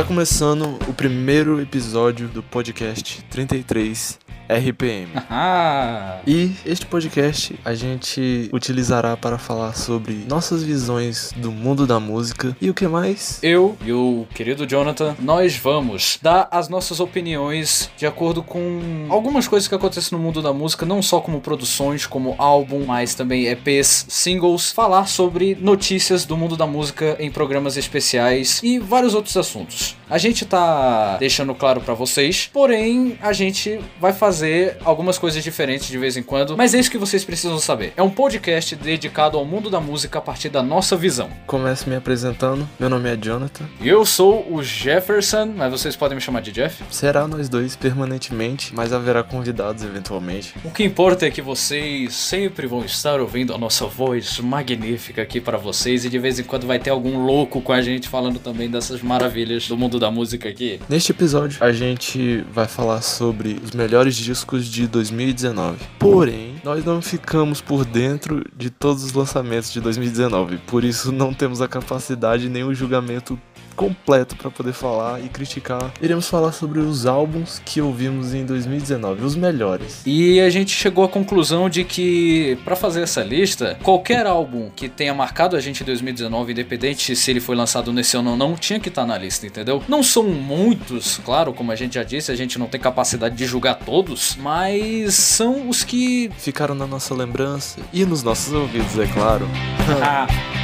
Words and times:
Está 0.00 0.08
começando 0.08 0.78
o 0.88 0.94
primeiro 0.94 1.60
episódio 1.60 2.26
do 2.26 2.42
podcast 2.42 3.22
33 3.24 4.18
RPM. 4.58 5.08
Ah, 5.30 6.18
E 6.26 6.52
este 6.66 6.84
podcast 6.86 7.54
a 7.64 7.74
gente 7.74 8.48
utilizará 8.52 9.16
para 9.16 9.38
falar 9.38 9.74
sobre 9.74 10.24
nossas 10.28 10.62
visões 10.62 11.32
do 11.36 11.50
mundo 11.52 11.86
da 11.86 12.00
música 12.00 12.56
e 12.60 12.68
o 12.68 12.74
que 12.74 12.86
mais? 12.88 13.38
eu 13.42 13.76
e 13.84 13.92
o 13.92 14.26
querido 14.34 14.66
Jonathan, 14.66 15.14
nós 15.20 15.56
vamos 15.56 16.18
dar 16.22 16.48
as 16.50 16.68
nossas 16.68 17.00
opiniões 17.00 17.90
de 17.96 18.06
acordo 18.06 18.42
com 18.42 19.06
algumas 19.08 19.46
coisas 19.46 19.68
que 19.68 19.74
acontecem 19.74 20.16
no 20.16 20.22
mundo 20.22 20.42
da 20.42 20.52
música, 20.52 20.84
não 20.86 21.00
só 21.02 21.20
como 21.20 21.40
produções, 21.40 22.06
como 22.06 22.34
álbum, 22.38 22.84
mas 22.86 23.14
também 23.14 23.46
EPs, 23.46 24.06
singles, 24.08 24.72
falar 24.72 25.06
sobre 25.06 25.56
notícias 25.60 26.24
do 26.24 26.36
mundo 26.36 26.56
da 26.56 26.66
música 26.66 27.16
em 27.20 27.30
programas 27.30 27.76
especiais 27.76 28.60
e 28.62 28.78
vários 28.78 29.14
outros 29.14 29.36
assuntos. 29.36 29.96
A 30.08 30.18
gente 30.18 30.44
tá 30.44 31.16
deixando 31.18 31.54
claro 31.54 31.80
pra 31.80 31.94
vocês, 31.94 32.50
porém 32.52 33.16
a 33.22 33.32
gente 33.32 33.78
vai 34.00 34.12
fazer 34.12 34.39
algumas 34.84 35.18
coisas 35.18 35.42
diferentes 35.42 35.88
de 35.88 35.98
vez 35.98 36.16
em 36.16 36.22
quando, 36.22 36.56
mas 36.56 36.74
é 36.74 36.78
isso 36.78 36.90
que 36.90 36.98
vocês 36.98 37.24
precisam 37.24 37.58
saber. 37.58 37.92
É 37.96 38.02
um 38.02 38.10
podcast 38.10 38.74
dedicado 38.76 39.38
ao 39.38 39.44
mundo 39.44 39.70
da 39.70 39.80
música 39.80 40.18
a 40.18 40.22
partir 40.22 40.48
da 40.48 40.62
nossa 40.62 40.96
visão. 40.96 41.30
Começo 41.46 41.88
me 41.88 41.96
apresentando. 41.96 42.68
Meu 42.78 42.88
nome 42.88 43.12
é 43.12 43.16
Jonathan. 43.16 43.64
Eu 43.80 44.04
sou 44.04 44.46
o 44.52 44.62
Jefferson, 44.62 45.52
mas 45.56 45.70
vocês 45.70 45.96
podem 45.96 46.16
me 46.16 46.20
chamar 46.20 46.40
de 46.40 46.52
Jeff. 46.52 46.82
Será 46.90 47.26
nós 47.26 47.48
dois 47.48 47.76
permanentemente, 47.76 48.74
mas 48.74 48.92
haverá 48.92 49.22
convidados 49.22 49.82
eventualmente. 49.82 50.54
O 50.64 50.70
que 50.70 50.84
importa 50.84 51.26
é 51.26 51.30
que 51.30 51.42
vocês 51.42 52.14
sempre 52.14 52.66
vão 52.66 52.84
estar 52.84 53.20
ouvindo 53.20 53.54
a 53.54 53.58
nossa 53.58 53.86
voz 53.86 54.38
magnífica 54.40 55.22
aqui 55.22 55.40
para 55.40 55.58
vocês 55.58 56.04
e 56.04 56.08
de 56.08 56.18
vez 56.18 56.38
em 56.38 56.44
quando 56.44 56.66
vai 56.66 56.78
ter 56.78 56.90
algum 56.90 57.24
louco 57.24 57.60
com 57.60 57.72
a 57.72 57.80
gente 57.80 58.08
falando 58.08 58.38
também 58.38 58.70
dessas 58.70 59.02
maravilhas 59.02 59.68
do 59.68 59.76
mundo 59.76 59.98
da 59.98 60.10
música 60.10 60.48
aqui. 60.48 60.80
Neste 60.88 61.12
episódio, 61.12 61.62
a 61.62 61.72
gente 61.72 62.44
vai 62.52 62.66
falar 62.66 63.02
sobre 63.02 63.60
os 63.62 63.72
melhores 63.72 64.16
discos 64.30 64.66
de 64.66 64.86
2019. 64.86 65.76
Porém, 65.98 66.54
nós 66.62 66.84
não 66.84 67.02
ficamos 67.02 67.60
por 67.60 67.84
dentro 67.84 68.44
de 68.56 68.70
todos 68.70 69.02
os 69.02 69.12
lançamentos 69.12 69.72
de 69.72 69.80
2019, 69.80 70.58
por 70.68 70.84
isso 70.84 71.10
não 71.10 71.34
temos 71.34 71.60
a 71.60 71.66
capacidade 71.66 72.48
nem 72.48 72.62
o 72.62 72.72
julgamento 72.72 73.36
completo 73.80 74.36
para 74.36 74.50
poder 74.50 74.74
falar 74.74 75.24
e 75.24 75.28
criticar. 75.30 75.90
Iremos 76.02 76.28
falar 76.28 76.52
sobre 76.52 76.80
os 76.80 77.06
álbuns 77.06 77.62
que 77.64 77.80
ouvimos 77.80 78.34
em 78.34 78.44
2019, 78.44 79.24
os 79.24 79.34
melhores. 79.34 80.02
E 80.04 80.38
a 80.38 80.50
gente 80.50 80.70
chegou 80.70 81.02
à 81.02 81.08
conclusão 81.08 81.70
de 81.70 81.82
que 81.82 82.58
para 82.62 82.76
fazer 82.76 83.00
essa 83.00 83.22
lista, 83.22 83.78
qualquer 83.82 84.26
álbum 84.26 84.68
que 84.76 84.86
tenha 84.86 85.14
marcado 85.14 85.56
a 85.56 85.60
gente 85.60 85.82
em 85.82 85.86
2019, 85.86 86.52
independente 86.52 87.16
se 87.16 87.30
ele 87.30 87.40
foi 87.40 87.56
lançado 87.56 87.90
nesse 87.90 88.18
ano 88.18 88.32
ou 88.32 88.36
não, 88.36 88.54
tinha 88.54 88.78
que 88.78 88.90
estar 88.90 89.06
na 89.06 89.16
lista, 89.16 89.46
entendeu? 89.46 89.82
Não 89.88 90.02
são 90.02 90.24
muitos, 90.24 91.18
claro, 91.24 91.54
como 91.54 91.72
a 91.72 91.76
gente 91.76 91.94
já 91.94 92.02
disse, 92.02 92.30
a 92.30 92.36
gente 92.36 92.58
não 92.58 92.66
tem 92.66 92.78
capacidade 92.78 93.34
de 93.34 93.46
julgar 93.46 93.76
todos, 93.76 94.36
mas 94.38 95.14
são 95.14 95.70
os 95.70 95.82
que 95.82 96.30
Ficaram 96.36 96.74
na 96.74 96.86
nossa 96.86 97.14
lembrança 97.14 97.80
e 97.94 98.04
nos 98.04 98.22
nossos 98.22 98.52
ouvidos, 98.52 98.98
é 98.98 99.06
claro. 99.06 99.48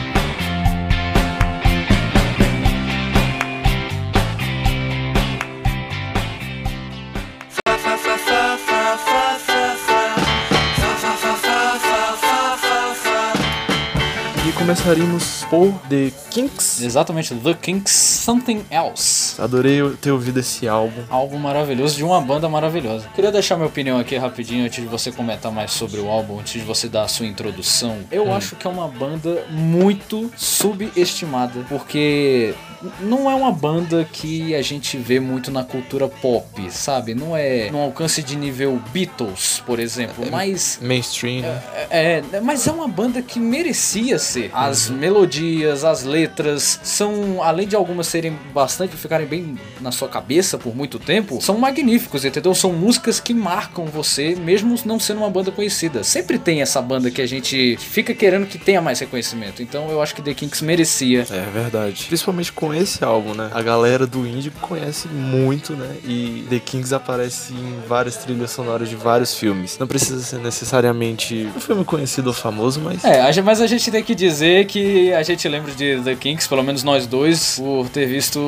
começaríamos 14.67 15.45
por 15.49 15.73
The 15.89 16.11
Kinks. 16.29 16.83
exatamente, 16.83 17.33
The 17.33 17.55
Kinks 17.55 17.93
Something 17.93 18.65
Else. 18.69 19.41
Adorei 19.41 19.79
ter 20.01 20.11
ouvido 20.11 20.41
esse 20.41 20.67
álbum. 20.67 21.03
Álbum 21.09 21.39
maravilhoso 21.39 21.95
de 21.95 22.03
uma 22.03 22.21
banda 22.21 22.49
maravilhosa. 22.49 23.09
Queria 23.15 23.31
deixar 23.31 23.55
minha 23.55 23.69
opinião 23.69 23.97
aqui 23.97 24.17
rapidinho 24.17 24.65
antes 24.65 24.83
de 24.83 24.91
você 24.91 25.13
comentar 25.13 25.53
mais 25.53 25.71
sobre 25.71 26.01
o 26.01 26.09
álbum, 26.09 26.41
antes 26.41 26.55
de 26.55 26.67
você 26.67 26.89
dar 26.89 27.03
a 27.03 27.09
sua 27.09 27.27
introdução. 27.27 27.99
Eu 28.11 28.35
acho 28.35 28.57
que 28.57 28.67
é 28.67 28.71
uma 28.71 28.89
banda 28.89 29.45
muito 29.51 30.33
subestimada, 30.37 31.65
porque 31.69 32.53
não 33.01 33.31
é 33.31 33.35
uma 33.35 33.53
banda 33.53 34.07
que 34.11 34.55
a 34.55 34.63
gente 34.63 34.97
vê 34.97 35.21
muito 35.21 35.51
na 35.51 35.65
cultura 35.65 36.09
pop, 36.09 36.71
sabe? 36.71 37.15
Não 37.15 37.37
é 37.37 37.71
no 37.71 37.79
alcance 37.79 38.23
de 38.23 38.37
nível 38.37 38.81
Beatles, 38.93 39.63
por 39.67 39.79
exemplo, 39.79 40.25
mas 40.31 40.79
Mainstream, 40.81 41.43
né? 41.43 41.63
é, 41.91 42.23
mas 42.43 42.67
é 42.67 42.73
uma 42.73 42.89
banda 42.89 43.23
que 43.23 43.39
merecia 43.39 44.19
ser. 44.19 44.51
As 44.53 44.89
melodias, 44.89 45.85
as 45.85 46.03
letras 46.03 46.81
são, 46.83 47.43
além 47.43 47.67
de 47.67 47.77
algumas 47.77 48.07
serem 48.07 48.37
bastante, 48.53 48.97
ficarem 48.97 49.27
bem 49.27 49.59
na 49.81 49.93
sua 49.93 50.09
cabeça 50.09 50.59
por 50.59 50.75
muito 50.75 50.99
tempo, 50.99 51.41
são 51.41 51.59
magníficos, 51.59 52.25
entendeu? 52.25 52.55
São 52.55 52.73
músicas 52.73 53.21
que 53.21 53.35
marcam 53.35 53.87
você, 53.87 54.35
mesmo 54.35 54.77
não 54.85 54.99
sendo 54.99 55.19
uma 55.19 55.31
banda 55.31 55.51
conhecida. 55.51 56.03
Sempre 56.05 56.39
tem 56.39 56.63
essa 56.63 56.81
banda 56.81 57.11
que 57.11 57.21
a 57.21 57.27
gente 57.27 57.77
fica 57.79 58.15
querendo 58.15 58.47
que 58.47 58.59
tenha 58.59 58.81
mais 58.81 59.01
reconhecimento. 59.01 59.63
Então 59.63 59.89
eu 59.91 60.01
acho 60.01 60.15
que 60.15 60.23
The 60.23 60.35
Kinks 60.35 60.63
merecia. 60.63 61.27
É 61.31 61.51
verdade. 61.53 62.07
Principalmente 62.07 62.53
com 62.53 62.66
esse 62.75 63.05
álbum, 63.05 63.35
né? 63.35 63.51
A 63.53 63.63
galera 63.63 64.07
do 64.07 64.27
indie 64.27 64.51
conhece 64.61 65.09
muito, 65.09 65.75
né? 65.75 65.97
E 66.05 66.47
The 66.49 66.59
Kings 66.59 66.95
aparece 66.95 67.53
em 67.53 67.81
várias 67.89 68.17
trilhas 68.17 68.51
sonoras 68.51 68.89
de 68.89 68.97
vários 68.97 69.35
filmes. 69.35 69.79
Não 69.79 69.87
precisa 69.87 70.23
ser 70.23 70.39
necessariamente 70.39 71.49
um 71.57 71.61
filme 71.61 71.85
conhecido 71.85 72.29
ou 72.29 72.33
famoso, 72.33 72.81
mas 72.81 73.05
É, 73.05 73.43
mas 73.43 73.61
a 73.61 73.67
gente 73.67 73.91
tem 73.91 74.03
que 74.03 74.15
dizer 74.15 74.67
que 74.67 75.13
a 75.13 75.23
gente 75.23 75.49
lembra 75.49 75.73
de 75.73 76.01
The 76.01 76.15
Kinks, 76.15 76.47
pelo 76.47 76.63
menos 76.63 76.83
nós 76.83 77.07
dois, 77.07 77.57
por 77.59 77.89
ter 77.89 78.07
visto 78.07 78.41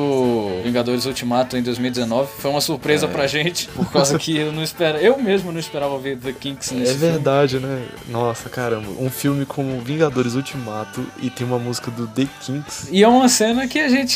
Vingadores 0.63 1.05
Ultimato 1.05 1.57
em 1.57 1.63
2019. 1.63 2.29
Foi 2.39 2.51
uma 2.51 2.61
surpresa 2.61 3.07
pra 3.07 3.27
gente, 3.27 3.67
por 3.69 3.91
causa 3.91 4.17
que 4.17 4.37
eu 4.37 4.51
não 4.51 4.63
espera, 4.63 4.99
eu 4.99 5.17
mesmo 5.17 5.51
não 5.51 5.59
esperava 5.59 5.97
ver 5.97 6.17
The 6.17 6.33
Kinks 6.33 6.71
nesse 6.71 6.91
é 6.91 6.95
verdade, 6.95 7.59
né? 7.59 7.83
Nossa, 8.07 8.49
caramba. 8.49 8.87
Um 8.99 9.09
filme 9.09 9.45
como 9.45 9.79
Vingadores 9.81 10.35
Ultimato 10.35 11.05
e 11.21 11.29
tem 11.29 11.45
uma 11.45 11.59
música 11.59 11.91
do 11.91 12.07
The 12.07 12.27
Kings. 12.41 12.85
filme. 12.85 12.97
E 12.97 13.03
é 13.03 13.07
uma 13.07 13.27
cena 13.29 13.67
que 13.67 13.79
a 13.79 13.89
gente 13.89 14.08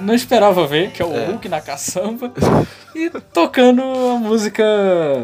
não 0.00 0.14
esperava 0.14 0.66
ver, 0.66 0.90
que 0.90 1.02
é 1.02 1.04
o 1.04 1.12
É. 1.12 1.26
Hulk 1.26 1.48
na 1.48 1.60
caçamba. 1.60 2.32
E 2.94 3.10
tocando 3.32 3.82
a 3.82 4.18
música 4.20 4.64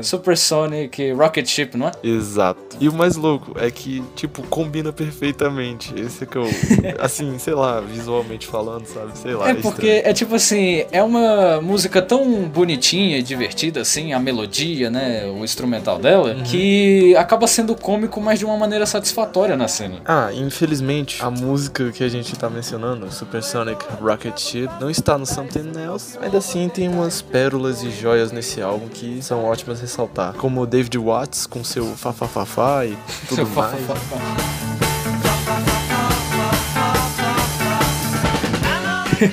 Supersonic 0.02 1.12
Rocket 1.12 1.46
Ship, 1.46 1.76
não 1.76 1.86
é? 1.86 1.92
Exato. 2.02 2.60
E 2.80 2.88
o 2.88 2.92
mais 2.92 3.14
louco 3.14 3.52
é 3.60 3.70
que, 3.70 4.02
tipo, 4.16 4.42
combina 4.42 4.92
perfeitamente. 4.92 5.94
Esse 5.96 6.24
é 6.24 6.26
que 6.26 6.36
eu. 6.36 6.48
Assim, 6.98 7.38
sei 7.38 7.54
lá, 7.54 7.80
visualmente 7.80 8.46
falando, 8.46 8.86
sabe? 8.86 9.16
Sei 9.16 9.34
lá. 9.34 9.50
É 9.50 9.54
porque 9.54 10.02
é 10.04 10.12
tipo 10.12 10.34
assim, 10.34 10.84
é 10.90 11.02
uma 11.02 11.60
música 11.60 12.02
tão 12.02 12.42
bonitinha 12.48 13.18
e 13.18 13.22
divertida 13.22 13.80
assim, 13.80 14.12
a 14.12 14.18
melodia, 14.18 14.90
né, 14.90 15.26
o 15.26 15.44
instrumental 15.44 15.98
dela, 15.98 16.34
que 16.44 17.14
acaba 17.16 17.46
sendo 17.46 17.76
cômico, 17.76 18.20
mas 18.20 18.38
de 18.40 18.44
uma 18.44 18.56
maneira 18.56 18.84
satisfatória 18.86 19.56
na 19.56 19.68
cena. 19.68 19.96
Ah, 20.04 20.30
infelizmente, 20.32 21.22
a 21.22 21.30
música 21.30 21.92
que 21.92 22.02
a 22.02 22.08
gente 22.08 22.36
tá 22.36 22.50
mencionando, 22.50 23.10
Supersonic 23.12 23.84
Rocket 24.00 24.09
Ship, 24.36 24.68
não 24.80 24.90
está 24.90 25.16
no 25.18 25.26
Something 25.26 25.72
Else. 25.78 26.18
Ainda 26.20 26.38
assim, 26.38 26.68
tem 26.68 26.88
umas 26.88 27.22
pérolas 27.22 27.82
e 27.82 27.90
joias 27.90 28.32
nesse 28.32 28.60
álbum 28.60 28.88
que 28.88 29.22
são 29.22 29.44
ótimas 29.44 29.80
ressaltar. 29.80 30.34
Como 30.34 30.62
o 30.62 30.66
David 30.66 30.98
Watts 30.98 31.46
com 31.46 31.62
seu 31.64 31.84
fafafafá 31.96 32.86
e 32.86 32.96
tudo 33.28 33.46
mais. 33.48 34.69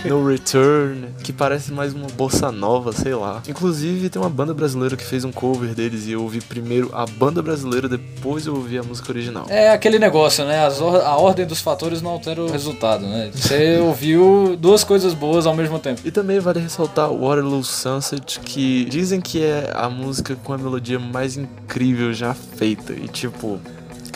No 0.05 0.27
Return, 0.27 1.07
que 1.23 1.31
parece 1.33 1.71
mais 1.71 1.93
uma 1.93 2.07
bossa 2.07 2.51
nova, 2.51 2.91
sei 2.91 3.13
lá. 3.15 3.41
Inclusive, 3.47 4.09
tem 4.09 4.21
uma 4.21 4.29
banda 4.29 4.53
brasileira 4.53 4.95
que 4.95 5.03
fez 5.03 5.23
um 5.23 5.31
cover 5.31 5.73
deles 5.73 6.05
e 6.07 6.11
eu 6.11 6.21
ouvi 6.23 6.41
primeiro 6.41 6.89
a 6.93 7.05
banda 7.05 7.41
brasileira, 7.41 7.87
depois 7.87 8.45
eu 8.45 8.55
ouvi 8.55 8.77
a 8.77 8.83
música 8.83 9.11
original. 9.11 9.45
É 9.49 9.69
aquele 9.71 9.99
negócio, 9.99 10.43
né? 10.45 10.65
as 10.65 10.81
or- 10.81 11.01
a 11.01 11.15
ordem 11.17 11.45
dos 11.45 11.61
fatores 11.61 12.01
não 12.01 12.11
altera 12.11 12.41
o 12.41 12.49
resultado, 12.51 13.05
né? 13.05 13.29
Você 13.33 13.77
ouviu 13.83 14.57
duas 14.59 14.83
coisas 14.83 15.13
boas 15.13 15.45
ao 15.45 15.55
mesmo 15.55 15.79
tempo. 15.79 16.01
E 16.05 16.11
também 16.11 16.39
vale 16.39 16.59
ressaltar 16.59 17.09
Waterloo 17.11 17.63
Sunset, 17.63 18.39
que 18.39 18.85
dizem 18.85 19.21
que 19.21 19.43
é 19.43 19.71
a 19.75 19.89
música 19.89 20.35
com 20.43 20.53
a 20.53 20.57
melodia 20.57 20.99
mais 20.99 21.37
incrível 21.37 22.13
já 22.13 22.33
feita. 22.33 22.93
E 22.93 23.07
tipo, 23.07 23.59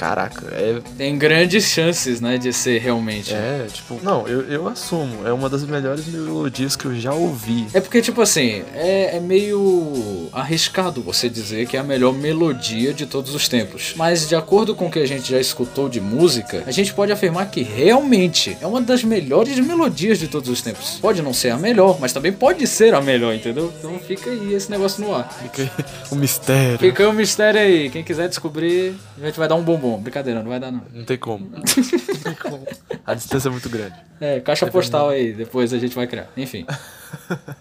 caraca, 0.02 0.48
é. 0.52 0.82
Tem 0.98 1.16
grandes 1.16 1.66
chances, 1.66 2.20
né, 2.20 2.36
de 2.36 2.52
ser 2.52 2.80
realmente. 2.80 3.32
É, 3.32 3.68
tipo, 3.72 4.00
não, 4.02 4.28
eu, 4.28 4.42
eu 4.50 4.68
assumo, 4.68 5.28
é 5.28 5.32
uma 5.32 5.48
das 5.48 5.64
melhores 5.64 6.08
melodias 6.08 6.76
que 6.76 6.86
eu 6.86 6.96
já 6.96 7.14
ouvi. 7.14 7.68
É 7.72 7.80
porque, 7.80 8.02
tipo 8.02 8.20
assim, 8.20 8.64
é, 8.74 9.18
é 9.18 9.20
meio 9.20 10.28
arriscado 10.34 11.04
você 11.04 11.30
dizer 11.30 11.68
que 11.68 11.78
é 11.78 11.80
a 11.80 11.84
melhor 11.84 12.16
melodia 12.16 12.92
de 12.96 13.06
todos 13.06 13.36
os 13.36 13.48
tempos. 13.48 13.94
Mas, 13.96 14.28
de 14.28 14.36
acordo 14.36 14.74
com 14.74 14.88
o 14.88 14.92
que 14.92 14.98
a 14.98 15.06
gente 15.06 15.30
já 15.30 15.40
escutou 15.40 15.88
de 15.88 16.02
música, 16.02 16.64
a 16.66 16.72
gente 16.72 16.92
pode 16.96 17.12
afirmar 17.12 17.52
que 17.52 17.62
realmente 17.62 18.58
é 18.60 18.66
uma 18.66 18.82
das 18.82 19.04
melhores 19.04 19.60
melodias 19.60 20.18
de 20.18 20.28
todos 20.28 20.50
os 20.50 20.64
tempos. 20.64 20.98
Pode 21.00 21.22
não 21.22 21.32
ser 21.32 21.52
a 21.52 21.58
melhor, 21.60 22.00
mas 22.00 22.12
também 22.12 22.34
pode 22.34 22.66
ser 22.66 22.96
a 22.96 23.02
melhor, 23.02 23.36
entendeu? 23.36 23.72
Então 23.78 24.00
fica 24.00 24.32
aí 24.32 24.56
esse 24.56 24.72
negócio 24.72 25.06
no 25.06 25.14
ar. 25.14 25.32
Fica 25.32 25.62
aí 25.62 25.86
o 26.10 26.16
mistério. 26.16 26.80
Fica 26.80 27.04
aí 27.04 27.10
o 27.10 27.14
mistério 27.14 27.60
aí. 27.60 27.90
Quem 27.92 28.04
quiser 28.04 28.28
descobrir, 28.28 28.96
a 29.22 29.28
gente 29.28 29.38
vai 29.38 29.48
dar 29.48 29.54
um 29.54 29.62
bombom. 29.62 29.91
Brincadeira, 30.00 30.42
não 30.42 30.50
vai 30.50 30.60
dar 30.60 30.72
não. 30.72 30.82
Não 30.94 31.04
tem 31.04 31.18
como. 31.18 31.50
Não 31.54 31.62
tem 31.64 32.36
como. 32.36 32.68
A 33.06 33.14
distância 33.14 33.50
é 33.50 33.52
muito 33.52 33.70
grande. 33.70 33.96
É, 34.20 34.40
caixa 34.40 34.68
postal 34.68 35.10
aí, 35.10 35.34
depois 35.34 35.74
a 35.74 35.80
gente 35.80 35.96
vai 35.96 36.08
criar. 36.08 36.28
Enfim. 36.38 36.66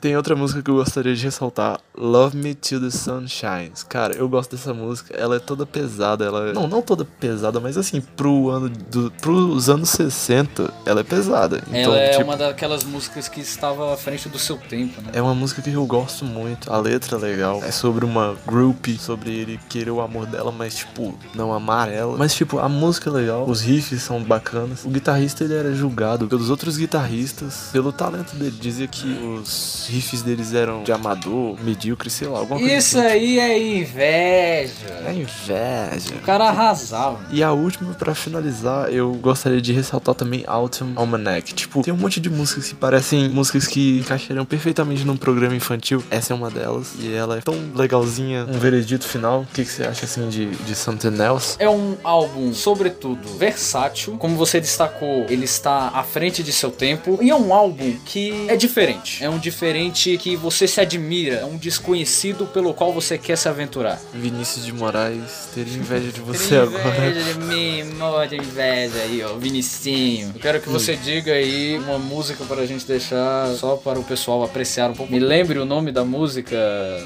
Tem 0.01 0.17
outra 0.17 0.35
música 0.35 0.63
que 0.63 0.71
eu 0.71 0.77
gostaria 0.77 1.15
de 1.15 1.25
ressaltar, 1.25 1.81
Love 1.97 2.37
Me 2.37 2.55
Till 2.55 2.81
the 2.81 2.91
Sun 2.91 3.27
Shines. 3.27 3.83
Cara, 3.83 4.15
eu 4.15 4.29
gosto 4.29 4.57
dessa 4.57 4.73
música, 4.73 5.15
ela 5.17 5.37
é 5.37 5.39
toda 5.39 5.67
pesada, 5.67 6.25
ela 6.25 6.53
não, 6.53 6.67
não 6.67 6.83
toda 6.83 7.05
pesada, 7.05 7.61
mas 7.61 7.77
assim, 7.77 8.01
pro 8.01 8.49
ano 8.49 8.69
do 8.69 9.11
pros 9.21 9.69
anos 9.69 9.91
60, 9.91 10.73
ela 10.85 11.01
é 11.01 11.05
pesada. 11.05 11.63
Então, 11.69 11.95
Ela 11.95 11.99
é 11.99 12.11
tipo, 12.11 12.25
uma 12.25 12.37
daquelas 12.37 12.85
músicas 12.85 13.29
que 13.29 13.41
estava 13.41 13.93
à 13.93 13.97
frente 13.97 14.29
do 14.29 14.39
seu 14.39 14.57
tempo, 14.57 15.01
né? 15.03 15.11
É 15.13 15.23
uma 15.23 15.35
música 15.35 15.63
que 15.63 15.73
eu 15.73 15.87
gosto 15.87 16.25
muito, 16.25 16.73
a 16.73 16.79
letra 16.79 17.17
é 17.17 17.21
legal. 17.21 17.63
É 17.63 17.71
sobre 17.71 18.05
uma 18.05 18.37
groupie, 18.47 18.99
sobre 18.99 19.31
ele 19.31 19.61
querer 19.69 19.91
o 19.91 20.01
amor 20.01 20.27
dela, 20.27 20.53
mas 20.53 20.77
tipo, 20.77 21.19
não 21.35 21.53
amar 21.53 21.91
ela. 21.91 22.17
Mas 22.17 22.35
tipo, 22.35 22.59
a 22.59 22.69
música 22.69 23.11
é 23.11 23.13
legal, 23.13 23.49
os 23.49 23.61
riffs 23.61 24.03
são 24.03 24.23
bacanas. 24.23 24.85
O 24.85 24.89
guitarrista 24.89 25.45
ele 25.45 25.55
era 25.55 25.75
julgado 25.75 26.27
pelos 26.27 26.51
outros 26.51 26.77
guitarristas 26.77 27.69
pelo 27.73 27.93
talento 27.93 28.35
dele. 28.37 28.57
Dizia 28.61 28.87
que 28.87 29.07
os 29.40 29.40
riffs 29.89 30.23
deles 30.23 30.55
eram 30.55 30.83
de 30.83 30.93
amador, 30.93 31.57
medíocre, 31.63 32.11
sei 32.11 32.29
lá, 32.29 32.39
alguma 32.41 32.59
coisa 32.61 32.75
Isso 32.75 32.99
assim. 32.99 33.07
aí 33.07 33.39
é 33.39 33.79
inveja. 33.79 35.03
É 35.07 35.13
inveja. 35.13 36.15
O 36.17 36.21
cara 36.25 36.49
arrasava. 36.49 37.21
E 37.31 37.43
a 37.43 37.53
última, 37.53 37.93
pra 37.95 38.15
finalizar, 38.15 38.93
eu 38.93 39.13
gostaria 39.15 39.61
de 39.61 39.73
ressaltar 39.73 40.15
também 40.15 40.45
Autumn 40.47 40.93
Almanac. 40.97 41.55
Tipo, 41.55 41.83
tem 41.83 41.93
um 41.93 41.97
monte 41.97 42.21
de 42.21 42.29
músicas 42.31 42.69
que 42.69 42.75
parecem 42.75 43.29
músicas 43.29 43.67
que 43.67 43.99
encaixariam 44.01 44.45
perfeitamente 44.45 45.05
num 45.05 45.17
programa 45.17 45.55
infantil. 45.55 46.03
Essa 46.11 46.33
é 46.33 46.37
uma 46.37 46.51
delas. 46.51 46.93
E 46.99 47.13
ela 47.15 47.39
é 47.39 47.41
tão 47.41 47.55
legalzinha. 47.75 48.47
Um 48.49 48.59
veredito 48.59 49.07
final. 49.07 49.43
O 49.43 49.47
que, 49.55 49.65
que 49.65 49.71
você 49.71 49.85
acha, 49.85 50.05
assim, 50.05 50.29
de, 50.29 50.47
de 50.47 50.75
Something 50.75 51.21
Else? 51.21 51.57
É 51.59 51.69
um 51.69 51.97
álbum, 52.03 52.53
sobretudo, 52.53 53.21
versátil. 53.39 54.17
Como 54.19 54.37
você 54.37 54.61
destacou, 54.61 55.27
ele 55.29 55.45
está 55.45 55.89
à 55.95 56.03
frente 56.03 56.43
de 56.43 56.53
seu 56.53 56.71
tempo. 56.71 57.19
E 57.23 57.31
é 57.31 57.35
um 57.35 57.55
álbum 57.55 57.97
que 58.05 58.47
é 58.49 58.57
diferente. 58.57 59.23
É 59.23 59.30
um 59.31 59.39
diferente 59.39 60.17
que 60.19 60.37
você 60.37 60.67
se 60.67 60.81
admira. 60.81 61.37
É 61.37 61.45
um 61.45 61.57
desconhecido 61.57 62.47
pelo 62.47 62.75
qual 62.75 62.93
você 62.93 63.17
quer 63.17 63.37
se 63.37 63.49
aventurar. 63.49 64.01
Vinícius 64.13 64.65
de 64.67 64.73
Moraes 64.73 65.49
teria 65.55 65.75
inveja 65.75 66.11
de 66.13 66.21
você 66.21 66.49
Tem 66.49 66.59
agora. 66.59 66.89
inveja 67.09 67.33
de 67.33 67.39
mim, 67.41 67.85
morre 67.97 68.29
de 68.29 68.37
inveja 68.37 68.99
aí, 68.99 69.23
ó, 69.23 69.35
Vinicinho. 69.37 70.33
Eu 70.35 70.41
quero 70.41 70.61
que 70.61 70.69
você 70.69 70.97
diga 70.97 71.33
aí 71.33 71.79
uma 71.79 71.99
música 71.99 72.45
para 72.45 72.63
a 72.63 72.67
gente 72.67 72.87
deixar 72.87 73.49
só 73.55 73.77
para 73.77 73.99
o 73.99 74.05
pessoal 74.05 74.43
apreciar 74.43 74.91
um 74.91 74.95
pouco. 74.95 75.13
Me 75.13 75.19
lembre 75.19 75.59
o 75.59 75.65
nome 75.65 75.93
da 75.93 76.05
música 76.05 76.57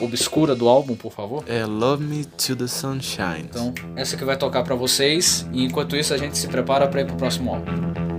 obscura 0.01 0.55
do 0.55 0.69
álbum, 0.69 0.95
por 0.97 1.13
favor. 1.13 1.45
É 1.47 1.65
Love 1.65 2.05
Me 2.05 2.25
Till 2.25 2.57
the 2.57 2.67
Sunshine. 2.67 3.41
Então, 3.49 3.73
essa 3.97 4.17
que 4.17 4.25
vai 4.25 4.37
tocar 4.37 4.63
pra 4.63 4.75
vocês. 4.75 5.47
E 5.53 5.65
enquanto 5.65 5.97
isso, 5.97 6.13
a 6.15 6.19
gente 6.19 6.37
se 6.39 6.49
prepara 6.49 6.87
pra 6.89 7.01
ir 7.01 7.07
pro 7.07 7.17
próximo 7.17 7.55
álbum. 7.55 8.14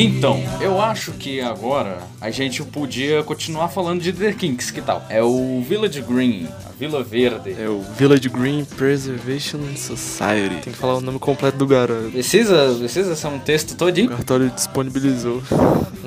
Então, 0.00 0.40
eu 0.60 0.80
acho 0.80 1.10
que 1.10 1.40
agora 1.40 1.98
a 2.20 2.30
gente 2.30 2.62
podia 2.62 3.24
continuar 3.24 3.68
falando 3.68 4.00
de 4.00 4.12
The 4.12 4.32
Kinks, 4.32 4.70
que 4.70 4.80
tal? 4.80 5.04
É 5.10 5.20
o 5.20 5.60
Village 5.68 6.00
Green, 6.02 6.46
a 6.64 6.68
Vila 6.78 7.02
Verde. 7.02 7.56
É 7.60 7.68
o 7.68 7.80
Village 7.80 8.28
Green 8.28 8.64
Preservation 8.64 9.58
Society. 9.74 10.62
Tem 10.62 10.72
que 10.72 10.78
falar 10.78 10.98
o 10.98 11.00
nome 11.00 11.18
completo 11.18 11.58
do 11.58 11.66
garoto. 11.66 12.10
Precisa, 12.12 12.76
precisa 12.78 13.16
ser 13.16 13.26
um 13.26 13.40
texto 13.40 13.72
O 13.72 13.74
todinho? 13.76 14.08
cartório 14.10 14.48
disponibilizou 14.50 15.42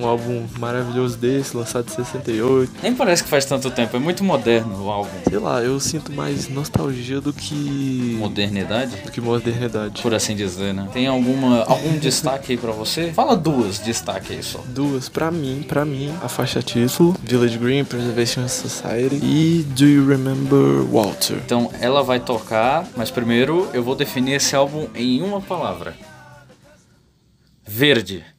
um 0.02 0.08
álbum 0.08 0.46
maravilhoso 0.60 1.18
desse, 1.18 1.56
lançado 1.56 1.88
em 1.88 1.96
68. 1.96 2.72
Nem 2.82 2.96
parece 2.96 3.24
que 3.24 3.30
faz 3.30 3.46
tanto 3.46 3.70
tempo, 3.70 3.96
é 3.96 4.00
muito 4.00 4.24
moderno 4.24 4.86
o 4.86 4.90
álbum. 4.90 5.12
Sei 5.28 5.38
lá, 5.38 5.62
eu 5.62 5.80
sinto 5.80 6.12
mais 6.12 6.50
nostalgia 6.50 7.22
do 7.22 7.32
que. 7.32 8.16
Modernidade? 8.18 8.98
do 8.98 9.12
que 9.12 9.22
modernidade. 9.22 10.02
Por 10.02 10.14
assim 10.14 10.36
dizer, 10.36 10.74
né? 10.74 10.88
Tem 10.92 11.08
alguma, 11.08 11.64
algum 11.64 11.98
destaque 12.00 12.54
aí 12.54 12.58
pra 12.58 12.72
você? 12.72 13.12
Fala 13.12 13.36
duas 13.36 13.80
destaque 13.80 14.34
aí 14.34 14.44
só. 14.44 14.60
Duas, 14.68 15.10
pra 15.10 15.32
mim, 15.32 15.64
pra 15.68 15.86
mim, 15.86 16.14
a 16.24 16.28
faixa 16.28 16.62
título, 16.62 17.16
Village 17.24 17.58
Green 17.58 17.84
Preservation 17.84 18.48
Society 18.48 19.20
e 19.24 19.64
Do 19.70 19.86
You 19.86 20.08
Remember 20.08 20.84
Walter? 20.92 21.38
Então 21.46 21.72
ela 21.80 22.04
vai 22.04 22.20
tocar, 22.20 22.88
mas 22.96 23.12
primeiro 23.12 23.68
eu 23.74 23.84
vou 23.84 23.96
definir 23.96 24.34
esse 24.34 24.56
álbum 24.56 24.88
em 24.96 25.22
uma 25.22 25.42
palavra: 25.42 25.96
Verde. 27.66 28.31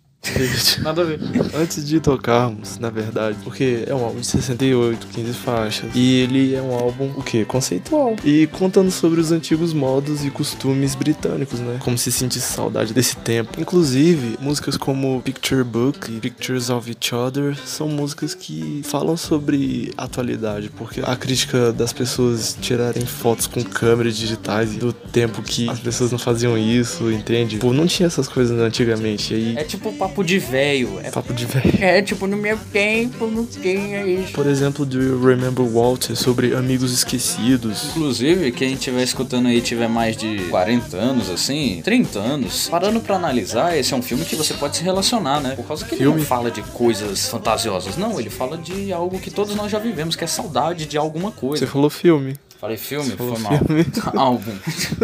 Nada 0.82 1.02
a 1.02 1.04
ver. 1.04 1.20
Antes 1.54 1.86
de 1.86 1.98
tocarmos, 2.00 2.78
na 2.78 2.90
verdade, 2.90 3.36
porque 3.42 3.84
é 3.86 3.94
um 3.94 4.04
álbum 4.04 4.20
de 4.20 4.26
68, 4.26 5.06
15 5.08 5.32
faixas, 5.32 5.90
e 5.94 6.20
ele 6.20 6.54
é 6.54 6.62
um 6.62 6.72
álbum, 6.72 7.10
o 7.16 7.22
quê? 7.22 7.44
Conceitual. 7.44 8.14
E 8.24 8.46
contando 8.46 8.90
sobre 8.90 9.20
os 9.20 9.32
antigos 9.32 9.72
modos 9.72 10.24
e 10.24 10.30
costumes 10.30 10.94
britânicos, 10.94 11.58
né? 11.58 11.78
Como 11.80 11.98
se 11.98 12.12
sentisse 12.12 12.52
saudade 12.52 12.94
desse 12.94 13.16
tempo. 13.16 13.60
Inclusive, 13.60 14.38
músicas 14.40 14.76
como 14.76 15.20
Picture 15.22 15.64
Book 15.64 16.10
e 16.12 16.20
Pictures 16.20 16.70
of 16.70 16.88
Each 16.88 17.14
Other 17.14 17.56
são 17.66 17.88
músicas 17.88 18.34
que 18.34 18.80
falam 18.84 19.16
sobre 19.16 19.92
atualidade, 19.96 20.70
porque 20.70 21.00
a 21.04 21.16
crítica 21.16 21.72
das 21.72 21.92
pessoas 21.92 22.56
tirarem 22.60 23.04
fotos 23.04 23.46
com 23.46 23.62
câmeras 23.62 24.16
digitais 24.16 24.74
e 24.74 24.78
do 24.78 24.92
tempo 24.92 25.42
que 25.42 25.68
as 25.68 25.80
pessoas 25.80 26.12
não 26.12 26.18
faziam 26.18 26.56
isso, 26.56 27.10
entende? 27.10 27.58
Pô, 27.58 27.72
não 27.72 27.86
tinha 27.86 28.06
essas 28.06 28.28
coisas 28.28 28.58
antigamente, 28.60 29.34
aí... 29.34 29.56
É 29.56 29.64
tipo 29.64 29.92
papo 30.12 30.22
de 30.24 30.38
velho. 30.38 31.00
É, 31.02 31.10
Papo 31.10 31.32
de 31.32 31.46
velho. 31.46 31.72
é 31.82 32.02
tipo, 32.02 32.26
no 32.26 32.36
meu 32.36 32.58
tempo 32.70 33.26
não 33.26 33.46
tinha 33.46 34.04
isso. 34.06 34.32
Por 34.32 34.46
exemplo, 34.46 34.84
do 34.84 35.02
You 35.02 35.24
Remember 35.24 35.64
Walter 35.66 36.14
sobre 36.14 36.54
amigos 36.54 36.92
esquecidos. 36.92 37.86
Inclusive, 37.90 38.52
quem 38.52 38.74
estiver 38.74 39.02
escutando 39.02 39.48
aí 39.48 39.60
tiver 39.62 39.88
mais 39.88 40.14
de 40.16 40.38
40 40.50 40.96
anos, 40.98 41.30
assim, 41.30 41.80
30 41.82 42.18
anos, 42.18 42.68
parando 42.68 43.00
pra 43.00 43.16
analisar, 43.16 43.76
esse 43.76 43.94
é 43.94 43.96
um 43.96 44.02
filme 44.02 44.24
que 44.24 44.36
você 44.36 44.52
pode 44.54 44.76
se 44.76 44.82
relacionar, 44.82 45.40
né? 45.40 45.54
Por 45.56 45.64
causa 45.66 45.84
que 45.86 45.94
ele 45.94 46.02
Filme? 46.02 46.18
não 46.20 46.26
fala 46.26 46.50
de 46.50 46.60
coisas 46.62 47.28
fantasiosas, 47.28 47.96
não, 47.96 48.20
ele 48.20 48.30
fala 48.30 48.58
de 48.58 48.92
algo 48.92 49.18
que 49.18 49.30
todos 49.30 49.54
nós 49.54 49.70
já 49.72 49.78
vivemos, 49.78 50.14
que 50.14 50.24
é 50.24 50.26
saudade 50.26 50.84
de 50.86 50.98
alguma 50.98 51.30
Você 51.30 51.40
coisa. 51.40 51.66
falou 51.66 51.88
filme. 51.88 52.36
Falei 52.62 52.76
filme? 52.76 53.10
Foi 53.16 53.38
mal. 53.40 53.58
filme. 53.58 53.84
Álbum. 54.16 54.52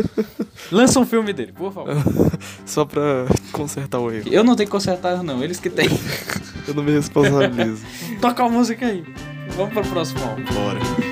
Lança 0.71 1.01
um 1.01 1.05
filme 1.05 1.33
dele, 1.33 1.51
por 1.51 1.73
favor. 1.73 1.93
Só 2.65 2.85
pra 2.85 3.27
consertar 3.51 3.99
o 3.99 4.13
erro. 4.13 4.29
Eu 4.31 4.45
não 4.45 4.55
tenho 4.55 4.69
que 4.69 4.71
consertar, 4.71 5.25
não, 5.25 5.43
eles 5.43 5.59
que 5.59 5.69
têm. 5.69 5.89
Eu 6.69 6.75
não 6.75 6.85
me 6.85 6.93
responsabilizo. 6.93 7.85
Toca 8.21 8.45
a 8.45 8.49
música 8.49 8.87
aí. 8.87 9.05
Vamos 9.57 9.73
pro 9.73 9.83
próximo 9.83 10.23
álbum. 10.23 10.45
Bora. 10.45 11.08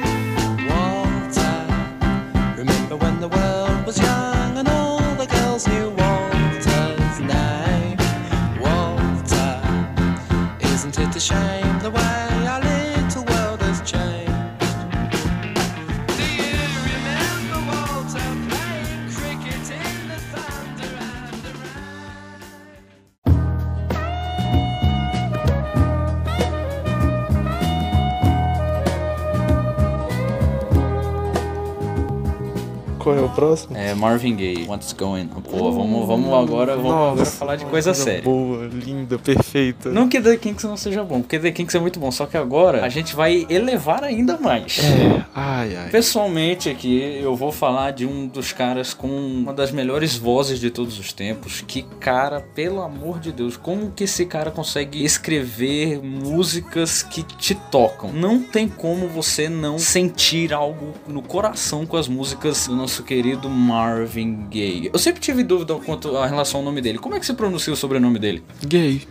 Qual 33.06 33.16
é 33.16 33.20
o 33.20 33.28
próximo? 33.28 33.76
É 33.76 33.94
Marvin 33.94 34.34
Gaye, 34.34 34.66
What's 34.66 34.92
Going 34.92 35.30
on? 35.36 35.40
Pô, 35.40 35.70
vamos, 35.70 36.08
vamos 36.08 36.26
agora, 36.26 36.74
vamos 36.74 36.90
agora 36.90 37.14
Nossa, 37.14 37.36
falar 37.36 37.54
de 37.54 37.64
coisa 37.66 37.94
séria. 37.94 38.22
Boa, 38.22 38.66
linda, 38.66 39.16
perfeita. 39.16 39.90
Não 39.90 40.08
que 40.08 40.20
The 40.20 40.36
Kinks 40.36 40.64
não 40.64 40.76
seja 40.76 41.04
bom, 41.04 41.20
porque 41.20 41.38
The 41.38 41.52
Kinks 41.52 41.76
é 41.76 41.78
muito 41.78 42.00
bom, 42.00 42.10
só 42.10 42.26
que 42.26 42.36
agora 42.36 42.84
a 42.84 42.88
gente 42.88 43.14
vai 43.14 43.46
elevar 43.48 44.02
ainda 44.02 44.36
mais. 44.38 44.80
É. 44.80 45.24
Ai, 45.32 45.76
ai. 45.76 45.90
Pessoalmente 45.90 46.68
aqui, 46.68 47.20
eu 47.22 47.36
vou 47.36 47.52
falar 47.52 47.92
de 47.92 48.04
um 48.04 48.26
dos 48.26 48.52
caras 48.52 48.92
com 48.92 49.06
uma 49.06 49.52
das 49.52 49.70
melhores 49.70 50.16
vozes 50.16 50.58
de 50.58 50.70
todos 50.70 50.98
os 50.98 51.12
tempos. 51.12 51.62
Que 51.64 51.82
cara, 52.00 52.40
pelo 52.40 52.82
amor 52.82 53.20
de 53.20 53.30
Deus, 53.30 53.56
como 53.56 53.92
que 53.92 54.02
esse 54.02 54.26
cara 54.26 54.50
consegue 54.50 55.04
escrever 55.04 56.02
músicas 56.02 57.04
que 57.04 57.22
te 57.22 57.54
tocam? 57.54 58.12
Não 58.12 58.42
tem 58.42 58.66
como 58.68 59.06
você 59.06 59.48
não 59.48 59.78
sentir 59.78 60.52
algo 60.52 60.92
no 61.06 61.22
coração 61.22 61.86
com 61.86 61.96
as 61.96 62.08
músicas 62.08 62.66
do 62.66 62.74
nosso 62.74 62.95
querido 63.02 63.48
Marvin 63.48 64.46
Gaye. 64.50 64.90
Eu 64.92 64.98
sempre 64.98 65.20
tive 65.20 65.42
dúvida 65.42 65.74
quanto 65.76 66.16
a 66.16 66.26
relação 66.26 66.60
ao 66.60 66.64
nome 66.64 66.80
dele. 66.80 66.98
Como 66.98 67.14
é 67.14 67.20
que 67.20 67.26
se 67.26 67.34
pronuncia 67.34 67.72
o 67.72 67.76
sobrenome 67.76 68.18
dele? 68.18 68.42
Gay. 68.66 69.06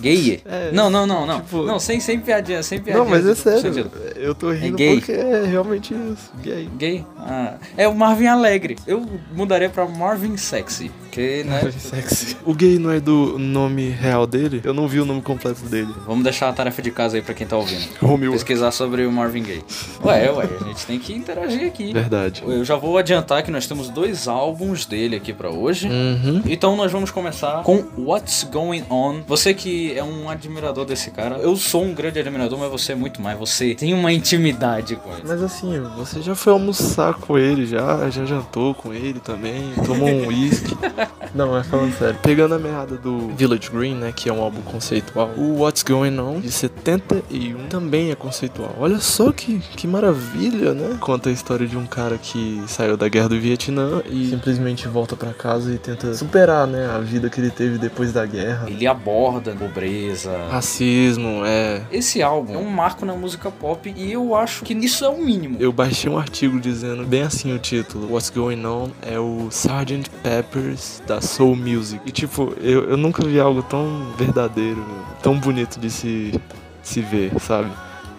Gay? 0.00 0.40
É, 0.44 0.70
não, 0.72 0.88
não, 0.90 1.06
não, 1.06 1.26
não. 1.26 1.40
tipo- 1.40 1.62
Não, 1.64 1.78
sem, 1.78 2.00
sem 2.00 2.18
piadinha, 2.20 2.62
sem 2.62 2.80
piadinha. 2.80 3.04
Não, 3.04 3.10
mas 3.10 3.26
é 3.26 3.34
sério. 3.34 3.60
sentido. 3.60 3.90
Eu 4.16 4.34
tô 4.34 4.50
rindo 4.50 4.76
gay? 4.76 4.96
porque 4.96 5.12
é 5.12 5.44
realmente 5.46 5.94
isso. 5.94 6.30
Gay. 6.42 6.68
Gay? 6.76 7.04
Ah, 7.18 7.54
é 7.76 7.86
o 7.88 7.94
Marvin 7.94 8.26
Alegre. 8.26 8.76
Eu 8.86 9.04
mudaria 9.32 9.68
pra 9.68 9.86
Marvin 9.86 10.36
Sexy. 10.36 10.90
Porque, 11.02 11.42
né? 11.44 11.70
Sexy. 11.78 12.36
O 12.44 12.54
gay 12.54 12.78
não 12.78 12.90
é 12.90 13.00
do 13.00 13.38
nome 13.38 13.88
real 13.88 14.26
dele? 14.26 14.60
Eu 14.64 14.74
não 14.74 14.86
vi 14.86 15.00
o 15.00 15.04
nome 15.04 15.22
completo 15.22 15.62
dele. 15.62 15.92
Vamos 16.06 16.22
deixar 16.22 16.48
a 16.48 16.52
tarefa 16.52 16.80
de 16.82 16.90
casa 16.90 17.16
aí 17.16 17.22
pra 17.22 17.34
quem 17.34 17.46
tá 17.46 17.56
ouvindo. 17.56 17.88
Romeo. 18.00 18.32
Pesquisar 18.32 18.70
sobre 18.70 19.04
o 19.06 19.10
Marvin 19.12 19.42
Gaye. 19.42 19.62
Ué, 20.04 20.30
ué, 20.30 20.48
a 20.60 20.64
gente 20.64 20.86
tem 20.86 20.98
que 20.98 21.12
interagir 21.14 21.66
aqui. 21.66 21.92
Verdade. 21.92 22.42
Eu 22.46 22.64
já 22.64 22.76
vou 22.76 22.96
adiantar 22.98 23.42
que 23.42 23.50
nós 23.50 23.66
temos 23.66 23.88
dois 23.88 24.28
álbuns 24.28 24.84
dele 24.84 25.16
aqui 25.16 25.32
pra 25.32 25.50
hoje. 25.50 25.88
Uhum. 25.88 26.42
Então 26.46 26.76
nós 26.76 26.92
vamos 26.92 27.10
começar 27.10 27.62
com 27.62 27.84
What's 27.98 28.44
Going 28.44 28.84
On. 28.90 29.20
Você 29.26 29.54
que 29.54 29.87
é 29.94 30.02
um 30.02 30.28
admirador 30.28 30.84
desse 30.84 31.10
cara, 31.10 31.36
eu 31.36 31.56
sou 31.56 31.84
um 31.84 31.94
grande 31.94 32.18
admirador, 32.18 32.58
mas 32.58 32.70
você 32.70 32.92
é 32.92 32.94
muito 32.94 33.20
mais. 33.20 33.38
Você 33.38 33.74
tem 33.74 33.94
uma 33.94 34.12
intimidade 34.12 34.96
com 34.96 35.12
ele. 35.12 35.22
Mas 35.26 35.42
assim, 35.42 35.80
você 35.96 36.20
já 36.20 36.34
foi 36.34 36.52
almoçar 36.52 37.14
com 37.14 37.38
ele, 37.38 37.66
já, 37.66 38.08
já 38.10 38.24
jantou 38.24 38.74
com 38.74 38.92
ele 38.92 39.20
também, 39.20 39.72
tomou 39.84 40.08
um 40.08 40.26
uísque. 40.26 40.76
Não, 41.34 41.56
é 41.56 41.62
falando 41.62 41.96
sério. 41.96 42.18
Pegando 42.22 42.54
a 42.54 42.58
meada 42.58 42.96
do 42.96 43.28
Village 43.28 43.70
Green, 43.70 43.94
né, 43.94 44.12
que 44.14 44.28
é 44.28 44.32
um 44.32 44.40
álbum 44.40 44.62
conceitual, 44.62 45.30
o 45.36 45.60
What's 45.60 45.82
Going 45.82 46.18
On, 46.18 46.40
de 46.40 46.50
71, 46.50 47.68
também 47.68 48.10
é 48.10 48.14
conceitual. 48.14 48.74
Olha 48.78 48.98
só 48.98 49.30
que, 49.30 49.58
que 49.76 49.86
maravilha, 49.86 50.72
né? 50.72 50.96
Conta 51.00 51.28
a 51.28 51.32
história 51.32 51.66
de 51.66 51.76
um 51.76 51.86
cara 51.86 52.18
que 52.18 52.62
saiu 52.66 52.96
da 52.96 53.08
guerra 53.08 53.28
do 53.28 53.38
Vietnã 53.38 54.02
e 54.08 54.30
simplesmente 54.30 54.88
volta 54.88 55.16
pra 55.16 55.32
casa 55.32 55.72
e 55.72 55.78
tenta 55.78 56.14
superar, 56.14 56.66
né, 56.66 56.86
a 56.86 56.98
vida 56.98 57.28
que 57.28 57.40
ele 57.40 57.50
teve 57.50 57.78
depois 57.78 58.12
da 58.12 58.24
guerra. 58.24 58.66
Ele 58.68 58.86
aborda 58.86 59.54
pobreza. 59.78 60.48
Racismo, 60.50 61.42
é. 61.44 61.82
Esse 61.92 62.22
álbum 62.22 62.54
é 62.54 62.58
um 62.58 62.68
marco 62.68 63.06
na 63.06 63.14
música 63.14 63.50
pop 63.50 63.92
e 63.96 64.12
eu 64.12 64.34
acho 64.34 64.64
que 64.64 64.74
isso 64.74 65.04
é 65.04 65.08
o 65.08 65.18
mínimo. 65.18 65.56
Eu 65.60 65.72
baixei 65.72 66.10
um 66.10 66.18
artigo 66.18 66.60
dizendo 66.60 67.04
bem 67.04 67.22
assim 67.22 67.54
o 67.54 67.58
título: 67.58 68.12
What's 68.12 68.30
Going 68.30 68.64
On 68.66 68.90
é 69.02 69.18
o 69.18 69.48
Sgt. 69.50 70.10
Peppers 70.22 71.02
da 71.06 71.20
Soul 71.20 71.56
Music. 71.56 72.00
E 72.04 72.10
tipo, 72.10 72.54
eu, 72.60 72.90
eu 72.90 72.96
nunca 72.96 73.24
vi 73.24 73.38
algo 73.38 73.62
tão 73.62 74.12
verdadeiro, 74.16 74.84
tão 75.22 75.38
bonito 75.38 75.78
de 75.78 75.90
se, 75.90 76.34
se 76.82 77.00
ver, 77.00 77.32
sabe? 77.40 77.70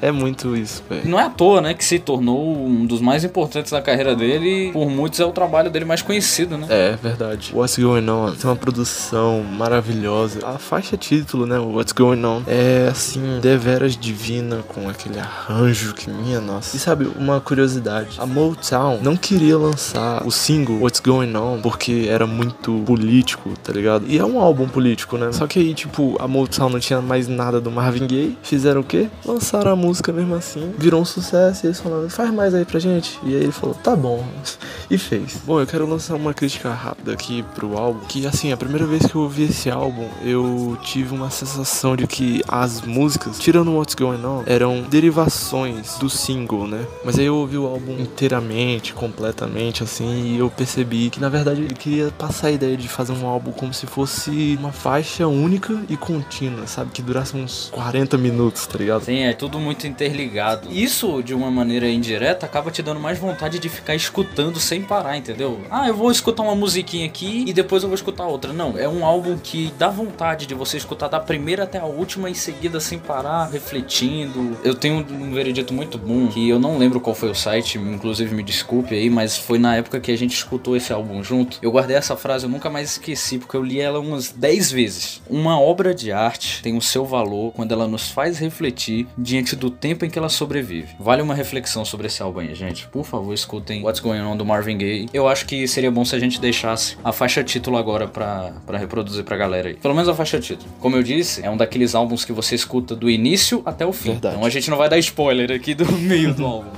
É 0.01 0.11
muito 0.11 0.55
isso, 0.55 0.83
velho. 0.89 1.01
Não 1.05 1.19
é 1.19 1.23
à 1.23 1.29
toa, 1.29 1.61
né, 1.61 1.73
que 1.73 1.83
se 1.83 1.99
tornou 1.99 2.57
um 2.57 2.85
dos 2.85 3.01
mais 3.01 3.23
importantes 3.23 3.71
da 3.71 3.81
carreira 3.81 4.15
dele. 4.15 4.71
Por 4.71 4.89
muitos 4.89 5.19
é 5.19 5.25
o 5.25 5.31
trabalho 5.31 5.69
dele 5.69 5.85
mais 5.85 6.01
conhecido, 6.01 6.57
né? 6.57 6.67
É 6.69 6.97
verdade. 7.01 7.51
What's 7.53 7.77
Going 7.77 8.09
On 8.09 8.31
tem 8.31 8.49
uma 8.49 8.55
produção 8.55 9.43
maravilhosa. 9.43 10.39
A 10.45 10.57
faixa 10.57 10.95
título, 10.95 11.45
né? 11.45 11.59
o 11.59 11.75
What's 11.75 11.93
Going 11.93 12.23
On 12.23 12.41
é 12.47 12.87
assim, 12.89 13.39
deveras 13.41 13.97
divina, 13.97 14.63
com 14.67 14.89
aquele 14.89 15.19
arranjo 15.19 15.93
que 15.93 16.09
minha 16.09 16.39
nossa. 16.39 16.75
E 16.75 16.79
sabe, 16.79 17.09
uma 17.17 17.41
curiosidade: 17.41 18.17
a 18.17 18.25
Motown 18.25 18.99
não 19.01 19.15
queria 19.15 19.57
lançar 19.57 20.25
o 20.25 20.31
single 20.31 20.79
What's 20.81 21.01
Going 21.01 21.35
On 21.35 21.59
porque 21.61 22.07
era 22.09 22.25
muito 22.25 22.83
político, 22.85 23.51
tá 23.63 23.73
ligado? 23.73 24.05
E 24.07 24.17
é 24.17 24.25
um 24.25 24.39
álbum 24.39 24.67
político, 24.67 25.17
né? 25.17 25.31
Só 25.31 25.45
que 25.45 25.59
aí, 25.59 25.73
tipo, 25.73 26.15
a 26.19 26.27
Motown 26.27 26.69
não 26.69 26.79
tinha 26.79 27.01
mais 27.01 27.27
nada 27.27 27.59
do 27.59 27.69
Marvin 27.69 28.07
Gaye. 28.07 28.37
Fizeram 28.41 28.81
o 28.81 28.83
quê? 28.83 29.09
Lançaram 29.25 29.71
a 29.71 29.75
música 29.75 29.88
mesmo 30.13 30.35
assim. 30.35 30.73
Virou 30.77 31.01
um 31.01 31.05
sucesso. 31.05 31.65
E 31.65 31.67
eles 31.67 31.79
falaram, 31.79 32.09
faz 32.09 32.31
mais 32.33 32.53
aí 32.53 32.65
pra 32.65 32.79
gente. 32.79 33.19
E 33.23 33.35
aí 33.35 33.43
ele 33.43 33.51
falou, 33.51 33.75
tá 33.75 33.95
bom. 33.95 34.25
E 34.91 34.97
fez. 34.97 35.39
Bom, 35.45 35.59
eu 35.59 35.67
quero 35.67 35.87
lançar 35.87 36.15
uma 36.15 36.33
crítica 36.33 36.73
rápida 36.73 37.13
aqui 37.13 37.43
pro 37.53 37.77
álbum. 37.77 37.99
Que 38.07 38.25
assim, 38.25 38.51
a 38.51 38.57
primeira 38.57 38.87
vez 38.87 39.05
que 39.05 39.13
eu 39.13 39.21
ouvi 39.21 39.43
esse 39.43 39.69
álbum, 39.69 40.07
eu 40.23 40.75
tive 40.81 41.13
uma 41.13 41.29
sensação 41.29 41.95
de 41.95 42.07
que 42.07 42.41
as 42.47 42.81
músicas, 42.81 43.37
tirando 43.37 43.71
What's 43.71 43.93
Going 43.93 44.25
On, 44.25 44.41
eram 44.47 44.81
derivações 44.81 45.95
do 45.99 46.09
single, 46.09 46.67
né? 46.67 46.87
Mas 47.05 47.19
aí 47.19 47.25
eu 47.25 47.35
ouvi 47.35 47.55
o 47.55 47.67
álbum 47.67 47.99
inteiramente, 47.99 48.93
completamente, 48.93 49.83
assim, 49.83 50.33
e 50.33 50.39
eu 50.39 50.49
percebi 50.49 51.11
que 51.11 51.19
na 51.19 51.29
verdade 51.29 51.61
ele 51.61 51.75
queria 51.75 52.11
passar 52.17 52.47
a 52.47 52.51
ideia 52.51 52.75
de 52.75 52.87
fazer 52.87 53.13
um 53.13 53.27
álbum 53.27 53.51
como 53.51 53.73
se 53.73 53.85
fosse 53.85 54.57
uma 54.59 54.71
faixa 54.71 55.27
única 55.27 55.83
e 55.87 55.95
contínua, 55.95 56.65
sabe? 56.65 56.91
Que 56.91 57.01
durasse 57.01 57.37
uns 57.37 57.69
40 57.71 58.17
minutos, 58.17 58.65
tá 58.65 58.77
ligado? 58.77 59.03
Sim, 59.03 59.19
é 59.19 59.33
tudo 59.33 59.59
muito 59.59 59.78
interligado. 59.87 60.67
Isso, 60.71 61.21
de 61.23 61.33
uma 61.33 61.51
maneira 61.51 61.89
indireta, 61.89 62.45
acaba 62.45 62.71
te 62.71 62.81
dando 62.81 62.99
mais 62.99 63.17
vontade 63.17 63.59
de 63.59 63.69
ficar 63.69 63.95
escutando 63.95 64.59
sem 64.59 64.81
parar, 64.81 65.17
entendeu? 65.17 65.61
Ah, 65.69 65.87
eu 65.87 65.93
vou 65.93 66.11
escutar 66.11 66.43
uma 66.43 66.55
musiquinha 66.55 67.05
aqui 67.05 67.43
e 67.47 67.53
depois 67.53 67.83
eu 67.83 67.89
vou 67.89 67.95
escutar 67.95 68.25
outra. 68.25 68.53
Não, 68.53 68.77
é 68.77 68.87
um 68.87 69.05
álbum 69.05 69.37
que 69.37 69.73
dá 69.77 69.89
vontade 69.89 70.45
de 70.45 70.53
você 70.53 70.77
escutar 70.77 71.07
da 71.07 71.19
primeira 71.19 71.63
até 71.63 71.79
a 71.79 71.85
última 71.85 72.29
em 72.29 72.33
seguida 72.33 72.79
sem 72.79 72.99
parar, 72.99 73.45
refletindo. 73.45 74.57
Eu 74.63 74.75
tenho 74.75 75.05
um 75.09 75.31
veredito 75.31 75.73
muito 75.73 75.97
bom 75.97 76.27
que 76.27 76.49
eu 76.49 76.59
não 76.59 76.77
lembro 76.77 76.99
qual 76.99 77.15
foi 77.15 77.29
o 77.29 77.35
site, 77.35 77.77
inclusive 77.77 78.33
me 78.33 78.43
desculpe 78.43 78.95
aí, 78.95 79.09
mas 79.09 79.37
foi 79.37 79.59
na 79.59 79.75
época 79.75 79.99
que 79.99 80.11
a 80.11 80.17
gente 80.17 80.35
escutou 80.35 80.75
esse 80.75 80.91
álbum 80.91 81.23
junto. 81.23 81.59
Eu 81.61 81.71
guardei 81.71 81.95
essa 81.95 82.15
frase, 82.15 82.45
eu 82.45 82.49
nunca 82.49 82.69
mais 82.69 82.91
esqueci, 82.91 83.37
porque 83.37 83.55
eu 83.55 83.63
li 83.63 83.79
ela 83.79 83.99
umas 83.99 84.31
10 84.31 84.71
vezes. 84.71 85.21
Uma 85.29 85.59
obra 85.59 85.93
de 85.93 86.11
arte 86.11 86.61
tem 86.61 86.77
o 86.77 86.81
seu 86.81 87.05
valor 87.05 87.51
quando 87.53 87.71
ela 87.71 87.87
nos 87.87 88.09
faz 88.09 88.37
refletir 88.39 89.07
diante 89.17 89.55
do 89.55 89.68
tempo 89.69 90.05
em 90.05 90.09
que 90.09 90.17
ela 90.17 90.29
sobrevive. 90.29 90.95
Vale 90.99 91.21
uma 91.21 91.33
reflexão 91.33 91.83
sobre 91.85 92.07
esse 92.07 92.21
álbum 92.21 92.39
aí, 92.39 92.53
gente. 92.55 92.87
Por 92.87 93.05
favor, 93.05 93.33
escutem 93.33 93.83
What's 93.83 93.99
Going 93.99 94.21
On 94.21 94.35
do 94.35 94.45
Marvin 94.45 94.77
Gaye. 94.77 95.09
Eu 95.13 95.27
acho 95.27 95.45
que 95.45 95.67
seria 95.67 95.91
bom 95.91 96.03
se 96.05 96.15
a 96.15 96.19
gente 96.19 96.39
deixasse 96.39 96.97
a 97.03 97.11
faixa 97.11 97.43
título 97.43 97.77
agora 97.77 98.07
pra, 98.07 98.53
pra 98.65 98.77
reproduzir 98.77 99.23
pra 99.23 99.37
galera 99.37 99.69
aí. 99.69 99.75
Pelo 99.75 99.93
menos 99.93 100.09
a 100.09 100.13
faixa 100.13 100.39
título. 100.39 100.69
Como 100.79 100.95
eu 100.95 101.03
disse, 101.03 101.43
é 101.43 101.49
um 101.49 101.57
daqueles 101.57 101.95
álbuns 101.95 102.25
que 102.25 102.33
você 102.33 102.55
escuta 102.55 102.95
do 102.95 103.09
início 103.09 103.61
até 103.65 103.85
o 103.85 103.91
fim. 103.91 104.11
Verdade. 104.11 104.35
Então 104.35 104.45
a 104.45 104.49
gente 104.49 104.69
não 104.69 104.77
vai 104.77 104.89
dar 104.89 104.97
spoiler 104.99 105.51
aqui 105.51 105.73
do 105.73 105.91
meio 105.91 106.33
do 106.33 106.45
álbum. 106.45 106.69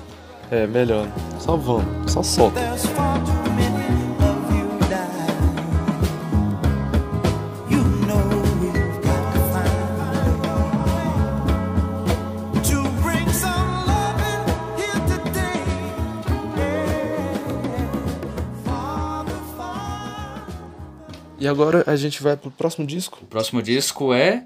É, 0.51 0.67
melhor. 0.67 1.07
Só 1.39 1.55
vamos, 1.55 2.11
só 2.11 2.21
solta. 2.21 2.59
E 21.41 21.47
agora 21.47 21.83
a 21.87 21.95
gente 21.95 22.21
vai 22.21 22.37
pro 22.37 22.51
próximo 22.51 22.85
disco. 22.85 23.17
O 23.23 23.25
próximo 23.25 23.63
disco 23.63 24.13
é. 24.13 24.45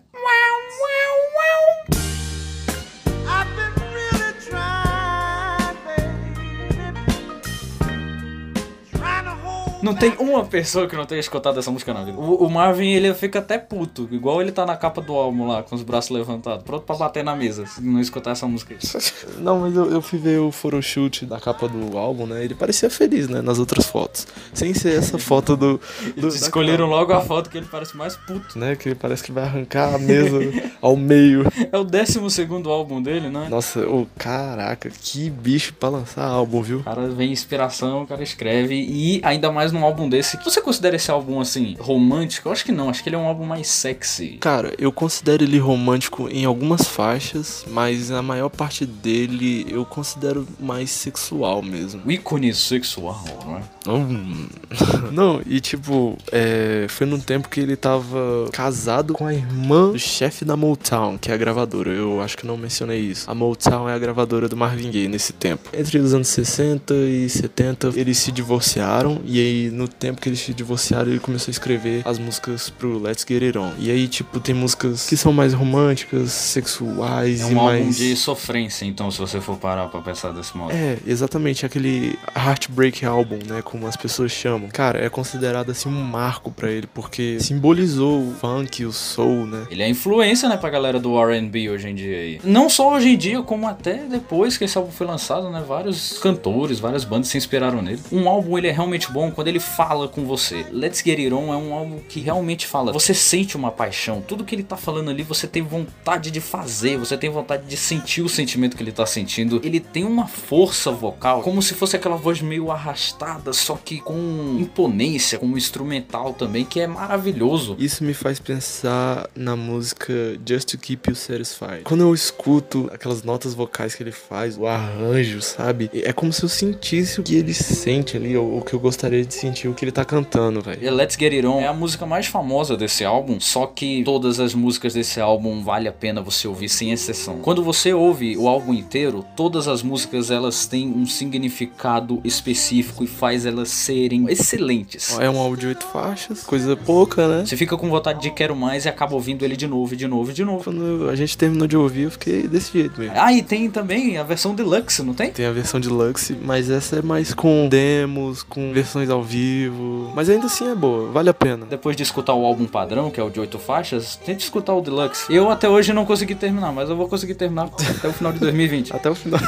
Não 9.86 9.94
tem 9.94 10.15
uma 10.18 10.44
pessoa 10.44 10.88
que 10.88 10.96
não 10.96 11.06
tenha 11.06 11.20
escutado 11.20 11.60
essa 11.60 11.70
música 11.70 11.94
na 11.94 12.04
vida. 12.04 12.18
O, 12.18 12.46
o 12.46 12.50
Marvin, 12.50 12.89
ele 12.89 13.13
fica 13.13 13.38
até 13.38 13.60
puto. 13.60 14.10
Igual 14.12 14.42
ele 14.42 14.51
tá 14.51 14.65
na 14.65 14.75
capa 14.75 15.00
do 15.00 15.13
álbum 15.13 15.48
lá, 15.48 15.62
com 15.62 15.75
os 15.75 15.84
braços 15.84 16.10
levantados. 16.10 16.63
Pronto 16.63 16.84
pra 16.84 16.96
bater 16.96 17.24
na 17.24 17.36
mesa, 17.36 17.68
se 17.68 17.84
não 17.84 18.00
escutar 18.00 18.32
essa 18.32 18.48
música. 18.48 18.75
Não, 19.38 19.60
mas 19.60 19.75
eu, 19.75 19.92
eu 19.92 20.01
fui 20.01 20.18
ver 20.18 20.39
o 20.39 20.51
photoshoot 20.51 21.25
da 21.25 21.39
capa 21.39 21.68
do 21.68 21.98
álbum, 21.98 22.25
né? 22.25 22.44
Ele 22.44 22.56
parecia 22.56 22.89
feliz, 22.89 23.27
né? 23.27 23.42
Nas 23.42 23.60
outras 23.60 23.86
fotos. 23.86 24.27
Sem 24.54 24.74
ser 24.74 24.98
essa 24.98 25.20
foto 25.20 25.56
do. 25.56 25.77
do 25.77 25.82
Eles 26.18 26.42
escolheram 26.42 26.88
logo 26.88 27.13
a 27.13 27.22
foto 27.22 27.50
que 27.50 27.58
ele 27.58 27.68
parece 27.70 27.96
mais 27.96 28.15
puto. 28.15 28.58
Né? 28.58 28.75
Que 28.75 28.96
parece 28.96 29.24
que 29.24 29.32
vai 29.32 29.44
arrancar 29.44 29.94
a 29.94 30.00
mesa 30.00 30.39
ao 30.82 30.96
meio. 30.96 31.44
É 31.72 31.77
o 31.77 31.84
12 31.84 32.30
segundo 32.32 32.70
álbum 32.70 33.01
dele, 33.01 33.30
né? 33.30 33.48
Nossa, 33.50 33.88
ô, 33.88 34.08
caraca, 34.18 34.89
que 34.89 35.30
bicho 35.30 35.74
pra 35.74 35.89
lançar 35.89 36.25
álbum, 36.25 36.62
viu? 36.62 36.80
O 36.80 36.84
cara 36.84 37.08
vem 37.10 37.32
inspiração, 37.32 38.04
o 38.04 38.08
cara 38.08 38.24
escreve. 38.24 38.75
E 38.75 39.22
ainda 39.24 39.51
mais 39.51 39.72
num 39.75 39.86
álbum 39.86 40.10
desse. 40.10 40.38
Você 40.44 40.62
considera 40.62 40.96
esse 40.96 41.12
álbum 41.12 41.39
assim, 41.39 41.75
romântico? 41.79 42.48
Eu 42.48 42.51
acho 42.51 42.65
que 42.65 42.72
não, 42.72 42.89
acho 42.89 43.03
que 43.03 43.10
ele 43.10 43.15
é 43.15 43.20
um 43.20 43.27
álbum 43.27 43.46
mais 43.46 43.67
sexy. 43.67 44.38
Cara, 44.39 44.74
eu 44.77 44.91
considero 44.91 45.44
ele 45.44 45.60
romântico 45.60 46.27
em 46.29 46.46
algumas 46.46 46.88
faixas, 46.88 47.65
mas 47.70 48.12
a 48.12 48.22
maior 48.22 48.50
parte 48.50 48.86
dele 48.86 49.65
eu 49.70 49.86
considero 49.86 50.48
mais 50.60 50.89
sexual 50.89 51.62
mesmo. 51.62 52.01
O 52.05 52.12
ícone 52.12 52.53
sexual, 52.53 53.24
não 53.46 53.58
é? 53.58 53.62
Hum. 53.88 54.48
Não, 55.12 55.41
e 55.46 55.60
tipo, 55.60 56.17
é, 56.32 56.88
foi 56.89 57.05
num 57.05 57.20
tempo 57.20 57.48
que 57.48 57.60
ele 57.60 57.75
tava 57.75 58.50
casado 58.51 59.13
com 59.13 59.25
a 59.25 59.34
irmã 59.34 59.91
do 59.91 60.00
chefe 60.00 60.44
da 60.44 60.58
Motown, 60.58 61.17
que 61.17 61.32
é 61.32 61.34
a 61.34 61.38
gravadora. 61.38 61.91
Eu 61.91 62.22
acho 62.22 62.38
que 62.38 62.46
não 62.46 62.58
mencionei 62.58 63.00
isso. 63.00 63.29
A 63.29 63.36
Motown 63.36 63.88
é 63.88 63.94
a 63.94 64.00
gravadora 64.00 64.50
do 64.50 64.58
Marvin 64.58 64.91
Gaye 64.91 65.08
nesse 65.08 65.34
tempo. 65.34 65.70
Entre 65.74 65.98
os 66.00 66.13
anos 66.13 66.27
60 66.29 66.94
e 66.94 67.29
70, 67.29 67.94
eles 67.96 68.17
se 68.17 68.32
divorciaram 68.32 69.22
e 69.25 69.39
aí 69.39 69.65
E 69.66 69.70
no 69.72 69.88
tempo 69.88 70.22
que 70.22 70.30
eles 70.30 70.40
se 70.40 70.54
divorciaram, 70.54 71.10
ele 71.10 71.20
começou 71.20 71.50
a 71.50 71.54
escrever 71.54 72.02
as 72.06 72.20
músicas 72.20 72.70
pro 72.70 73.00
Let's 73.00 73.26
Get 73.28 73.42
It 73.42 73.58
On. 73.58 73.72
E 73.80 73.90
aí, 73.90 74.08
tipo, 74.08 74.40
tem 74.40 74.54
músicas 74.54 75.08
que 75.08 75.18
são 75.18 75.34
mais 75.34 75.54
românticas, 75.54 76.32
sexuais 76.32 77.42
É 77.42 77.44
e 77.52 77.56
um 77.56 77.60
álbum 77.60 77.72
mais. 77.84 77.98
de 77.98 78.16
sofrência, 78.16 78.86
então, 78.86 79.10
se 79.10 79.18
você 79.20 79.40
for 79.42 79.58
parar 79.58 79.88
pra 79.88 80.02
pensar 80.02 80.32
desse 80.32 80.56
modo. 80.56 80.72
É, 80.72 80.98
exatamente, 81.06 81.66
aquele 81.66 82.18
Heartbreak 82.36 83.06
Album, 83.06 83.40
né, 83.48 83.62
como 83.64 83.88
as 83.88 83.96
pessoas 83.96 84.32
chamam. 84.32 84.70
Cara, 84.70 85.04
é 85.04 85.10
considerado 85.10 85.72
assim 85.72 85.90
um 85.90 86.02
marco 86.02 86.52
pra 86.52 86.70
ele, 86.72 86.88
porque 86.94 87.38
simbolizou 87.40 88.22
o 88.30 88.34
funk, 88.40 88.86
o 88.86 88.92
soul, 88.92 89.46
né? 89.46 89.66
Ele 89.70 89.82
é 89.84 89.90
influência, 89.90 90.48
né, 90.50 90.58
pra 90.58 90.70
galera 90.70 91.00
do 91.00 91.18
R&B 91.18 91.70
hoje 91.70 91.90
em 91.90 91.96
dia 91.96 92.18
aí. 92.18 92.42
Não 92.44 92.70
só 92.70 92.94
hoje 92.94 93.10
em 93.10 93.18
dia, 93.18 93.42
como 93.42 93.68
até 93.68 93.96
depois 94.10 94.58
que 94.58 94.64
esse 94.66 94.78
álbum 94.78 94.92
foi 94.92 95.08
lançado, 95.08 95.50
né, 95.50 95.64
vários 95.68 96.18
cantores, 96.20 96.80
várias 96.80 97.04
bandas 97.04 97.28
se 97.30 97.38
inspiraram 97.38 97.82
nele. 97.82 98.00
Um 98.12 98.28
álbum, 98.30 98.58
ele 98.58 98.68
é 98.68 98.72
realmente 98.72 99.12
bom 99.12 99.32
quando 99.32 99.45
ele 99.50 99.60
fala 99.60 100.08
com 100.08 100.25
você. 100.25 100.66
Let's 100.72 101.02
Get 101.04 101.20
It 101.20 101.34
On 101.34 101.54
é 101.54 101.58
um 101.58 101.74
álbum 101.74 102.00
que 102.08 102.20
realmente 102.20 102.68
fala. 102.68 102.92
Você 102.92 103.14
sente 103.14 103.56
uma 103.56 103.72
paixão. 103.72 104.22
Tudo 104.22 104.44
que 104.44 104.56
ele 104.56 104.64
tá 104.64 104.78
falando 104.78 105.10
ali, 105.10 105.24
você 105.24 105.48
tem 105.48 105.62
vontade 105.62 106.32
de 106.32 106.42
fazer, 106.42 106.98
você 106.98 107.18
tem 107.18 107.30
vontade 107.30 107.66
de 107.68 107.78
sentir 107.78 108.22
o 108.22 108.30
sentimento 108.30 108.75
que 108.75 108.84
ele 108.84 108.92
tá 108.92 109.06
sentindo. 109.06 109.62
Ele 109.64 109.80
tem 109.80 110.04
uma 110.04 110.28
força 110.28 110.92
vocal, 110.92 111.42
como 111.42 111.62
se 111.62 111.74
fosse 111.74 111.96
aquela 111.96 112.16
voz 112.16 112.42
meio 112.42 112.72
arrastada, 112.72 113.54
só 113.54 113.75
que 113.75 114.00
com 114.00 114.58
imponência, 114.60 115.38
com 115.38 115.46
um 115.46 115.58
instrumental 115.58 116.34
também, 116.34 116.66
que 116.66 116.80
é 116.80 116.88
maravilhoso. 116.88 117.75
Isso 117.80 118.04
me 118.04 118.14
faz 118.14 118.40
pensar 118.40 119.30
na 119.36 119.56
música 119.56 120.14
Just 120.48 120.72
to 120.72 120.78
Keep 120.78 121.10
You 121.10 121.16
Satisfied. 121.16 121.84
Quando 121.84 122.02
eu 122.02 122.14
escuto 122.14 122.90
aquelas 122.94 123.24
notas 123.24 123.54
vocais 123.54 123.96
que 123.96 124.04
ele 124.04 124.12
faz, 124.12 124.58
o 124.58 124.66
arranjo, 124.66 125.42
sabe? 125.42 125.90
É 125.94 126.14
como 126.14 126.32
se 126.32 126.44
eu 126.44 126.50
sentisse 126.50 127.20
o 127.20 127.24
que 127.24 127.36
ele 127.36 127.54
sente 127.54 128.18
ali, 128.18 128.36
ou 128.36 128.60
o 128.60 128.62
que 128.62 128.74
eu 128.74 128.80
gostaria 128.80 129.25
de 129.25 129.35
sentir, 129.36 129.68
o 129.68 129.74
que 129.74 129.86
ele 129.86 129.92
tá 129.92 130.06
cantando, 130.06 130.62
velho. 130.62 130.96
Let's 130.96 131.15
Get 131.20 131.34
It 131.34 131.46
On 131.46 131.60
é 131.60 131.68
a 131.68 131.74
música 131.74 132.06
mais 132.06 132.27
famosa 132.27 132.75
desse 132.77 133.04
álbum, 133.04 133.39
só 133.39 133.65
que 133.65 134.04
todas 134.04 134.39
as 134.39 134.54
músicas 134.54 134.94
desse 134.94 135.20
álbum 135.20 135.63
vale 135.63 135.88
a 135.88 135.92
pena 135.92 136.22
você 136.22 136.48
ouvir 136.48 136.70
sem 136.70 136.92
exceção. 136.92 137.39
Quando 137.39 137.63
você 137.63 137.94
ouve 137.94 138.38
o 138.38 138.48
álbum 138.48 138.74
inteiro, 138.74 139.25
todas 139.36 139.68
as 139.68 139.82
músicas 139.82 140.32
elas 140.32 140.65
têm 140.65 140.88
um 140.88 141.06
significado 141.06 142.20
específico 142.24 143.04
e 143.04 143.08
faz 143.08 143.46
elas 143.46 143.70
serem 143.70 144.25
excelentes. 144.30 145.18
É 145.20 145.30
um 145.30 145.38
álbum 145.38 145.56
de 145.56 145.68
oito 145.68 145.86
faixas, 145.86 146.44
coisa 146.44 146.75
pouca, 146.75 147.27
né? 147.27 147.46
Você 147.46 147.58
fica 147.58 147.77
com 147.77 147.89
vontade 147.89 148.22
de 148.22 148.32
quero 148.32 148.56
mais 148.56 148.86
e 148.86 148.89
acaba 148.89 149.13
ouvindo 149.13 149.44
ele 149.44 149.56
de 149.56 149.68
novo, 149.68 149.94
e 149.94 149.98
de 149.98 150.08
novo, 150.08 150.32
e 150.32 150.34
de 150.34 150.44
novo. 150.44 150.63
Quando 150.63 151.10
a 151.10 151.15
gente 151.15 151.38
terminou 151.38 151.68
de 151.68 151.77
ouvir, 151.77 152.04
eu 152.04 152.12
fiquei 152.12 152.48
desse 152.48 152.72
jeito 152.74 153.00
mesmo. 153.00 153.15
Ah, 153.18 153.34
e 153.34 153.42
tem 153.42 153.70
também 153.70 154.18
a 154.18 154.24
versão 154.24 154.56
deluxe, 154.56 155.04
não 155.04 155.13
tem? 155.13 155.32
Tem 155.32 155.46
a 155.46 155.51
versão 155.51 155.80
deluxe, 155.80 156.36
mas 156.42 156.70
essa 156.70 156.98
é 156.98 157.01
mais 157.01 157.34
com 157.34 157.68
demos, 157.68 158.44
com 158.44 158.72
versões 158.74 159.10
ao 159.10 159.24
vivo. 159.25 160.12
Mas 160.15 160.29
ainda 160.29 160.46
assim 160.46 160.70
é 160.70 160.75
boa, 160.75 161.12
vale 161.12 161.29
a 161.29 161.34
pena. 161.34 161.65
Depois 161.65 161.96
de 161.96 162.03
escutar 162.03 162.34
o 162.34 162.46
álbum 162.46 162.65
padrão, 162.65 163.10
que 163.10 163.20
é 163.20 163.24
o 163.24 163.29
de 163.29 163.39
oito 163.39 163.60
faixas, 163.60 164.15
tente 164.15 164.44
escutar 164.44 164.74
o 164.74 164.82
deluxe. 164.82 165.25
Eu 165.34 165.50
até 165.50 165.67
hoje 165.67 165.91
não 165.91 166.05
consegui 166.05 166.36
terminar, 166.36 166.72
mas 166.72 166.89
eu 166.89 166.96
vou 166.96 167.08
conseguir 167.08 167.36
terminar 167.36 167.70
até 167.98 168.08
o 168.08 168.13
final 168.13 168.32
de 168.32 168.39
2020. 168.39 168.96
Até 168.96 169.10
o 169.10 169.15
final. 169.15 169.39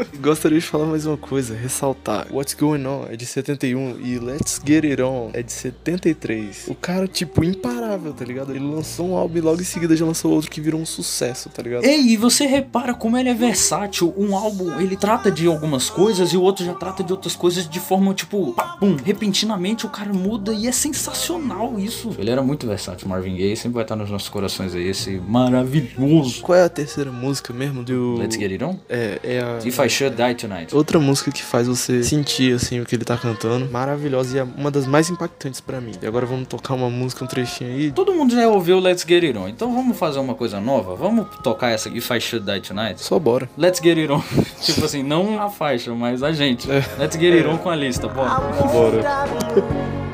Gostaria 0.20 0.58
de 0.58 0.66
falar 0.66 0.86
mais 0.86 1.06
uma 1.06 1.16
coisa, 1.16 1.54
ressaltar. 1.54 2.26
What's 2.30 2.54
Going 2.54 2.84
On 2.86 3.06
é 3.10 3.16
de 3.16 3.24
71 3.24 4.00
e 4.00 4.18
Let's 4.18 4.60
Get 4.64 4.84
It 4.84 5.02
On 5.02 5.30
é 5.32 5.42
de 5.42 5.52
73. 5.52 6.66
O 6.68 6.74
cara, 6.74 7.06
tipo, 7.06 7.44
imparável, 7.44 8.12
tá 8.12 8.24
ligado? 8.24 8.54
Ele 8.54 8.64
lançou 8.64 9.10
um 9.10 9.16
álbum 9.16 9.38
e 9.38 9.40
logo 9.40 9.60
em 9.60 9.64
seguida 9.64 9.96
já 9.96 10.04
lançou 10.04 10.32
outro 10.32 10.50
que 10.50 10.60
virou 10.60 10.80
um 10.80 10.86
sucesso, 10.86 11.48
tá 11.48 11.62
ligado? 11.62 11.84
Ei, 11.84 12.00
e 12.00 12.16
você 12.16 12.46
repara 12.46 12.94
como 12.94 13.16
ele 13.16 13.28
é 13.28 13.34
versátil. 13.34 14.12
Um 14.16 14.36
álbum, 14.36 14.78
ele 14.78 14.96
trata 14.96 15.30
de 15.30 15.46
algumas 15.46 15.88
coisas 15.88 16.32
e 16.32 16.36
o 16.36 16.42
outro 16.42 16.64
já 16.64 16.74
trata 16.74 17.02
de 17.02 17.12
outras 17.12 17.34
coisas 17.34 17.68
de 17.68 17.80
forma, 17.80 18.12
tipo, 18.14 18.54
pum, 18.78 18.96
repentinamente 19.02 19.86
o 19.86 19.88
cara 19.88 20.12
muda 20.12 20.52
e 20.52 20.66
é 20.66 20.72
sensacional 20.72 21.78
isso. 21.78 22.14
Ele 22.18 22.30
era 22.30 22.42
muito 22.42 22.66
versátil, 22.66 23.08
Marvin 23.08 23.36
Gaye, 23.36 23.56
sempre 23.56 23.74
vai 23.74 23.84
estar 23.84 23.96
nos 23.96 24.10
nossos 24.10 24.28
corações 24.28 24.74
aí, 24.74 24.88
esse 24.88 25.18
maravilhoso. 25.18 26.42
Qual 26.42 26.56
é 26.56 26.64
a 26.64 26.68
terceira 26.68 27.10
música 27.10 27.52
mesmo 27.52 27.82
do. 27.82 28.16
Let's 28.16 28.36
Get 28.36 28.52
It 28.52 28.64
On? 28.64 28.76
É, 28.88 29.20
é 29.22 29.40
a. 29.40 29.66
If 29.66 29.78
I 29.78 29.85
Should 29.88 30.16
Die 30.16 30.34
Tonight. 30.34 30.74
Outra 30.74 30.98
música 30.98 31.30
que 31.30 31.42
faz 31.42 31.68
você 31.68 32.02
sentir 32.02 32.54
assim 32.54 32.80
o 32.80 32.86
que 32.86 32.94
ele 32.94 33.04
tá 33.04 33.16
cantando, 33.16 33.70
maravilhosa 33.70 34.36
e 34.36 34.40
é 34.40 34.42
uma 34.42 34.70
das 34.70 34.86
mais 34.86 35.10
impactantes 35.10 35.60
pra 35.60 35.80
mim. 35.80 35.92
E 36.00 36.06
agora 36.06 36.26
vamos 36.26 36.48
tocar 36.48 36.74
uma 36.74 36.90
música, 36.90 37.24
um 37.24 37.28
trechinho 37.28 37.70
aí. 37.70 37.92
Todo 37.92 38.12
mundo 38.12 38.34
já 38.34 38.48
ouviu 38.48 38.78
Let's 38.78 39.04
Get 39.06 39.24
It 39.24 39.38
On, 39.38 39.48
então 39.48 39.74
vamos 39.74 39.98
fazer 39.98 40.18
uma 40.18 40.34
coisa 40.34 40.60
nova? 40.60 40.94
Vamos 40.94 41.26
tocar 41.42 41.70
essa 41.70 41.88
If 41.88 42.10
I 42.10 42.20
Should 42.20 42.46
Die 42.46 42.60
Tonight? 42.60 43.02
Só 43.02 43.18
bora. 43.18 43.48
Let's 43.56 43.80
Get 43.82 43.98
It 43.98 44.12
On. 44.12 44.22
tipo 44.60 44.84
assim, 44.84 45.02
não 45.02 45.42
a 45.42 45.48
faixa, 45.48 45.94
mas 45.94 46.22
a 46.22 46.32
gente. 46.32 46.68
Let's 46.98 47.16
Get 47.16 47.34
It 47.34 47.46
On 47.46 47.58
com 47.58 47.70
a 47.70 47.76
lista, 47.76 48.08
bora. 48.08 48.30
Bora. 48.38 49.02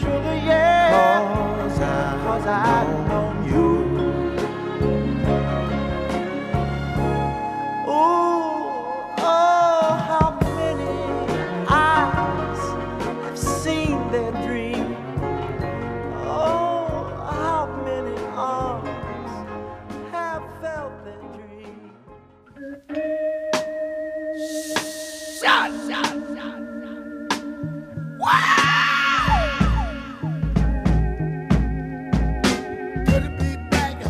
Sugar, 0.00 0.34
yeah. 0.44 0.92
Cause 1.62 1.80
I, 1.80 2.18
cause 2.24 2.46
I 2.98 3.01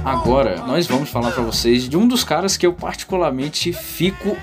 Agora, 0.05 0.57
nós 0.67 0.87
vamos 0.89 1.11
falar 1.11 1.31
pra 1.31 1.45
vocês 1.45 1.89
de 1.89 1.97
um 1.97 2.09
dos 2.09 2.25
caras 2.25 2.57
que 2.57 2.67
eu 2.67 2.73
particularmente 2.73 3.73
fico 3.73 4.37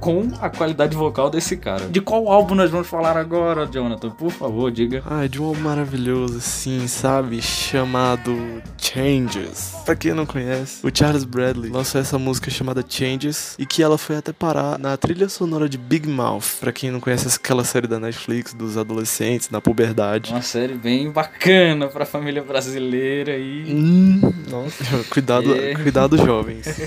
com 0.00 0.28
a 0.40 0.50
qualidade 0.50 0.94
vocal 0.94 1.30
desse 1.30 1.56
cara. 1.56 1.86
De 1.88 2.00
qual 2.00 2.28
álbum 2.28 2.54
nós 2.54 2.70
vamos 2.70 2.86
falar 2.86 3.16
agora, 3.16 3.66
Jonathan? 3.66 4.10
Por 4.10 4.30
favor, 4.30 4.70
diga. 4.70 5.02
Ah, 5.08 5.26
de 5.26 5.40
um 5.40 5.46
álbum 5.46 5.60
maravilhoso, 5.62 6.36
assim, 6.36 6.86
sabe? 6.86 7.40
Chamado 7.40 8.36
Changes. 8.76 9.72
Pra 9.86 9.96
quem 9.96 10.12
não 10.12 10.26
conhece, 10.26 10.86
o 10.86 10.90
Charles 10.92 11.24
Bradley 11.24 11.70
lançou 11.70 11.98
essa 12.00 12.18
música 12.18 12.50
chamada 12.50 12.84
Changes 12.86 13.54
e 13.58 13.64
que 13.64 13.82
ela 13.82 13.96
foi 13.96 14.16
até 14.16 14.32
parar 14.32 14.78
na 14.78 14.96
trilha 14.98 15.28
sonora 15.30 15.66
de 15.68 15.78
Big 15.78 16.06
Mouth. 16.06 16.58
Pra 16.60 16.72
quem 16.72 16.90
não 16.90 17.00
conhece 17.00 17.26
aquela 17.34 17.64
série 17.64 17.86
da 17.86 17.98
Netflix 17.98 18.52
dos 18.52 18.76
adolescentes 18.76 19.48
na 19.48 19.60
puberdade. 19.62 20.30
Uma 20.32 20.42
série 20.42 20.74
bem 20.74 21.10
bacana 21.10 21.88
pra 21.88 22.04
família 22.04 22.42
brasileira 22.42 23.32
aí. 23.32 23.64
Hum, 23.74 24.20
nossa, 24.50 24.84
cuidado, 25.10 25.54
É. 25.54 25.74
cuidado 25.74 26.18
jovens. 26.18 26.66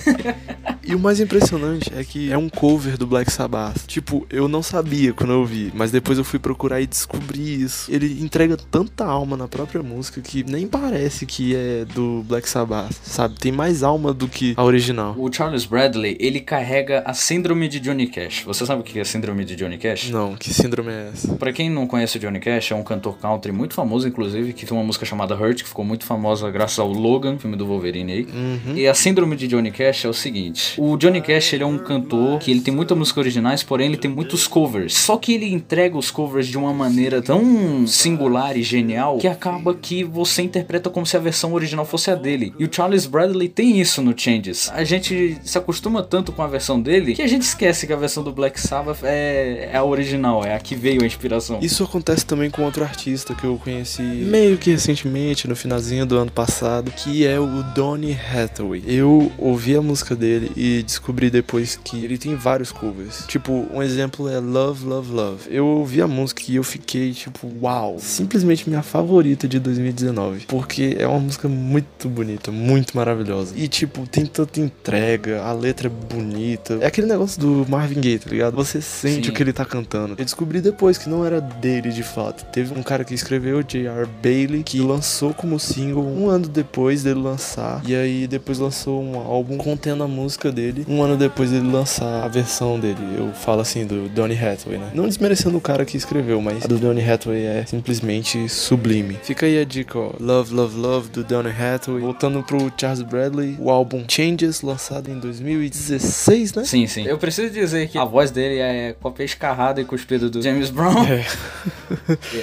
E 0.88 0.94
o 0.94 1.00
mais 1.00 1.20
impressionante 1.20 1.55
é 1.96 2.04
que 2.04 2.32
é 2.32 2.38
um 2.38 2.50
cover 2.50 2.98
do 2.98 3.08
Black 3.08 3.32
Sabbath. 3.32 3.86
Tipo, 3.88 4.26
eu 4.30 4.48
não 4.48 4.62
sabia 4.62 5.14
quando 5.14 5.34
eu 5.34 5.46
vi, 5.46 5.72
mas 5.74 5.92
depois 5.92 6.18
eu 6.18 6.24
fui 6.24 6.40
procurar 6.40 6.82
e 6.82 6.88
descobri 6.88 7.62
isso. 7.62 7.92
Ele 7.92 8.22
entrega 8.22 8.58
tanta 8.58 9.06
alma 9.06 9.38
na 9.38 9.48
própria 9.48 9.82
música 9.82 10.22
que 10.22 10.44
nem 10.44 10.68
parece 10.68 11.26
que 11.26 11.56
é 11.56 11.86
do 11.86 12.24
Black 12.28 12.50
Sabbath, 12.50 12.94
sabe? 13.04 13.36
Tem 13.36 13.52
mais 13.52 13.84
alma 13.84 14.14
do 14.14 14.28
que 14.28 14.54
a 14.58 14.64
original. 14.64 15.16
O 15.18 15.32
Charles 15.32 15.66
Bradley, 15.66 16.18
ele 16.20 16.40
carrega 16.40 17.04
a 17.06 17.14
síndrome 17.14 17.68
de 17.68 17.80
Johnny 17.80 18.08
Cash. 18.08 18.44
Você 18.46 18.66
sabe 18.66 18.82
o 18.82 18.84
que 18.84 18.98
é 19.00 19.02
a 19.02 19.06
síndrome 19.06 19.46
de 19.46 19.56
Johnny 19.56 19.78
Cash? 19.78 20.10
Não, 20.10 20.36
que 20.36 20.54
síndrome 20.54 20.92
é 20.92 21.10
essa? 21.14 21.36
Pra 21.36 21.54
quem 21.54 21.70
não 21.70 21.88
conhece 21.88 22.18
o 22.18 22.20
Johnny 22.20 22.40
Cash, 22.40 22.72
é 22.72 22.76
um 22.76 22.84
cantor 22.84 23.18
country 23.18 23.52
muito 23.52 23.74
famoso, 23.74 24.08
inclusive, 24.08 24.54
que 24.54 24.66
tem 24.66 24.78
uma 24.78 24.84
música 24.84 25.06
chamada 25.06 25.36
Hurt, 25.36 25.64
que 25.64 25.70
ficou 25.70 25.86
muito 25.86 26.06
famosa 26.06 26.50
graças 26.50 26.80
ao 26.80 26.92
Logan, 26.92 27.38
filme 27.38 27.56
do 27.56 27.66
Wolverine 27.66 28.12
aí. 28.12 28.24
Uhum. 28.26 28.76
E 28.76 28.88
a 28.88 28.94
síndrome 28.94 29.36
de 29.36 29.48
Johnny 29.48 29.72
Cash 29.72 30.06
é 30.06 30.10
o 30.10 30.14
seguinte: 30.14 30.80
o 30.80 30.98
Johnny 30.98 31.22
Cash 31.22 31.45
ele 31.54 31.64
é 31.64 31.68
um 31.68 31.78
cantor 31.78 32.40
que 32.40 32.52
ele 32.52 32.62
tem 32.62 32.74
muitas 32.74 32.98
músicas 32.98 33.18
originais, 33.22 33.64
porém 33.64 33.88
ele 33.88 33.98
tem 33.98 34.10
muitos 34.10 34.48
covers. 34.48 34.94
Só 34.94 35.18
que 35.18 35.34
ele 35.34 35.52
entrega 35.52 35.98
os 35.98 36.12
covers 36.12 36.48
de 36.48 36.58
uma 36.58 36.74
maneira 36.74 37.22
tão 37.22 37.88
singular 37.88 38.58
e 38.58 38.64
genial 38.64 39.18
que 39.18 39.28
acaba 39.28 39.74
que 39.74 40.04
você 40.04 40.42
interpreta 40.42 40.90
como 40.90 41.06
se 41.06 41.18
a 41.18 41.20
versão 41.20 41.54
original 41.54 41.86
fosse 41.86 42.12
a 42.12 42.16
dele. 42.16 42.54
E 42.60 42.66
o 42.66 42.70
Charles 42.72 43.06
Bradley 43.06 43.50
tem 43.50 43.80
isso 43.80 44.02
no 44.02 44.14
Changes. 44.16 44.70
A 44.74 44.84
gente 44.84 45.38
se 45.44 45.58
acostuma 45.58 46.04
tanto 46.04 46.32
com 46.32 46.42
a 46.42 46.48
versão 46.48 46.80
dele 46.80 47.16
que 47.16 47.22
a 47.22 47.28
gente 47.28 47.44
esquece 47.44 47.88
que 47.88 47.94
a 47.94 47.98
versão 47.98 48.24
do 48.24 48.32
Black 48.32 48.60
Sabbath 48.60 49.00
é, 49.04 49.70
é 49.72 49.78
a 49.78 49.84
original, 49.84 50.44
é 50.44 50.56
a 50.56 50.60
que 50.60 50.76
veio 50.76 51.04
a 51.04 51.06
inspiração. 51.06 51.60
Isso 51.62 51.84
acontece 51.84 52.26
também 52.26 52.50
com 52.50 52.64
outro 52.64 52.84
artista 52.84 53.34
que 53.34 53.44
eu 53.44 53.58
conheci 53.58 54.02
meio 54.02 54.58
que 54.58 54.72
recentemente, 54.72 55.48
no 55.48 55.56
finalzinho 55.56 56.06
do 56.06 56.18
ano 56.18 56.32
passado, 56.32 56.92
que 56.92 57.26
é 57.26 57.40
o 57.40 57.64
Donny 57.74 58.14
Hathaway. 58.14 58.84
Eu 58.86 59.32
ouvi 59.38 59.76
a 59.76 59.82
música 59.82 60.16
dele 60.16 60.52
e 60.56 60.66
e 60.66 60.84
descobri 61.26 61.30
depois 61.30 61.80
que 61.84 62.04
ele 62.04 62.18
tem 62.18 62.36
vários 62.36 62.72
covers. 62.72 63.26
Tipo, 63.28 63.68
um 63.74 63.82
exemplo 63.82 64.30
é 64.30 64.40
Love, 64.40 64.86
Love, 64.86 65.12
Love. 65.12 65.44
Eu 65.50 65.66
ouvi 65.66 66.02
a 66.02 66.08
música 66.08 66.44
e 66.48 66.56
eu 66.56 66.64
fiquei 66.64 67.12
tipo, 67.14 67.52
uau, 67.62 67.98
simplesmente 68.00 68.68
minha 68.70 68.84
favorita 68.84 69.48
de 69.48 69.60
2019, 69.60 70.46
porque 70.48 70.96
é 71.00 71.08
uma 71.08 71.20
música 71.20 71.48
muito 71.48 72.08
bonita, 72.10 72.52
muito 72.52 72.96
maravilhosa. 72.96 73.54
E 73.56 73.68
tipo, 73.68 74.08
tem 74.08 74.26
tanta 74.26 74.60
entrega, 74.60 75.42
a 75.44 75.54
letra 75.54 75.88
é 75.88 76.14
bonita. 76.14 76.78
É 76.82 76.88
aquele 76.88 77.08
negócio 77.08 77.40
do 77.40 77.66
Marvin 77.70 78.02
Gaye, 78.02 78.20
tá 78.20 78.30
ligado? 78.30 78.56
Você 78.56 78.82
sente 78.82 79.26
Sim. 79.26 79.32
o 79.32 79.34
que 79.34 79.44
ele 79.44 79.54
tá 79.54 79.66
cantando. 79.66 80.16
Eu 80.18 80.26
descobri 80.26 80.62
depois 80.62 80.98
que 80.98 81.10
não 81.10 81.26
era 81.26 81.40
dele 81.42 81.90
de 81.90 82.04
fato. 82.04 82.46
Teve 82.46 82.78
um 82.78 82.84
cara 82.84 83.04
que 83.04 83.14
escreveu, 83.14 83.62
J.R. 83.64 84.08
Bailey, 84.22 84.64
que 84.64 84.80
lançou 84.80 85.34
como 85.34 85.60
single 85.60 86.06
um 86.06 86.30
ano 86.30 86.48
depois 86.48 87.04
dele 87.04 87.20
lançar. 87.20 87.82
E 87.86 87.96
aí 87.96 88.28
depois 88.28 88.60
lançou 88.60 89.02
um 89.02 89.18
álbum 89.18 89.58
contendo 89.58 90.04
a 90.04 90.08
música 90.08 90.52
dele. 90.52 90.86
Um 90.88 91.02
ano 91.02 91.15
depois 91.18 91.52
dele 91.52 91.70
lançar 91.70 92.24
a 92.24 92.28
versão 92.28 92.80
dele. 92.80 93.00
Eu 93.18 93.32
falo 93.34 93.62
assim 93.62 93.86
do 93.86 94.08
Donny 94.10 94.36
Hathaway, 94.36 94.80
né? 94.80 94.92
Não 94.94 95.08
desmerecendo 95.08 95.58
o 95.58 95.62
cara 95.62 95.86
que 95.86 95.98
escreveu, 95.98 96.42
mas 96.42 96.64
a 96.66 96.68
do 96.68 96.78
Donny 96.78 97.02
Hathaway 97.02 97.44
é 97.46 97.66
simplesmente 97.66 98.48
sublime. 98.50 99.18
Fica 99.24 99.46
aí 99.46 99.60
a 99.60 99.66
dica, 99.66 99.98
ó. 99.98 100.12
Love, 100.20 100.54
Love, 100.54 100.78
Love 100.78 101.10
do 101.10 101.24
Donny 101.24 101.50
Hathaway. 101.50 102.02
Voltando 102.02 102.44
pro 102.44 102.72
Charles 102.78 103.02
Bradley, 103.02 103.58
o 103.60 103.70
álbum 103.70 104.04
Changes, 104.08 104.62
lançado 104.62 105.10
em 105.10 105.20
2016, 105.20 106.54
né? 106.54 106.64
Sim, 106.64 106.88
sim. 106.88 107.06
Eu 107.06 107.18
preciso 107.18 107.52
dizer 107.54 107.88
que 107.90 107.98
a 107.98 108.06
voz 108.06 108.32
dele 108.32 108.60
é 108.60 108.96
cópia 109.00 109.24
escarrada 109.24 109.82
e 109.82 109.86
cuspida 109.86 110.30
do 110.30 110.42
James 110.42 110.70
Brown. 110.70 111.06
É. 111.06 111.26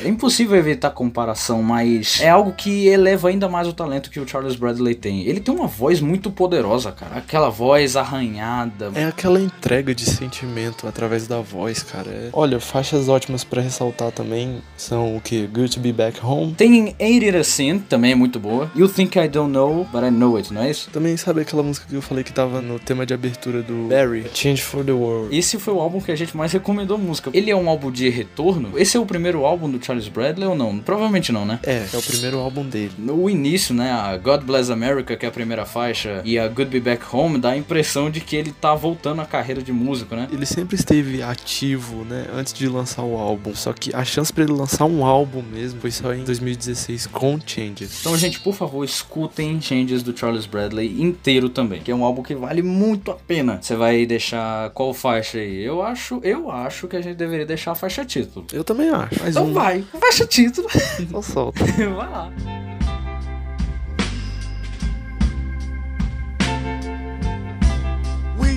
É 0.04 0.08
impossível 0.08 0.56
evitar 0.56 0.90
comparação, 0.90 1.62
mas 1.62 2.20
é 2.20 2.28
algo 2.28 2.52
que 2.52 2.86
eleva 2.86 3.28
ainda 3.28 3.48
mais 3.48 3.66
o 3.68 3.72
talento 3.72 4.10
que 4.10 4.20
o 4.20 4.26
Charles 4.26 4.56
Bradley 4.56 4.94
tem. 4.94 5.22
Ele 5.26 5.40
tem 5.40 5.54
uma 5.54 5.66
voz 5.66 6.00
muito 6.00 6.30
poderosa, 6.30 6.92
cara. 6.92 7.16
Aquela 7.16 7.48
voz 7.48 7.96
arranhada. 7.96 8.61
É 8.94 9.04
aquela 9.04 9.40
entrega 9.40 9.94
de 9.94 10.04
sentimento 10.04 10.86
através 10.86 11.26
da 11.26 11.40
voz, 11.40 11.82
cara. 11.82 12.08
É- 12.10 12.28
Olha, 12.32 12.58
faixas 12.60 13.08
ótimas 13.08 13.44
pra 13.44 13.60
ressaltar 13.62 14.10
também 14.12 14.62
são 14.76 15.16
o 15.16 15.20
que? 15.20 15.46
Good 15.46 15.70
to 15.74 15.80
be 15.80 15.92
back 15.92 16.18
home. 16.24 16.54
Tem 16.54 16.94
Ain't 17.00 17.24
It 17.24 17.36
a 17.36 17.44
Sin, 17.44 17.78
também 17.78 18.12
é 18.12 18.14
muito 18.14 18.38
boa. 18.38 18.70
You 18.74 18.88
Think 18.88 19.18
I 19.18 19.28
Don't 19.28 19.52
Know, 19.52 19.86
But 19.92 20.02
I 20.04 20.10
Know 20.10 20.36
It, 20.36 20.52
não 20.52 20.62
é 20.62 20.70
isso? 20.70 20.90
Também 20.90 21.16
sabe 21.16 21.40
aquela 21.42 21.62
música 21.62 21.86
que 21.88 21.94
eu 21.94 22.02
falei 22.02 22.24
que 22.24 22.32
tava 22.32 22.60
no 22.60 22.78
tema 22.78 23.04
de 23.06 23.12
abertura 23.14 23.62
do 23.62 23.88
Barry, 23.88 24.26
Change 24.34 24.62
for 24.62 24.84
the 24.84 24.92
World. 24.92 25.36
Esse 25.36 25.58
foi 25.58 25.74
o 25.74 25.80
álbum 25.80 26.00
que 26.00 26.10
a 26.12 26.16
gente 26.16 26.36
mais 26.36 26.52
recomendou 26.52 26.98
música. 26.98 27.30
Ele 27.32 27.50
é 27.50 27.56
um 27.56 27.68
álbum 27.68 27.90
de 27.90 28.08
retorno? 28.08 28.78
Esse 28.78 28.96
é 28.96 29.00
o 29.00 29.06
primeiro 29.06 29.44
álbum 29.44 29.70
do 29.70 29.84
Charles 29.84 30.08
Bradley 30.08 30.46
ou 30.48 30.54
não? 30.54 30.78
Provavelmente 30.78 31.32
não, 31.32 31.44
né? 31.44 31.58
É, 31.64 31.84
é 31.92 31.96
o 31.96 32.02
primeiro 32.02 32.38
álbum 32.38 32.64
dele. 32.64 32.92
No 32.98 33.28
início, 33.28 33.74
né, 33.74 33.90
a 33.90 34.16
God 34.16 34.42
Bless 34.42 34.70
America, 34.70 35.16
que 35.16 35.24
é 35.26 35.28
a 35.28 35.32
primeira 35.32 35.64
faixa, 35.64 36.20
e 36.24 36.38
a 36.38 36.46
Good 36.48 36.70
Be 36.70 36.80
Back 36.80 37.04
Home, 37.12 37.38
dá 37.38 37.50
a 37.50 37.56
impressão 37.56 38.10
de 38.10 38.20
que 38.20 38.36
ele 38.36 38.51
tá 38.52 38.74
voltando 38.74 39.20
à 39.20 39.26
carreira 39.26 39.62
de 39.62 39.72
músico, 39.72 40.14
né? 40.14 40.28
Ele 40.30 40.46
sempre 40.46 40.76
esteve 40.76 41.22
ativo, 41.22 42.04
né, 42.04 42.26
antes 42.34 42.52
de 42.52 42.68
lançar 42.68 43.02
o 43.02 43.16
álbum. 43.16 43.54
Só 43.54 43.72
que 43.72 43.94
a 43.94 44.04
chance 44.04 44.32
pra 44.32 44.44
ele 44.44 44.52
lançar 44.52 44.84
um 44.84 45.04
álbum 45.04 45.42
mesmo 45.42 45.80
foi 45.80 45.90
só 45.90 46.14
em 46.14 46.24
2016 46.24 47.06
com 47.06 47.38
Changes. 47.44 48.00
Então, 48.00 48.16
gente, 48.16 48.40
por 48.40 48.54
favor, 48.54 48.84
escutem 48.84 49.60
Changes 49.60 50.02
do 50.02 50.16
Charles 50.16 50.46
Bradley 50.46 51.00
inteiro 51.02 51.48
também, 51.48 51.80
que 51.80 51.90
é 51.90 51.94
um 51.94 52.04
álbum 52.04 52.22
que 52.22 52.34
vale 52.34 52.62
muito 52.62 53.10
a 53.10 53.14
pena. 53.14 53.58
Você 53.60 53.76
vai 53.76 54.06
deixar 54.06 54.70
qual 54.70 54.92
faixa 54.94 55.38
aí? 55.38 55.62
Eu 55.62 55.82
acho, 55.82 56.20
eu 56.22 56.50
acho 56.50 56.88
que 56.88 56.96
a 56.96 57.00
gente 57.00 57.16
deveria 57.16 57.46
deixar 57.46 57.72
a 57.72 57.74
faixa 57.74 58.04
título. 58.04 58.46
Eu 58.52 58.64
também 58.64 58.90
acho. 58.90 59.14
Então 59.26 59.46
um, 59.46 59.52
vai, 59.52 59.84
faixa 60.00 60.26
título. 60.26 60.68
só 61.10 61.22
solta. 61.22 61.64
vai 61.74 62.10
lá. 62.10 62.32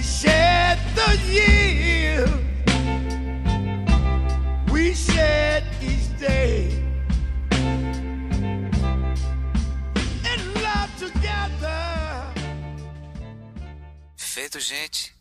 Shed 0.06 0.78
the 0.94 1.18
year. 1.32 2.28
We 4.72 4.94
shed 4.94 5.64
each 5.82 6.18
day. 6.20 6.84
And 10.30 10.42
love 10.62 10.92
together. 10.98 11.82
Feito, 14.16 14.60
gente. 14.60 15.15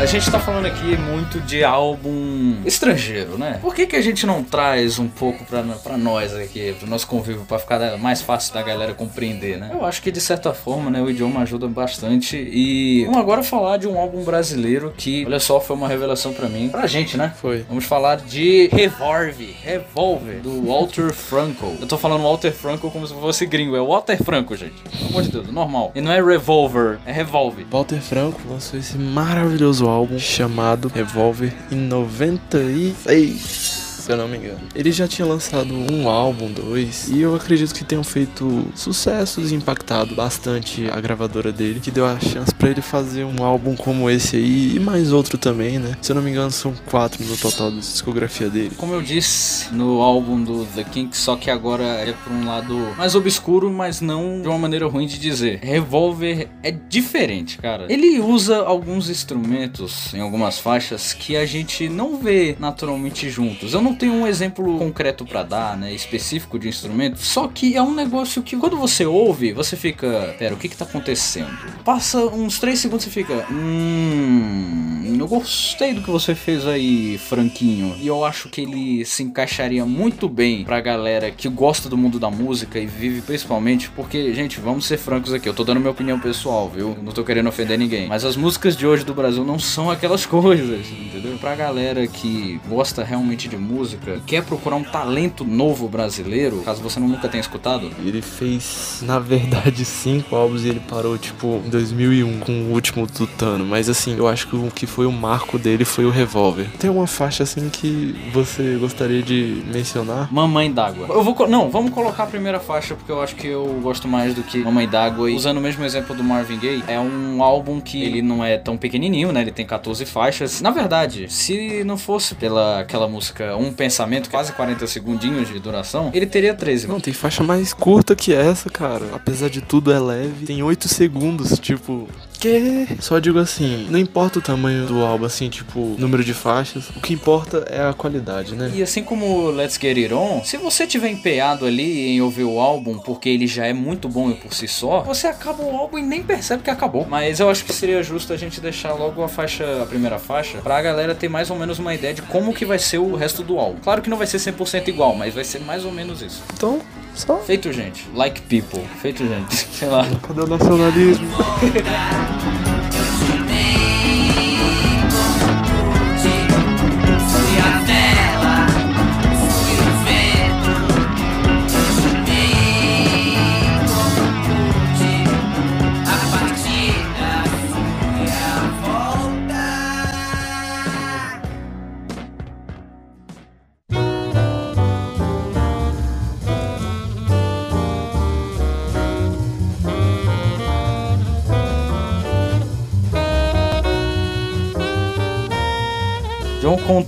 A 0.00 0.06
gente 0.06 0.30
tá 0.30 0.40
falando 0.40 0.64
aqui 0.64 0.96
muito 0.96 1.38
de 1.42 1.62
álbum 1.62 2.56
estrangeiro, 2.64 3.36
né? 3.36 3.58
Por 3.60 3.74
que, 3.74 3.86
que 3.86 3.94
a 3.94 4.00
gente 4.00 4.24
não 4.24 4.42
traz 4.42 4.98
um 4.98 5.06
pouco 5.06 5.44
pra, 5.44 5.62
pra 5.62 5.98
nós 5.98 6.34
aqui, 6.34 6.74
pro 6.78 6.88
nosso 6.88 7.06
convívio, 7.06 7.44
pra 7.46 7.58
ficar 7.58 7.98
mais 7.98 8.22
fácil 8.22 8.54
da 8.54 8.62
galera 8.62 8.94
compreender, 8.94 9.58
né? 9.58 9.68
Eu 9.74 9.84
acho 9.84 10.00
que 10.00 10.10
de 10.10 10.18
certa 10.18 10.54
forma, 10.54 10.90
né, 10.90 11.02
o 11.02 11.10
idioma 11.10 11.42
ajuda 11.42 11.68
bastante. 11.68 12.34
E 12.34 13.04
vamos 13.04 13.20
agora 13.20 13.42
falar 13.42 13.76
de 13.76 13.86
um 13.86 14.00
álbum 14.00 14.24
brasileiro 14.24 14.90
que, 14.96 15.26
olha 15.26 15.38
só, 15.38 15.60
foi 15.60 15.76
uma 15.76 15.86
revelação 15.86 16.32
pra 16.32 16.48
mim, 16.48 16.70
pra 16.70 16.86
gente, 16.86 17.18
né? 17.18 17.34
Foi. 17.38 17.66
Vamos 17.68 17.84
falar 17.84 18.16
de 18.16 18.70
Revolve, 18.72 19.54
Revolver, 19.62 20.40
do 20.40 20.66
Walter 20.66 21.12
Franco. 21.12 21.76
Eu 21.78 21.86
tô 21.86 21.98
falando 21.98 22.22
Walter 22.22 22.52
Franco 22.52 22.90
como 22.90 23.06
se 23.06 23.12
fosse 23.12 23.44
gringo, 23.44 23.76
é 23.76 23.80
Walter 23.82 24.16
Franco, 24.24 24.56
gente. 24.56 24.82
Pelo 24.82 25.10
amor 25.10 25.22
de 25.24 25.28
Deus, 25.28 25.52
normal. 25.52 25.92
E 25.94 26.00
não 26.00 26.10
é 26.10 26.22
Revolver, 26.22 26.98
é 27.04 27.12
Revolve. 27.12 27.66
Walter 27.70 28.00
Franco 28.00 28.40
lançou 28.48 28.80
esse 28.80 28.96
maravilhoso 28.96 29.89
álbum 29.90 30.18
chamado 30.18 30.88
Revolver 30.88 31.52
em 31.70 31.76
96. 31.76 33.89
Se 34.10 34.14
eu 34.14 34.18
não 34.18 34.26
me 34.26 34.38
engano. 34.38 34.58
Ele 34.74 34.90
já 34.90 35.06
tinha 35.06 35.24
lançado 35.24 35.72
um 35.72 36.08
álbum, 36.08 36.50
dois, 36.50 37.08
e 37.08 37.20
eu 37.20 37.32
acredito 37.36 37.72
que 37.72 37.84
tenham 37.84 38.02
feito 38.02 38.66
sucessos 38.74 39.52
e 39.52 39.54
impactado 39.54 40.16
bastante 40.16 40.90
a 40.90 41.00
gravadora 41.00 41.52
dele, 41.52 41.78
que 41.78 41.92
deu 41.92 42.04
a 42.04 42.18
chance 42.18 42.52
pra 42.52 42.70
ele 42.70 42.82
fazer 42.82 43.22
um 43.22 43.44
álbum 43.44 43.76
como 43.76 44.10
esse 44.10 44.34
aí 44.34 44.74
e 44.74 44.80
mais 44.80 45.12
outro 45.12 45.38
também, 45.38 45.78
né? 45.78 45.96
Se 46.02 46.10
eu 46.10 46.16
não 46.16 46.22
me 46.24 46.30
engano, 46.30 46.50
são 46.50 46.74
quatro 46.90 47.24
no 47.24 47.36
total 47.36 47.70
da 47.70 47.78
discografia 47.78 48.50
dele. 48.50 48.72
Como 48.76 48.92
eu 48.94 49.00
disse 49.00 49.72
no 49.72 50.00
álbum 50.00 50.42
do 50.42 50.66
The 50.74 50.82
Kinks, 50.82 51.20
só 51.20 51.36
que 51.36 51.48
agora 51.48 51.84
é 51.84 52.12
por 52.12 52.32
um 52.32 52.44
lado 52.44 52.76
mais 52.96 53.14
obscuro, 53.14 53.70
mas 53.70 54.00
não 54.00 54.42
de 54.42 54.48
uma 54.48 54.58
maneira 54.58 54.88
ruim 54.88 55.06
de 55.06 55.20
dizer. 55.20 55.60
Revolver 55.62 56.48
é 56.64 56.72
diferente, 56.72 57.58
cara. 57.58 57.86
Ele 57.88 58.18
usa 58.18 58.58
alguns 58.58 59.08
instrumentos 59.08 60.12
em 60.12 60.20
algumas 60.20 60.58
faixas 60.58 61.12
que 61.12 61.36
a 61.36 61.46
gente 61.46 61.88
não 61.88 62.18
vê 62.18 62.56
naturalmente 62.58 63.30
juntos. 63.30 63.72
Eu 63.72 63.80
não 63.80 63.99
tenho 64.00 64.14
um 64.14 64.26
exemplo 64.26 64.78
concreto 64.78 65.26
pra 65.26 65.42
dar, 65.42 65.76
né, 65.76 65.92
específico 65.92 66.58
de 66.58 66.68
instrumento, 66.68 67.18
só 67.18 67.46
que 67.46 67.76
é 67.76 67.82
um 67.82 67.94
negócio 67.94 68.42
que 68.42 68.56
quando 68.56 68.76
você 68.76 69.04
ouve, 69.04 69.52
você 69.52 69.76
fica, 69.76 70.34
pera, 70.38 70.54
o 70.54 70.56
que 70.56 70.68
que 70.68 70.76
tá 70.76 70.86
acontecendo? 70.86 71.50
Passa 71.84 72.18
uns 72.18 72.58
3 72.58 72.78
segundos 72.78 73.06
e 73.06 73.10
fica, 73.10 73.46
hum, 73.50 75.16
eu 75.20 75.28
gostei 75.28 75.92
do 75.92 76.00
que 76.00 76.10
você 76.10 76.34
fez 76.34 76.66
aí, 76.66 77.18
Franquinho. 77.18 77.94
E 78.00 78.06
eu 78.06 78.24
acho 78.24 78.48
que 78.48 78.62
ele 78.62 79.04
se 79.04 79.22
encaixaria 79.22 79.84
muito 79.84 80.28
bem 80.30 80.64
pra 80.64 80.80
galera 80.80 81.30
que 81.30 81.46
gosta 81.48 81.90
do 81.90 81.96
mundo 81.96 82.18
da 82.18 82.30
música 82.30 82.78
e 82.78 82.86
vive 82.86 83.20
principalmente 83.20 83.90
porque, 83.90 84.32
gente, 84.32 84.60
vamos 84.60 84.86
ser 84.86 84.96
francos 84.96 85.34
aqui, 85.34 85.46
eu 85.46 85.52
tô 85.52 85.62
dando 85.62 85.78
minha 85.78 85.90
opinião 85.90 86.18
pessoal, 86.18 86.70
viu? 86.74 86.96
Não 87.02 87.12
tô 87.12 87.22
querendo 87.22 87.48
ofender 87.48 87.78
ninguém. 87.78 88.08
Mas 88.08 88.24
as 88.24 88.34
músicas 88.34 88.74
de 88.74 88.86
hoje 88.86 89.04
do 89.04 89.12
Brasil 89.12 89.44
não 89.44 89.58
são 89.58 89.90
aquelas 89.90 90.24
coisas, 90.26 90.86
entendeu? 90.90 91.36
Pra 91.38 91.54
galera 91.54 92.06
que 92.06 92.58
gosta 92.66 93.04
realmente 93.04 93.46
de 93.46 93.58
música, 93.58 93.79
e 93.92 94.20
quer 94.26 94.44
procurar 94.44 94.76
um 94.76 94.84
talento 94.84 95.44
novo 95.44 95.88
brasileiro, 95.88 96.62
caso 96.62 96.82
você 96.82 97.00
nunca 97.00 97.28
tenha 97.28 97.40
escutado, 97.40 97.90
Ele 97.98 98.22
fez, 98.22 99.02
na 99.02 99.18
verdade, 99.18 99.84
cinco 99.84 100.36
álbuns 100.36 100.64
e 100.64 100.68
ele 100.68 100.80
parou, 100.80 101.16
tipo, 101.16 101.62
em 101.64 101.70
2001 101.70 102.40
com 102.40 102.52
o 102.52 102.72
último 102.72 103.06
Tutano. 103.06 103.64
Mas, 103.64 103.88
assim, 103.88 104.16
eu 104.16 104.28
acho 104.28 104.48
que 104.48 104.56
o 104.56 104.70
que 104.70 104.86
foi 104.86 105.06
o 105.06 105.12
marco 105.12 105.58
dele 105.58 105.84
foi 105.84 106.04
o 106.04 106.10
Revolver. 106.10 106.68
Tem 106.78 106.90
uma 106.90 107.06
faixa, 107.06 107.42
assim, 107.42 107.68
que 107.68 108.14
você 108.32 108.76
gostaria 108.80 109.22
de 109.22 109.62
mencionar? 109.66 110.32
Mamãe 110.32 110.70
d'água. 110.72 111.06
Eu 111.08 111.22
vou. 111.22 111.48
Não, 111.48 111.70
vamos 111.70 111.92
colocar 111.92 112.24
a 112.24 112.26
primeira 112.26 112.60
faixa 112.60 112.94
porque 112.94 113.10
eu 113.10 113.22
acho 113.22 113.34
que 113.34 113.46
eu 113.46 113.80
gosto 113.82 114.06
mais 114.06 114.34
do 114.34 114.42
que 114.42 114.58
Mamãe 114.58 114.88
d'água. 114.88 115.30
E 115.30 115.34
usando 115.34 115.58
o 115.58 115.60
mesmo 115.60 115.84
exemplo 115.84 116.14
do 116.14 116.22
Marvin 116.22 116.58
Gaye, 116.58 116.84
é 116.86 116.98
um 116.98 117.42
álbum 117.42 117.80
que 117.80 118.02
ele 118.02 118.22
não 118.22 118.44
é 118.44 118.56
tão 118.58 118.76
pequenininho, 118.76 119.32
né? 119.32 119.40
Ele 119.42 119.52
tem 119.52 119.66
14 119.66 120.04
faixas. 120.04 120.60
Na 120.60 120.70
verdade, 120.70 121.26
se 121.28 121.82
não 121.84 121.96
fosse 121.96 122.34
pela 122.34 122.80
aquela 122.80 123.08
música 123.08 123.56
Um 123.56 123.69
Pensamento, 123.72 124.30
quase 124.30 124.52
40 124.52 124.86
segundinhos 124.86 125.48
de 125.48 125.58
duração, 125.58 126.10
ele 126.12 126.26
teria 126.26 126.54
13. 126.54 126.86
Não, 126.86 127.00
tem 127.00 127.12
faixa 127.12 127.42
mais 127.42 127.72
curta 127.72 128.14
que 128.14 128.32
essa, 128.32 128.70
cara. 128.70 129.06
Apesar 129.12 129.48
de 129.48 129.60
tudo, 129.60 129.92
é 129.92 129.98
leve. 129.98 130.46
Tem 130.46 130.62
8 130.62 130.88
segundos, 130.88 131.58
tipo, 131.58 132.08
Que? 132.40 132.88
Só 133.00 133.18
digo 133.18 133.38
assim, 133.38 133.86
não 133.90 133.98
importa 133.98 134.38
o 134.38 134.42
tamanho 134.42 134.86
do 134.86 135.04
álbum, 135.04 135.26
assim, 135.26 135.50
tipo, 135.50 135.94
número 135.98 136.24
de 136.24 136.32
faixas, 136.32 136.88
o 136.90 137.00
que 137.00 137.12
importa 137.12 137.66
é 137.68 137.86
a 137.86 137.92
qualidade, 137.92 138.54
né? 138.54 138.72
E 138.74 138.82
assim 138.82 139.02
como 139.02 139.50
Let's 139.50 139.78
Get 139.78 139.98
It 139.98 140.14
On, 140.14 140.42
se 140.42 140.56
você 140.56 140.86
tiver 140.86 141.10
empenhado 141.10 141.66
ali 141.66 142.08
em 142.08 142.20
ouvir 142.22 142.44
o 142.44 142.58
álbum 142.58 142.98
porque 142.98 143.28
ele 143.28 143.46
já 143.46 143.66
é 143.66 143.72
muito 143.72 144.08
bom 144.08 144.32
por 144.32 144.54
si 144.54 144.66
só, 144.66 145.02
você 145.02 145.26
acaba 145.26 145.62
o 145.62 145.76
álbum 145.76 145.98
e 145.98 146.02
nem 146.02 146.22
percebe 146.22 146.62
que 146.62 146.70
acabou. 146.70 147.06
Mas 147.08 147.40
eu 147.40 147.50
acho 147.50 147.64
que 147.64 147.72
seria 147.72 148.02
justo 148.02 148.32
a 148.32 148.36
gente 148.36 148.60
deixar 148.60 148.94
logo 148.94 149.22
a 149.22 149.28
faixa, 149.28 149.82
a 149.82 149.86
primeira 149.86 150.18
faixa, 150.18 150.58
pra 150.58 150.80
galera 150.80 151.14
ter 151.14 151.28
mais 151.28 151.50
ou 151.50 151.56
menos 151.56 151.78
uma 151.78 151.94
ideia 151.94 152.14
de 152.14 152.22
como 152.22 152.54
que 152.54 152.64
vai 152.64 152.78
ser 152.78 152.98
o 152.98 153.14
resto 153.14 153.42
do 153.42 153.58
álbum. 153.58 153.80
Claro 153.82 154.00
que 154.00 154.08
não 154.08 154.16
vai 154.16 154.26
ser 154.26 154.38
100% 154.38 154.88
igual, 154.88 155.14
mas 155.14 155.34
vai 155.34 155.44
ser 155.44 155.60
mais 155.60 155.84
ou 155.84 155.92
menos 155.92 156.22
isso. 156.22 156.42
Então, 156.54 156.80
só. 157.14 157.38
Feito, 157.38 157.72
gente. 157.72 158.08
Like 158.14 158.40
people. 158.42 158.82
Feito, 159.00 159.26
gente. 159.26 159.54
Sei 159.76 159.88
lá. 159.88 160.06
Cadê 160.26 160.40
o 160.40 160.46
nacionalismo? 160.46 161.26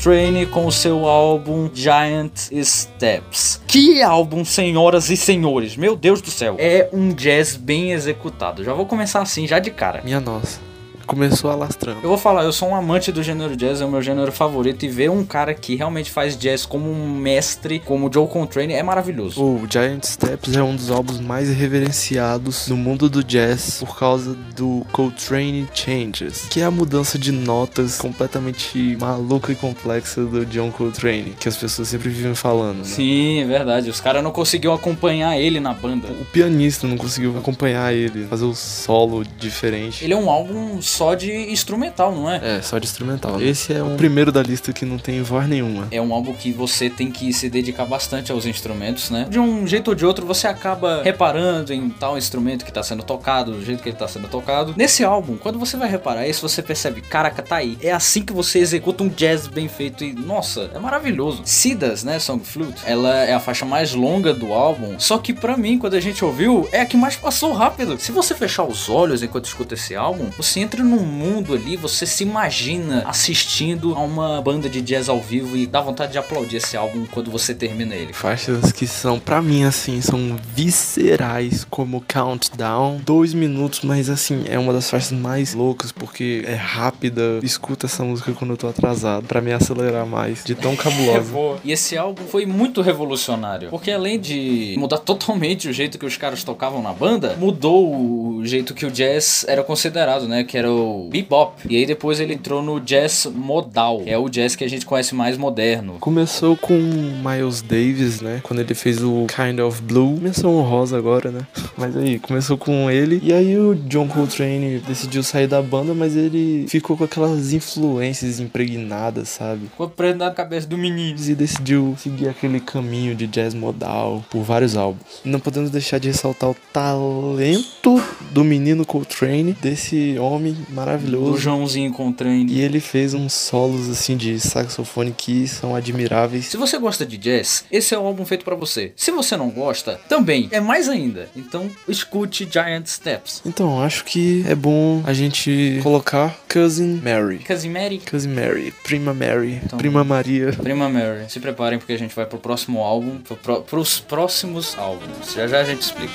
Coltrane 0.03 0.47
com 0.47 0.67
o 0.67 0.73
seu 0.73 1.07
álbum 1.07 1.71
Giant 1.73 2.51
Steps. 2.65 3.63
Que 3.69 4.03
álbum, 4.03 4.45
senhoras 4.45 5.09
e 5.11 5.17
senhores! 5.17 5.77
Meu 5.77 5.95
Deus 5.95 6.21
do 6.21 6.29
céu! 6.29 6.57
É 6.59 6.89
um 6.93 7.11
jazz 7.11 7.55
bem 7.55 7.93
executado. 7.93 8.65
Já 8.65 8.75
vou 8.75 8.85
começar 8.85 9.23
assim, 9.23 9.47
já 9.47 9.61
de 9.61 9.71
cara. 9.71 10.03
Minha 10.03 10.19
nossa. 10.19 10.72
Começou 11.07 11.51
alastrando. 11.51 12.01
Eu 12.03 12.09
vou 12.09 12.19
falar, 12.19 12.45
eu 12.45 12.53
sou 12.53 12.69
um 12.69 12.75
amante 12.75 13.13
do 13.13 13.23
gênero 13.23 13.57
jazz, 13.57 13.81
é 13.81 13.85
o 13.85 13.91
meu 13.91 14.03
gênero 14.03 14.33
favorito, 14.33 14.85
e 14.85 14.89
ver 14.89 15.11
um 15.11 15.25
cara 15.25 15.55
que 15.55 15.75
realmente 15.75 16.11
faz 16.11 16.37
jazz 16.37 16.65
como 16.65 16.91
um 16.91 17.09
mestre, 17.15 17.79
como 17.81 18.09
o 18.09 18.13
Joe 18.13 18.27
Coltrane, 18.29 18.73
é 18.75 18.83
maravilhoso. 18.83 19.43
O 19.43 19.67
Giant 19.71 20.05
Steps 20.05 20.57
é 20.57 20.63
um 20.63 20.75
dos 20.75 20.91
álbuns 20.91 21.21
mais 21.21 21.49
reverenciados 21.51 22.69
no 22.69 22.77
mundo 22.77 23.09
do 23.09 23.23
jazz 23.23 23.79
por 23.81 23.99
causa 23.99 24.35
do 24.57 24.87
Coltrane 24.93 25.69
Changes, 25.75 26.47
que 26.49 26.61
é 26.61 26.65
a 26.65 26.71
mudança 26.71 27.19
de 27.19 27.33
notas 27.33 27.99
completamente 27.99 28.97
maluca 29.01 29.53
e 29.53 29.55
complexa 29.55 30.25
do 30.25 30.45
John 30.47 30.71
Coltrane, 30.71 31.35
que 31.39 31.49
as 31.49 31.57
pessoas 31.57 31.89
sempre 31.89 32.09
vivem 32.09 32.35
falando. 32.35 32.79
Né? 32.79 32.85
Sim, 32.85 33.41
é 33.41 33.45
verdade. 33.45 33.91
Os 33.91 34.01
caras 34.01 34.23
não 34.23 34.31
conseguiam 34.31 34.75
acompanhar 34.75 35.39
ele 35.39 35.61
na 35.61 35.73
banda. 35.73 36.09
O 36.09 36.25
pianista 36.25 36.87
não 36.87 36.97
conseguiu 36.97 37.37
acompanhar 37.39 37.93
ele, 37.93 38.27
fazer 38.27 38.45
o 38.45 38.55
solo 38.55 39.25
diferente. 39.39 40.05
Ele 40.05 40.15
é 40.15 40.17
um 40.17 40.31
álbum 40.31 40.81
só 40.93 41.15
de 41.15 41.33
instrumental, 41.51 42.15
não 42.15 42.31
é? 42.31 42.59
É, 42.59 42.63
só 42.63 42.79
de 42.79 42.87
instrumental. 42.87 43.41
Esse 43.41 43.73
é 43.73 43.83
o 43.83 43.97
primeiro 43.97 44.31
da 44.31 44.43
lista 44.43 44.73
que 44.73 44.85
não 44.85 44.99
tem 44.99 45.23
voz 45.23 45.49
nenhuma. 45.49 45.89
É 45.91 46.01
um 46.01 46.13
álbum 46.13 46.35
que 46.35 46.53
você 46.53 46.91
tem 46.91 47.11
que 47.11 47.33
se 47.33 47.49
dedicar 47.49 47.87
bastante 47.87 48.31
aos 48.31 48.47
instrumentos, 48.47 49.11
né? 49.11 49.27
De 49.29 49.39
um 49.39 49.67
jeito 49.67 49.89
ou 49.89 49.95
de 49.95 50.05
outro, 50.05 50.27
você 50.27 50.47
acaba 50.47 51.03
reparando 51.03 51.73
em 51.73 51.89
tal 51.89 52.19
instrumento 52.19 52.65
que 52.65 52.73
tá 52.73 52.83
sendo 52.83 53.03
tocado, 53.03 53.53
do 53.53 53.65
jeito 53.65 53.83
que 53.83 53.89
ele 53.89 53.97
tá 53.97 54.07
sendo 54.07 54.29
tocado. 54.29 54.75
Nesse 54.77 55.03
álbum, 55.03 55.37
quando 55.37 55.59
você 55.59 55.77
vai 55.77 55.89
reparar 55.89 56.29
isso, 56.29 56.47
você 56.47 56.63
percebe, 56.63 57.01
caraca, 57.01 57.43
tá 57.43 57.57
aí. 57.57 57.79
É 57.81 57.93
assim 57.93 58.23
que 58.23 58.33
você 58.33 58.59
executa 58.59 59.03
um 59.03 59.09
jazz 59.09 59.47
bem 59.47 59.69
feito 59.69 60.05
e, 60.05 60.13
nossa, 60.13 60.71
é 60.75 60.79
maravilhoso. 60.79 61.43
Sidas, 61.45 62.05
né, 62.05 62.19
Song 62.19 62.45
Flute, 62.45 62.83
ela 62.85 63.25
é 63.25 63.33
a 63.33 63.41
faixa 63.41 63.65
mais 63.65 63.95
longa 63.95 64.35
do 64.35 64.53
álbum, 64.53 64.99
só 64.99 65.19
que 65.19 65.33
pra 65.33 65.57
mim, 65.57 65.79
quando 65.79 65.95
a 65.95 66.01
gente 66.01 66.25
ouviu, 66.25 66.69
é 66.71 66.81
a 66.81 66.87
que 66.87 66.97
mais 66.97 67.17
passou 67.17 67.53
rápido. 67.53 67.99
Se 67.99 68.13
você 68.13 68.35
fechar 68.35 68.65
os 68.65 68.89
olhos 68.89 69.23
enquanto 69.23 69.47
escuta 69.47 69.75
esse 69.75 69.95
álbum, 69.95 70.31
você 70.37 70.61
entra 70.61 70.82
num 70.83 71.05
mundo 71.05 71.55
ali, 71.55 71.77
você 71.77 72.07
se 72.07 72.23
imagina 72.23 73.03
assistindo 73.07 73.95
a 73.95 74.01
uma 74.01 74.41
banda 74.41 74.69
de 74.69 74.81
jazz 74.81 75.09
ao 75.09 75.21
vivo 75.21 75.57
e 75.57 75.67
dá 75.67 75.81
vontade 75.81 76.13
de 76.13 76.19
aplaudir 76.19 76.57
esse 76.57 76.77
álbum 76.77 77.07
quando 77.11 77.31
você 77.31 77.55
termina 77.55 77.95
ele. 77.95 78.13
Faixas 78.13 78.73
que 78.73 78.87
são, 78.87 79.19
pra 79.19 79.41
mim, 79.41 79.65
assim, 79.65 80.01
são 80.01 80.37
viscerais, 80.55 81.67
como 81.69 82.03
Countdown. 82.13 83.01
Dois 83.05 83.35
minutos, 83.35 83.81
mas 83.83 84.09
assim, 84.09 84.45
é 84.49 84.59
uma 84.59 84.73
das 84.73 84.91
faixas 84.91 85.13
mais 85.13 85.55
loucas, 85.55 85.93
porque 85.93 86.45
é 86.47 86.55
rápida. 86.55 87.41
Escuta 87.43 87.87
essa 87.87 88.03
música 88.05 88.33
quando 88.33 88.53
eu 88.53 88.57
tô 88.57 88.69
atrasado, 88.69 89.27
pra 89.27 89.41
me 89.41 89.53
acelerar 89.53 90.07
mais, 90.07 90.45
de 90.45 90.55
tão 90.55 90.75
cabulosa. 90.77 91.33
E 91.65 91.73
esse 91.73 91.97
álbum 91.97 92.25
foi 92.25 92.47
muito 92.47 92.81
revolucionário, 92.83 93.71
porque 93.71 93.91
além 93.91 94.19
de 94.19 94.75
mudar 94.79 94.99
totalmente 94.99 95.69
o 95.69 95.73
jeito 95.73 95.99
que 95.99 96.07
os 96.07 96.17
caras 96.17 96.43
tocavam 96.45 96.83
na 96.83 96.93
banda, 96.93 97.37
mudou 97.39 97.95
o 97.95 98.45
jeito 98.45 98.75
que 98.75 98.87
o 98.87 98.91
jazz 98.91 99.45
era 99.49 99.63
considerado, 99.63 100.27
né? 100.27 100.45
Que 100.45 100.59
era 100.59 100.72
o 100.73 101.09
bebop. 101.11 101.55
E 101.69 101.77
aí 101.77 101.87
depois 101.87 102.21
ele 102.21 102.35
entrou 102.35 102.63
no 102.63 102.81
jazz 102.81 103.27
modal, 103.33 104.01
que 104.01 104.11
é 104.11 104.19
o 104.19 104.29
jazz 104.29 104.57
que 104.57 104.65
a 104.65 104.69
gente 104.69 104.87
conhece 104.87 105.15
mais 105.15 105.37
moderno. 105.37 105.97
Começou 106.01 106.57
com 106.57 106.75
Miles 106.75 107.63
Davis, 107.63 108.21
né? 108.21 108.41
Quando 108.43 108.61
ele 108.61 108.75
fez 108.75 109.03
o 109.03 109.27
Kind 109.27 109.59
of 109.61 109.83
Blue. 109.83 110.19
Menção 110.21 110.57
honrosa 110.57 110.97
agora, 110.97 111.31
né? 111.31 111.41
Mas 111.77 111.97
aí, 111.97 112.19
começou 112.19 112.57
com 112.57 112.91
ele. 112.91 113.21
E 113.23 113.33
aí 113.33 113.59
o 113.59 113.75
John 113.75 114.09
Coltrane 114.09 114.79
decidiu 114.81 115.23
sair 115.23 115.47
da 115.47 115.61
banda, 115.61 115.95
mas 115.95 116.17
ele 116.17 116.67
ficou 116.69 116.97
com 116.97 117.05
aquelas 117.05 117.53
influências 117.53 118.39
impregnadas, 118.39 119.29
sabe? 119.29 119.67
Ficou 119.67 119.89
preso 119.89 120.17
na 120.17 120.31
cabeça 120.31 120.67
do 120.67 120.79
menino. 120.79 121.19
E 121.27 121.35
decidiu 121.35 121.95
seguir 121.99 122.29
aquele 122.29 122.61
caminho 122.61 123.15
de 123.15 123.27
jazz 123.27 123.55
modal 123.55 124.25
por 124.31 124.43
vários 124.43 124.77
álbuns. 124.77 125.03
Não 125.25 125.41
podemos 125.41 125.71
deixar 125.71 125.99
de 125.99 126.09
ressaltar 126.09 126.51
o 126.51 126.57
talento 126.73 128.03
do 128.31 128.45
menino 128.45 128.85
Coltrane, 128.85 129.57
desse 129.61 130.17
homem 130.19 130.57
O 130.71 130.75
maravilhoso. 130.75 131.39
Joãozinho 131.39 131.93
Coltrane. 131.93 132.47
E 132.53 132.61
ele 132.61 132.81
fez 132.81 133.15
uns 133.15 133.33
solos 133.33 133.89
assim 133.89 134.17
de 134.17 134.39
saxofone 134.41 135.13
que 135.17 135.47
são 135.49 135.75
admiráveis. 135.75 136.47
Se 136.47 136.57
você 136.57 136.79
gosta 136.79 137.05
de 137.05 137.17
jazz, 137.17 137.65
esse 137.71 137.95
é 137.95 137.99
o 137.99 138.07
álbum 138.07 138.25
feito 138.25 138.45
pra 138.45 138.55
você. 138.55 138.93
Se 138.97 139.11
você 139.11 139.37
não 139.37 139.51
gosta, 139.51 140.01
também 140.09 140.49
é 140.51 140.61
mais 140.61 140.89
ainda. 140.89 141.29
Então, 141.37 141.71
escute 141.89 142.49
Giant 142.51 142.87
Steps. 142.87 143.43
Então, 143.45 143.83
acho 143.83 144.05
que 144.05 144.45
é 144.49 144.55
bom 144.55 145.03
a 145.07 145.13
gente 145.13 145.81
colocar 145.83 146.37
Cousin 146.49 147.01
Mary. 147.03 147.39
Casimiri. 147.39 147.99
Cousin 148.11 148.29
Mary, 148.31 148.73
Prima 148.83 149.13
Mary, 149.15 149.61
Então- 149.65 149.79
Prima 149.79 150.05
Maria. 150.05 150.53
Prima 150.53 150.89
Mary. 150.89 151.25
Se 151.29 151.41
preparem 151.41 151.79
porque 151.79 151.93
a 151.93 151.99
gente 151.99 152.15
vai 152.15 152.27
pro 152.27 152.39
próximo 152.39 152.81
álbum, 152.81 153.19
pro, 153.19 153.37
pro, 153.37 153.63
pros 153.63 154.01
próximos 154.01 154.77
álbuns. 154.79 155.33
Já 155.35 155.47
já 155.47 155.61
a 155.61 155.65
gente 155.65 155.83
explica. 155.83 156.13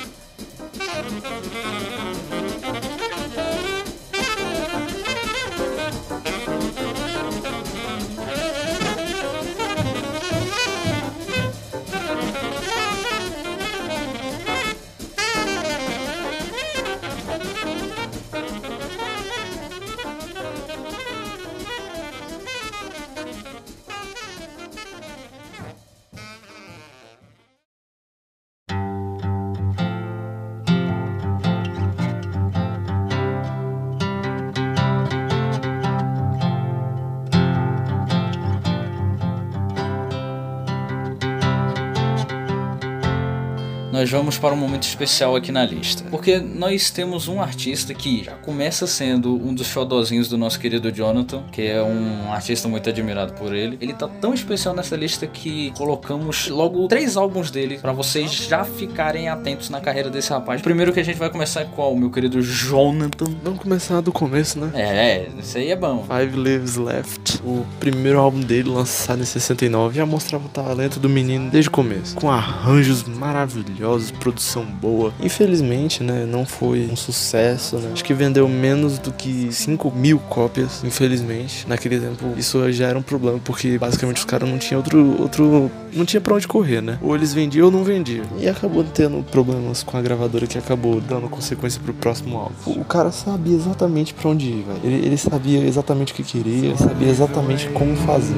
Nós 44.08 44.10
vamos 44.10 44.38
para 44.38 44.54
um 44.54 44.56
momento 44.56 44.84
especial 44.84 45.36
aqui 45.36 45.52
na 45.52 45.66
lista. 45.66 46.02
Porque 46.10 46.38
nós 46.38 46.90
temos 46.90 47.28
um 47.28 47.42
artista 47.42 47.92
que 47.92 48.24
já 48.24 48.32
começa 48.36 48.86
sendo 48.86 49.34
um 49.34 49.52
dos 49.52 49.66
xodozinhos 49.66 50.30
do 50.30 50.38
nosso 50.38 50.58
querido 50.58 50.90
Jonathan, 50.90 51.42
que 51.52 51.60
é 51.66 51.82
um 51.82 52.32
artista 52.32 52.66
muito 52.68 52.88
admirado 52.88 53.34
por 53.34 53.54
ele. 53.54 53.76
Ele 53.78 53.92
tá 53.92 54.08
tão 54.08 54.32
especial 54.32 54.74
nessa 54.74 54.96
lista 54.96 55.26
que 55.26 55.72
colocamos 55.76 56.48
logo 56.48 56.88
três 56.88 57.18
álbuns 57.18 57.50
dele 57.50 57.76
para 57.76 57.92
vocês 57.92 58.32
já 58.32 58.64
ficarem 58.64 59.28
atentos 59.28 59.68
na 59.68 59.78
carreira 59.78 60.08
desse 60.08 60.30
rapaz. 60.30 60.62
O 60.62 60.64
primeiro 60.64 60.90
que 60.90 61.00
a 61.00 61.04
gente 61.04 61.18
vai 61.18 61.28
começar 61.28 61.60
é 61.60 61.64
qual, 61.66 61.94
meu 61.94 62.10
querido 62.10 62.40
Jonathan? 62.40 63.26
Vamos 63.44 63.60
começar 63.60 64.00
do 64.00 64.10
começo, 64.10 64.58
né? 64.58 64.70
É, 64.74 65.28
isso 65.38 65.58
aí 65.58 65.70
é 65.70 65.76
bom. 65.76 66.06
Five 66.06 66.34
Lives 66.34 66.76
Left, 66.76 67.42
o 67.44 67.66
primeiro 67.78 68.18
álbum 68.18 68.40
dele 68.40 68.70
lançado 68.70 69.20
em 69.20 69.26
69, 69.26 69.98
já 69.98 70.06
mostrava 70.06 70.46
o 70.46 70.48
talento 70.48 70.98
do 70.98 71.10
menino 71.10 71.50
desde 71.50 71.68
o 71.68 71.72
começo, 71.72 72.14
com 72.14 72.30
arranjos 72.30 73.02
maravilhosos, 73.02 73.97
produção 74.18 74.64
boa. 74.64 75.12
Infelizmente, 75.20 76.02
né, 76.02 76.26
não 76.26 76.44
foi 76.44 76.88
um 76.90 76.96
sucesso, 76.96 77.76
né? 77.76 77.90
Acho 77.92 78.04
que 78.04 78.14
vendeu 78.14 78.48
menos 78.48 78.98
do 78.98 79.12
que 79.12 79.48
5 79.52 79.90
mil 79.90 80.18
cópias, 80.18 80.82
infelizmente. 80.84 81.66
Naquele 81.68 81.98
tempo, 81.98 82.34
isso 82.36 82.70
já 82.72 82.88
era 82.88 82.98
um 82.98 83.02
problema, 83.02 83.38
porque 83.44 83.78
basicamente 83.78 84.18
os 84.18 84.24
caras 84.24 84.48
não 84.48 84.58
tinham 84.58 84.78
outro, 84.80 85.22
outro... 85.22 85.70
Não 85.92 86.04
tinha 86.04 86.20
pra 86.20 86.34
onde 86.34 86.46
correr, 86.46 86.80
né? 86.82 86.98
Ou 87.02 87.14
eles 87.14 87.32
vendiam 87.32 87.66
ou 87.66 87.72
não 87.72 87.82
vendiam. 87.82 88.24
E 88.38 88.48
acabou 88.48 88.84
tendo 88.84 89.22
problemas 89.24 89.82
com 89.82 89.96
a 89.96 90.02
gravadora 90.02 90.46
que 90.46 90.58
acabou 90.58 91.00
dando 91.00 91.28
consequência 91.28 91.80
pro 91.82 91.94
próximo 91.94 92.36
álbum. 92.36 92.80
O 92.80 92.84
cara 92.84 93.10
sabia 93.10 93.56
exatamente 93.56 94.14
pra 94.14 94.28
onde 94.30 94.46
ir, 94.46 94.64
velho. 94.64 94.80
Ele, 94.84 95.06
ele 95.06 95.16
sabia 95.16 95.64
exatamente 95.66 96.12
o 96.12 96.16
que 96.16 96.22
queria, 96.22 96.76
sabia 96.76 97.08
exatamente 97.08 97.68
como 97.70 97.96
fazer. 97.96 98.36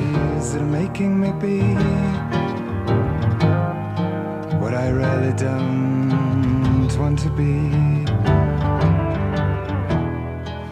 I 4.91 4.93
really 4.93 5.33
don't 5.35 6.99
want 6.99 7.21
to 7.21 7.31
be? 7.31 7.90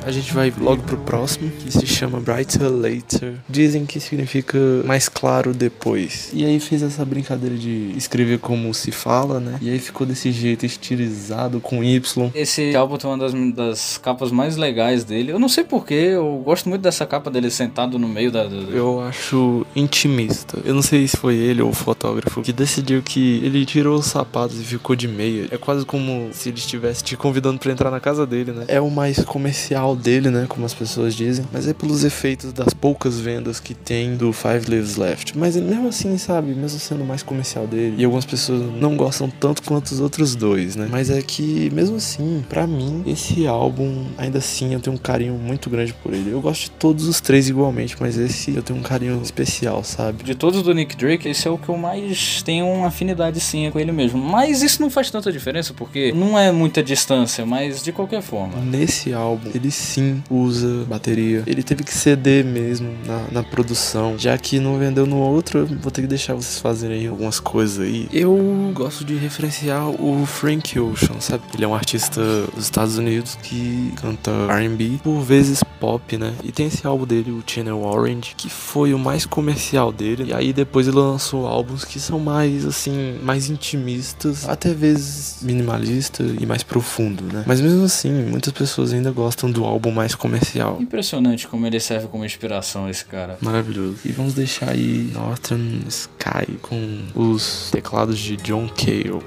A 0.08 0.10
gente 0.10 0.32
vai 0.32 0.50
logo 0.58 0.82
pro 0.84 0.96
próximo, 0.96 1.50
que 1.50 1.70
se 1.70 1.86
chama 1.86 2.18
Brighter 2.18 2.62
Later. 2.70 3.34
Dizem 3.46 3.84
que 3.84 4.00
significa 4.00 4.56
mais 4.86 5.06
claro 5.06 5.52
depois. 5.52 6.30
E 6.32 6.46
aí 6.46 6.58
fez 6.58 6.82
essa 6.82 7.04
brincadeira 7.04 7.54
de 7.54 7.92
escrever 7.94 8.38
como 8.38 8.72
se 8.72 8.90
fala, 8.90 9.38
né? 9.38 9.58
E 9.60 9.68
aí 9.68 9.78
ficou 9.78 10.06
desse 10.06 10.32
jeito 10.32 10.64
estilizado 10.64 11.60
com 11.60 11.84
Y. 11.84 12.30
Esse 12.34 12.74
álbum 12.74 12.96
tem 12.96 13.10
uma 13.10 13.18
das, 13.18 13.34
das 13.54 13.98
capas 13.98 14.30
mais 14.30 14.56
legais 14.56 15.04
dele. 15.04 15.30
Eu 15.30 15.38
não 15.38 15.46
sei 15.48 15.62
porquê, 15.62 15.92
eu 16.14 16.40
gosto 16.42 16.70
muito 16.70 16.80
dessa 16.80 17.04
capa 17.04 17.30
dele 17.30 17.50
sentado 17.50 17.98
no 17.98 18.08
meio 18.08 18.32
da. 18.32 18.44
da- 18.44 18.56
Eu 18.56 19.02
acho 19.02 19.66
intimista. 19.76 20.58
Eu 20.64 20.74
não 20.74 20.80
sei 20.82 21.06
se 21.06 21.18
foi 21.18 21.34
ele 21.36 21.60
ou 21.60 21.68
o 21.68 21.74
fotógrafo 21.74 22.40
que 22.40 22.52
decidiu 22.52 23.02
que 23.02 23.42
ele 23.44 23.66
tirou 23.66 23.98
os 23.98 24.06
sapatos 24.06 24.58
e 24.58 24.64
ficou 24.64 24.96
de 24.96 25.06
meia. 25.06 25.48
É 25.50 25.58
quase 25.58 25.84
como 25.84 26.30
se 26.32 26.48
ele 26.48 26.56
estivesse 26.58 27.04
te 27.04 27.14
convidando 27.14 27.58
pra 27.58 27.70
entrar 27.70 27.90
na 27.90 28.00
casa 28.00 28.26
dele, 28.26 28.52
né? 28.52 28.64
É 28.68 28.80
o 28.80 28.90
mais 28.90 29.18
comercial 29.22 29.97
dele, 29.98 30.30
né? 30.30 30.46
Como 30.48 30.64
as 30.64 30.74
pessoas 30.74 31.14
dizem. 31.14 31.44
Mas 31.52 31.68
é 31.68 31.74
pelos 31.74 32.04
efeitos 32.04 32.52
das 32.52 32.72
poucas 32.72 33.18
vendas 33.18 33.60
que 33.60 33.74
tem 33.74 34.16
do 34.16 34.32
Five 34.32 34.68
Lives 34.68 34.96
Left. 34.96 35.36
Mas 35.36 35.56
mesmo 35.56 35.88
assim, 35.88 36.16
sabe? 36.18 36.54
Mesmo 36.54 36.78
sendo 36.78 37.02
o 37.02 37.06
mais 37.06 37.22
comercial 37.22 37.66
dele. 37.66 37.96
E 37.98 38.04
algumas 38.04 38.24
pessoas 38.24 38.62
não 38.80 38.96
gostam 38.96 39.28
tanto 39.28 39.62
quanto 39.62 39.86
os 39.86 40.00
outros 40.00 40.34
dois, 40.34 40.76
né? 40.76 40.88
Mas 40.90 41.10
é 41.10 41.20
que, 41.20 41.70
mesmo 41.72 41.96
assim, 41.96 42.44
pra 42.48 42.66
mim, 42.66 43.02
esse 43.06 43.46
álbum, 43.46 44.06
ainda 44.16 44.38
assim, 44.38 44.72
eu 44.72 44.80
tenho 44.80 44.96
um 44.96 44.98
carinho 44.98 45.34
muito 45.34 45.68
grande 45.68 45.92
por 45.94 46.12
ele. 46.14 46.30
Eu 46.30 46.40
gosto 46.40 46.64
de 46.64 46.70
todos 46.70 47.06
os 47.06 47.20
três 47.20 47.48
igualmente, 47.48 47.96
mas 47.98 48.16
esse 48.16 48.54
eu 48.54 48.62
tenho 48.62 48.78
um 48.78 48.82
carinho 48.82 49.20
especial, 49.22 49.82
sabe? 49.84 50.22
De 50.22 50.34
todos 50.34 50.62
do 50.62 50.72
Nick 50.72 50.96
Drake, 50.96 51.28
esse 51.28 51.46
é 51.46 51.50
o 51.50 51.58
que 51.58 51.68
eu 51.68 51.76
mais 51.76 52.42
tenho 52.42 52.66
uma 52.66 52.86
afinidade 52.88 53.40
sim 53.40 53.70
com 53.70 53.78
ele 53.78 53.92
mesmo. 53.92 54.20
Mas 54.20 54.62
isso 54.62 54.80
não 54.80 54.90
faz 54.90 55.10
tanta 55.10 55.32
diferença, 55.32 55.74
porque 55.74 56.12
não 56.12 56.38
é 56.38 56.52
muita 56.52 56.82
distância, 56.82 57.44
mas 57.44 57.82
de 57.82 57.92
qualquer 57.92 58.22
forma. 58.22 58.60
Nesse 58.60 59.12
álbum, 59.12 59.50
ele 59.54 59.70
sim 59.88 60.22
usa 60.30 60.84
bateria. 60.86 61.42
Ele 61.46 61.62
teve 61.62 61.82
que 61.82 61.94
ceder 61.94 62.44
mesmo 62.44 62.94
na, 63.06 63.24
na 63.32 63.42
produção. 63.42 64.18
Já 64.18 64.36
que 64.36 64.60
não 64.60 64.78
vendeu 64.78 65.06
no 65.06 65.16
outro, 65.16 65.66
vou 65.80 65.90
ter 65.90 66.02
que 66.02 66.06
deixar 66.06 66.34
vocês 66.34 66.60
fazerem 66.60 67.06
algumas 67.06 67.40
coisas 67.40 67.80
aí. 67.80 68.08
Eu 68.12 68.70
gosto 68.74 69.04
de 69.04 69.16
referenciar 69.16 69.88
o 69.88 70.24
Frank 70.26 70.78
Ocean, 70.78 71.20
sabe? 71.20 71.42
Ele 71.54 71.64
é 71.64 71.68
um 71.68 71.74
artista 71.74 72.20
dos 72.54 72.64
Estados 72.64 72.98
Unidos 72.98 73.36
que 73.42 73.92
canta 73.96 74.30
R&B, 74.50 75.00
por 75.02 75.20
vezes 75.20 75.62
pop, 75.78 76.16
né? 76.16 76.34
E 76.42 76.52
tem 76.52 76.66
esse 76.66 76.86
álbum 76.86 77.06
dele, 77.06 77.30
o 77.30 77.42
Channel 77.46 77.80
Orange, 77.82 78.34
que 78.36 78.50
foi 78.50 78.92
o 78.92 78.98
mais 78.98 79.24
comercial 79.24 79.92
dele. 79.92 80.24
E 80.28 80.34
aí 80.34 80.52
depois 80.52 80.88
ele 80.88 80.96
lançou 80.96 81.46
álbuns 81.46 81.84
que 81.84 81.98
são 82.00 82.18
mais, 82.18 82.64
assim, 82.66 83.18
mais 83.22 83.48
intimistas, 83.48 84.48
até 84.48 84.74
vezes 84.74 85.38
minimalista 85.42 86.22
e 86.22 86.44
mais 86.44 86.62
profundo, 86.62 87.22
né? 87.32 87.44
Mas 87.46 87.60
mesmo 87.60 87.84
assim, 87.84 88.12
muitas 88.12 88.52
pessoas 88.52 88.92
ainda 88.92 89.10
gostam 89.10 89.50
do 89.50 89.64
álbum 89.64 89.77
mais 89.92 90.14
comercial. 90.14 90.78
Impressionante 90.80 91.46
como 91.46 91.66
ele 91.66 91.78
serve 91.78 92.08
como 92.08 92.24
inspiração, 92.24 92.88
esse 92.90 93.04
cara. 93.04 93.38
Maravilhoso. 93.40 93.98
E 94.04 94.12
vamos 94.12 94.34
deixar 94.34 94.70
aí 94.70 95.10
Northern 95.12 95.84
Sky 95.88 96.58
com 96.60 97.02
os 97.14 97.70
teclados 97.70 98.18
de 98.18 98.36
John 98.36 98.68
Cale. 98.68 99.22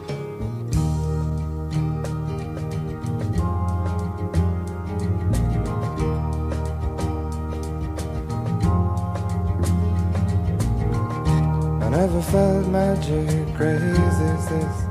I 11.81 11.89
never 11.89 12.21
felt 12.21 12.67
magic 12.67 13.55
crazy 13.55 14.90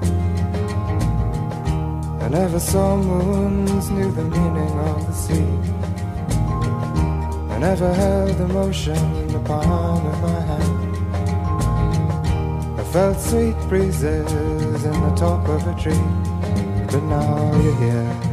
never 2.31 2.61
saw 2.61 2.97
moons, 2.97 3.91
knew 3.91 4.13
the 4.13 4.23
meaning 4.23 4.79
of 4.79 5.05
the 5.05 5.13
sea. 5.13 5.51
I 7.53 7.59
never 7.59 7.93
held 7.93 8.41
emotion 8.41 8.97
in 8.97 9.29
the 9.33 9.41
palm 9.41 10.07
of 10.07 10.23
my 10.23 10.41
hand. 10.41 10.97
I 12.79 12.85
felt 12.93 13.19
sweet 13.19 13.57
breezes 13.69 14.33
in 14.85 15.01
the 15.07 15.15
top 15.17 15.49
of 15.49 15.67
a 15.67 15.75
tree. 15.75 16.07
But 16.87 17.03
now 17.03 17.61
you're 17.63 17.77
here. 17.77 18.30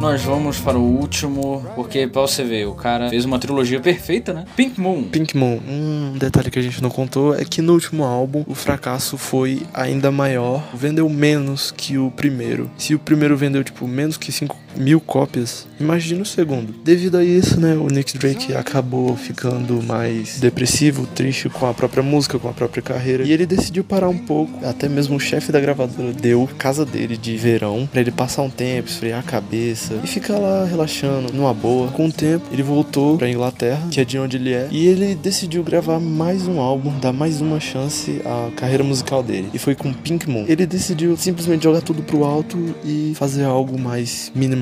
Nós 0.00 0.22
vamos 0.22 0.58
para 0.58 0.78
o 0.78 0.82
último, 0.82 1.62
porque 1.74 2.06
pra 2.06 2.22
você 2.22 2.42
ver, 2.42 2.66
o 2.66 2.72
cara 2.72 3.10
fez 3.10 3.26
uma 3.26 3.38
trilogia 3.38 3.78
perfeita, 3.80 4.32
né? 4.32 4.46
Pink 4.56 4.80
Moon. 4.80 5.02
Pink 5.02 5.36
Moon, 5.36 5.60
um 5.68 6.16
detalhe 6.16 6.50
que 6.50 6.58
a 6.58 6.62
gente 6.62 6.82
não 6.82 6.88
contou 6.88 7.34
é 7.34 7.44
que 7.44 7.60
no 7.60 7.74
último 7.74 8.02
álbum 8.02 8.42
o 8.46 8.54
fracasso 8.54 9.18
foi 9.18 9.62
ainda 9.74 10.10
maior, 10.10 10.66
vendeu 10.72 11.06
menos 11.06 11.70
que 11.70 11.98
o 11.98 12.10
primeiro. 12.10 12.70
Se 12.78 12.94
o 12.94 12.98
primeiro 12.98 13.36
vendeu 13.36 13.62
tipo 13.62 13.86
menos 13.86 14.16
que 14.16 14.32
5 14.32 14.56
mil 14.76 15.00
cópias, 15.00 15.66
imagina 15.78 16.22
o 16.22 16.26
segundo. 16.26 16.74
Devido 16.84 17.16
a 17.16 17.24
isso, 17.24 17.60
né, 17.60 17.74
o 17.74 17.88
Nick 17.88 18.16
Drake 18.16 18.54
acabou 18.54 19.16
ficando 19.16 19.82
mais 19.82 20.38
depressivo, 20.38 21.06
triste 21.06 21.48
com 21.48 21.66
a 21.66 21.74
própria 21.74 22.02
música, 22.02 22.38
com 22.38 22.48
a 22.48 22.52
própria 22.52 22.82
carreira, 22.82 23.24
e 23.24 23.32
ele 23.32 23.46
decidiu 23.46 23.82
parar 23.82 24.08
um 24.08 24.18
pouco. 24.18 24.64
Até 24.64 24.88
mesmo 24.88 25.16
o 25.16 25.20
chefe 25.20 25.50
da 25.50 25.60
gravadora 25.60 26.12
deu 26.12 26.48
casa 26.58 26.84
dele 26.84 27.16
de 27.16 27.36
verão 27.36 27.88
pra 27.90 28.00
ele 28.00 28.10
passar 28.10 28.42
um 28.42 28.50
tempo, 28.50 28.88
esfriar 28.88 29.20
a 29.20 29.22
cabeça 29.22 29.94
e 30.04 30.06
ficar 30.06 30.38
lá 30.38 30.64
relaxando, 30.64 31.32
numa 31.32 31.52
boa. 31.52 31.88
Com 31.88 32.06
o 32.06 32.12
tempo, 32.12 32.46
ele 32.52 32.62
voltou 32.62 33.18
pra 33.18 33.28
Inglaterra, 33.28 33.88
que 33.90 34.00
é 34.00 34.04
de 34.04 34.18
onde 34.18 34.36
ele 34.36 34.52
é, 34.52 34.68
e 34.70 34.86
ele 34.86 35.14
decidiu 35.14 35.62
gravar 35.62 35.98
mais 35.98 36.46
um 36.46 36.60
álbum, 36.60 36.96
dar 36.98 37.12
mais 37.12 37.40
uma 37.40 37.58
chance 37.58 38.20
à 38.24 38.50
carreira 38.56 38.84
musical 38.84 39.22
dele. 39.22 39.48
E 39.52 39.58
foi 39.58 39.74
com 39.74 39.92
Pink 39.92 40.28
Moon. 40.28 40.44
Ele 40.48 40.66
decidiu 40.66 41.16
simplesmente 41.16 41.64
jogar 41.64 41.80
tudo 41.80 42.02
pro 42.02 42.24
alto 42.24 42.56
e 42.84 43.12
fazer 43.16 43.44
algo 43.44 43.78
mais 43.78 44.30
minimalista 44.34 44.59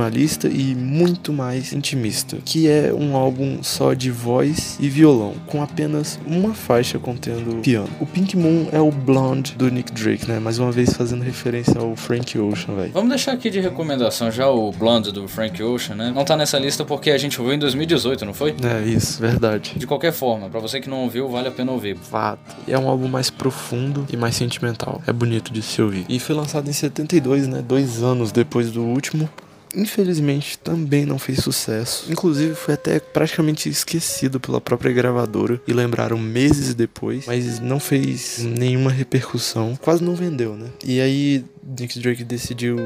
e 0.48 0.74
muito 0.74 1.32
mais 1.32 1.72
intimista, 1.72 2.38
que 2.44 2.68
é 2.68 2.92
um 2.92 3.16
álbum 3.16 3.62
só 3.62 3.94
de 3.94 4.10
voz 4.10 4.76
e 4.80 4.88
violão, 4.88 5.34
com 5.46 5.62
apenas 5.62 6.18
uma 6.26 6.54
faixa 6.54 6.98
contendo 6.98 7.60
piano. 7.62 7.88
O 8.00 8.06
Pink 8.06 8.36
Moon 8.36 8.68
é 8.72 8.80
o 8.80 8.90
Blonde 8.90 9.54
do 9.54 9.70
Nick 9.70 9.92
Drake, 9.92 10.28
né? 10.28 10.38
Mais 10.38 10.58
uma 10.58 10.70
vez 10.70 10.92
fazendo 10.92 11.22
referência 11.22 11.78
ao 11.78 11.96
Frank 11.96 12.38
Ocean, 12.38 12.74
velho. 12.74 12.92
Vamos 12.92 13.08
deixar 13.08 13.32
aqui 13.32 13.50
de 13.50 13.60
recomendação 13.60 14.30
já 14.30 14.48
o 14.48 14.70
Blonde 14.72 15.12
do 15.12 15.26
Frank 15.26 15.62
Ocean, 15.62 15.96
né? 15.96 16.12
Não 16.14 16.24
tá 16.24 16.36
nessa 16.36 16.58
lista 16.58 16.84
porque 16.84 17.10
a 17.10 17.18
gente 17.18 17.40
ouviu 17.40 17.54
em 17.54 17.58
2018, 17.58 18.24
não 18.24 18.34
foi? 18.34 18.54
É 18.62 18.88
isso, 18.88 19.20
verdade. 19.20 19.74
De 19.76 19.86
qualquer 19.86 20.12
forma, 20.12 20.48
pra 20.48 20.60
você 20.60 20.80
que 20.80 20.88
não 20.88 21.02
ouviu, 21.02 21.28
vale 21.28 21.48
a 21.48 21.52
pena 21.52 21.72
ouvir. 21.72 21.96
Fato. 21.96 22.56
É 22.66 22.78
um 22.78 22.88
álbum 22.88 23.08
mais 23.08 23.30
profundo 23.30 24.06
e 24.12 24.16
mais 24.16 24.36
sentimental. 24.36 25.02
É 25.06 25.12
bonito 25.12 25.52
de 25.52 25.62
se 25.62 25.82
ouvir. 25.82 26.06
E 26.08 26.18
foi 26.18 26.34
lançado 26.34 26.68
em 26.68 26.72
72, 26.72 27.48
né? 27.48 27.62
Dois 27.66 28.02
anos 28.02 28.32
depois 28.32 28.70
do 28.70 28.82
último. 28.82 29.28
Infelizmente 29.74 30.58
também 30.58 31.04
não 31.04 31.18
fez 31.18 31.40
sucesso. 31.40 32.10
Inclusive 32.10 32.54
foi 32.54 32.74
até 32.74 32.98
praticamente 32.98 33.68
esquecido 33.68 34.40
pela 34.40 34.60
própria 34.60 34.92
gravadora 34.92 35.60
e 35.66 35.72
lembraram 35.72 36.18
meses 36.18 36.74
depois, 36.74 37.26
mas 37.26 37.60
não 37.60 37.78
fez 37.78 38.38
nenhuma 38.38 38.90
repercussão. 38.90 39.78
Quase 39.80 40.02
não 40.02 40.14
vendeu, 40.14 40.56
né? 40.56 40.68
E 40.84 41.00
aí 41.00 41.44
Nick 41.62 41.98
Drake 42.00 42.24
decidiu 42.24 42.76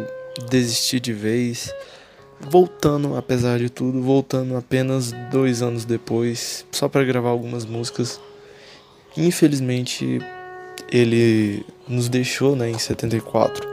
desistir 0.51 1.01
de 1.01 1.12
vez. 1.12 1.73
Voltando, 2.40 3.14
apesar 3.16 3.61
de 3.61 3.71
tudo, 3.71 4.03
voltando 4.03 4.57
apenas 4.57 5.12
dois 5.31 5.62
anos 5.62 5.85
depois, 5.85 6.66
só 6.73 6.88
para 6.88 7.05
gravar 7.05 7.29
algumas 7.29 7.64
músicas. 7.64 8.21
Infelizmente, 9.16 10.18
ele 10.90 11.64
nos 11.87 12.09
deixou 12.09 12.57
né, 12.57 12.68
em 12.68 12.79
74. 12.79 13.71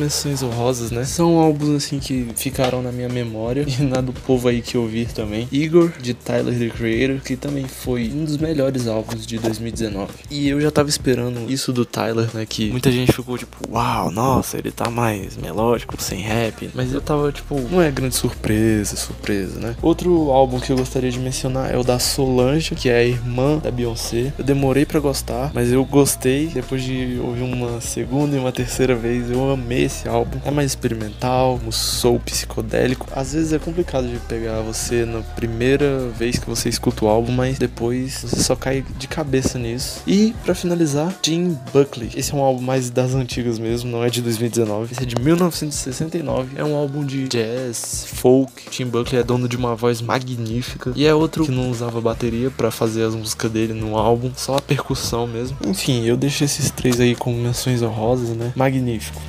Menções 0.00 0.42
honrosas, 0.42 0.90
né? 0.90 1.04
São 1.04 1.38
álbuns 1.38 1.84
assim 1.84 1.98
que 1.98 2.28
ficaram 2.34 2.82
na 2.82 2.90
minha 2.90 3.08
memória 3.08 3.66
e 3.68 3.82
na 3.82 4.00
do 4.00 4.12
povo 4.12 4.48
aí 4.48 4.62
que 4.62 4.78
ouvir 4.78 5.12
também. 5.12 5.46
Igor, 5.52 5.92
de 6.00 6.14
Tyler 6.14 6.58
the 6.58 6.68
Creator, 6.68 7.20
que 7.20 7.36
também 7.36 7.66
foi 7.66 8.10
um 8.14 8.24
dos 8.24 8.38
melhores 8.38 8.86
álbuns 8.86 9.26
de 9.26 9.38
2019. 9.38 10.10
E 10.30 10.48
eu 10.48 10.60
já 10.60 10.70
tava 10.70 10.88
esperando 10.88 11.50
isso 11.50 11.72
do 11.72 11.84
Tyler, 11.84 12.28
né? 12.32 12.46
Que 12.46 12.70
muita 12.70 12.90
gente 12.90 13.12
ficou 13.12 13.36
tipo, 13.36 13.56
uau, 13.70 14.10
nossa, 14.10 14.56
ele 14.56 14.70
tá 14.70 14.88
mais 14.88 15.36
melódico, 15.36 16.00
sem 16.02 16.20
rap. 16.20 16.70
Mas 16.74 16.92
eu 16.92 17.00
tava 17.00 17.30
tipo, 17.30 17.60
não 17.70 17.82
é 17.82 17.90
grande 17.90 18.14
surpresa, 18.14 18.96
surpresa, 18.96 19.60
né? 19.60 19.76
Outro 19.82 20.30
álbum 20.30 20.58
que 20.58 20.72
eu 20.72 20.76
gostaria 20.76 21.10
de 21.10 21.18
mencionar 21.18 21.72
é 21.72 21.76
o 21.76 21.84
da 21.84 21.98
Solange, 21.98 22.74
que 22.74 22.88
é 22.88 22.96
a 22.96 23.04
irmã 23.04 23.58
da 23.58 23.70
Beyoncé. 23.70 24.32
Eu 24.38 24.44
demorei 24.44 24.86
pra 24.86 24.98
gostar, 25.00 25.50
mas 25.54 25.70
eu 25.70 25.84
gostei. 25.84 26.46
Depois 26.46 26.82
de 26.82 27.20
ouvir 27.22 27.42
uma 27.42 27.80
segunda 27.80 28.36
e 28.36 28.38
uma 28.38 28.52
terceira 28.52 28.94
vez, 28.94 29.30
eu 29.30 29.50
amei 29.50 29.89
esse 29.90 30.08
álbum. 30.08 30.38
É 30.44 30.50
mais 30.50 30.70
experimental, 30.70 31.60
um 31.66 31.72
soul 31.72 32.20
psicodélico. 32.20 33.06
Às 33.14 33.34
vezes 33.34 33.52
é 33.52 33.58
complicado 33.58 34.08
de 34.08 34.18
pegar 34.20 34.60
você 34.60 35.04
na 35.04 35.20
primeira 35.20 36.08
vez 36.08 36.38
que 36.38 36.48
você 36.48 36.68
escuta 36.68 37.04
o 37.04 37.08
álbum, 37.08 37.32
mas 37.32 37.58
depois 37.58 38.22
você 38.22 38.42
só 38.42 38.56
cai 38.56 38.84
de 38.96 39.08
cabeça 39.08 39.58
nisso. 39.58 40.02
E 40.06 40.34
pra 40.44 40.54
finalizar, 40.54 41.14
Jim 41.22 41.58
Buckley. 41.72 42.10
Esse 42.14 42.32
é 42.32 42.36
um 42.36 42.40
álbum 42.40 42.62
mais 42.62 42.88
das 42.90 43.14
antigas 43.14 43.58
mesmo, 43.58 43.90
não 43.90 44.04
é 44.04 44.08
de 44.08 44.22
2019. 44.22 44.92
Esse 44.92 45.02
é 45.02 45.06
de 45.06 45.16
1969. 45.16 46.52
É 46.56 46.64
um 46.64 46.76
álbum 46.76 47.04
de 47.04 47.28
jazz, 47.28 48.06
folk. 48.14 48.70
Tim 48.70 48.86
Buckley 48.86 49.20
é 49.20 49.24
dono 49.24 49.48
de 49.48 49.56
uma 49.56 49.74
voz 49.74 50.00
magnífica. 50.00 50.92
E 50.94 51.04
é 51.04 51.14
outro 51.14 51.44
que 51.44 51.50
não 51.50 51.70
usava 51.70 52.00
bateria 52.00 52.50
pra 52.50 52.70
fazer 52.70 53.02
as 53.02 53.14
músicas 53.14 53.50
dele 53.50 53.72
no 53.72 53.96
álbum, 53.96 54.30
só 54.36 54.56
a 54.56 54.60
percussão 54.60 55.26
mesmo. 55.26 55.56
Enfim, 55.66 56.04
eu 56.06 56.16
deixo 56.16 56.44
esses 56.44 56.70
três 56.70 57.00
aí 57.00 57.14
como 57.14 57.36
menções 57.36 57.82
honrosas, 57.82 58.30
né? 58.30 58.52
Magnífico. 58.54 59.20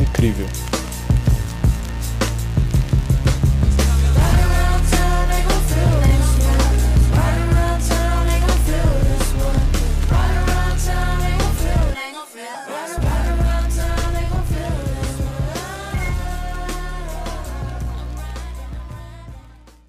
Incrível. 0.00 0.48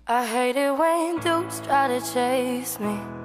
I 0.08 0.26
hate 0.26 0.58
it 0.58 0.78
when 0.78 1.20
dudes 1.20 1.62
try 1.62 1.88
to 1.88 2.02
chase 2.14 2.78
me. 2.82 3.21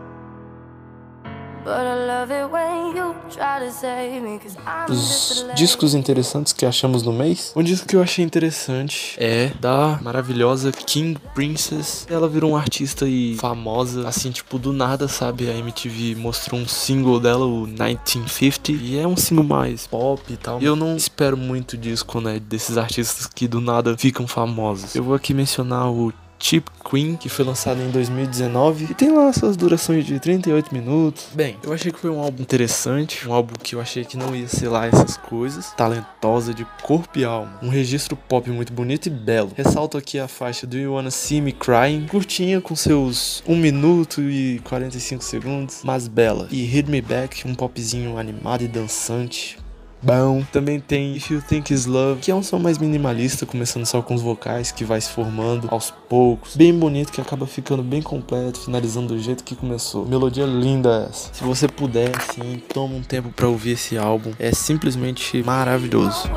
Os 4.88 5.44
discos 5.54 5.94
interessantes 5.94 6.52
que 6.52 6.64
achamos 6.64 7.02
no 7.02 7.12
mês. 7.12 7.52
Um 7.56 7.62
disco 7.62 7.86
que 7.86 7.96
eu 7.96 8.02
achei 8.02 8.24
interessante 8.24 9.16
é 9.18 9.50
da 9.60 9.98
maravilhosa 10.00 10.70
King 10.70 11.18
Princess. 11.34 12.06
Ela 12.08 12.28
virou 12.28 12.50
uma 12.50 12.60
artista 12.60 13.08
e 13.08 13.36
famosa, 13.36 14.08
assim, 14.08 14.30
tipo, 14.30 14.58
do 14.58 14.72
nada, 14.72 15.08
sabe? 15.08 15.50
A 15.50 15.54
MTV 15.54 16.14
mostrou 16.14 16.60
um 16.60 16.68
single 16.68 17.18
dela, 17.18 17.44
o 17.44 17.66
1950, 17.66 18.72
e 18.72 18.98
é 18.98 19.06
um 19.06 19.16
single 19.16 19.44
mais 19.44 19.86
pop 19.86 20.22
e 20.32 20.36
tal. 20.36 20.62
E 20.62 20.64
eu 20.64 20.76
não 20.76 20.96
espero 20.96 21.36
muito 21.36 21.76
disco, 21.76 22.20
né? 22.20 22.38
Desses 22.38 22.78
artistas 22.78 23.26
que 23.26 23.48
do 23.48 23.60
nada 23.60 23.96
ficam 23.96 24.26
famosos. 24.26 24.94
Eu 24.94 25.02
vou 25.02 25.14
aqui 25.14 25.34
mencionar 25.34 25.90
o 25.90 26.12
Chip 26.38 26.70
Queen, 26.88 27.16
que 27.16 27.28
foi 27.28 27.44
lançado 27.44 27.80
em 27.82 27.90
2019 27.90 28.88
e 28.90 28.94
tem 28.94 29.10
lá 29.10 29.32
suas 29.32 29.56
durações 29.56 30.04
de 30.04 30.18
38 30.20 30.72
minutos. 30.72 31.28
Bem, 31.34 31.56
eu 31.62 31.72
achei 31.72 31.90
que 31.90 31.98
foi 31.98 32.10
um 32.10 32.20
álbum 32.20 32.42
interessante, 32.42 33.28
um 33.28 33.32
álbum 33.32 33.54
que 33.62 33.74
eu 33.74 33.80
achei 33.80 34.04
que 34.04 34.16
não 34.16 34.34
ia 34.34 34.48
ser 34.48 34.68
lá 34.68 34.86
essas 34.86 35.16
coisas, 35.16 35.72
talentosa 35.72 36.54
de 36.54 36.64
corpo 36.82 37.18
e 37.18 37.24
alma, 37.24 37.58
um 37.62 37.68
registro 37.68 38.16
pop 38.16 38.48
muito 38.50 38.72
bonito 38.72 39.06
e 39.06 39.10
belo. 39.10 39.50
Ressalto 39.56 39.98
aqui 39.98 40.18
a 40.18 40.28
faixa 40.28 40.66
Do 40.66 40.76
You 40.76 40.92
Wanna 40.92 41.10
See 41.10 41.40
Me 41.40 41.52
Crying, 41.52 42.06
curtinha 42.06 42.60
com 42.60 42.76
seus 42.76 43.42
1 43.46 43.56
minuto 43.56 44.22
e 44.22 44.60
45 44.64 45.24
segundos, 45.24 45.80
mas 45.82 46.06
bela. 46.06 46.48
E 46.50 46.64
Hit 46.64 46.90
Me 46.90 47.00
Back, 47.00 47.46
um 47.46 47.54
popzinho 47.54 48.18
animado 48.18 48.62
e 48.62 48.68
dançante, 48.68 49.58
Bom, 50.02 50.44
também 50.52 50.78
tem 50.78 51.16
If 51.16 51.30
You 51.30 51.42
Think 51.42 51.72
Is 51.72 51.86
Love, 51.86 52.20
que 52.20 52.30
é 52.30 52.34
um 52.34 52.42
som 52.42 52.58
mais 52.58 52.78
minimalista, 52.78 53.46
começando 53.46 53.86
só 53.86 54.02
com 54.02 54.14
os 54.14 54.22
vocais, 54.22 54.70
que 54.70 54.84
vai 54.84 55.00
se 55.00 55.10
formando 55.10 55.68
aos 55.70 55.90
poucos. 55.90 56.54
Bem 56.54 56.72
bonito, 56.78 57.10
que 57.10 57.20
acaba 57.20 57.46
ficando 57.46 57.82
bem 57.82 58.02
completo, 58.02 58.60
finalizando 58.60 59.14
do 59.14 59.18
jeito 59.18 59.42
que 59.42 59.56
começou. 59.56 60.06
Melodia 60.06 60.44
linda 60.44 61.08
essa. 61.10 61.32
Se 61.32 61.42
você 61.42 61.66
puder, 61.66 62.14
assim, 62.16 62.62
toma 62.72 62.94
um 62.94 63.02
tempo 63.02 63.30
pra 63.30 63.48
ouvir 63.48 63.72
esse 63.72 63.96
álbum. 63.96 64.32
É 64.38 64.52
simplesmente 64.52 65.42
maravilhoso. 65.42 66.30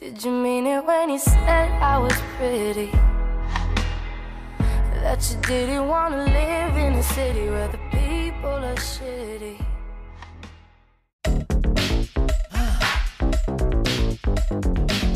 Did 0.00 0.24
you 0.24 0.32
mean 0.32 0.66
it 0.66 0.86
when 0.86 1.10
you 1.10 1.18
said 1.18 1.70
I 1.82 1.98
was 1.98 2.14
pretty? 2.38 2.90
That 5.02 5.28
you 5.30 5.40
didn't 5.42 5.88
wanna 5.88 6.24
live 6.24 6.78
in 6.78 6.94
a 6.94 7.02
city 7.02 7.50
where 7.50 7.68
the 7.68 7.78
people 7.90 8.64
are 8.64 8.76
shitty. 8.76 9.67
thank 14.50 15.02
you 15.02 15.07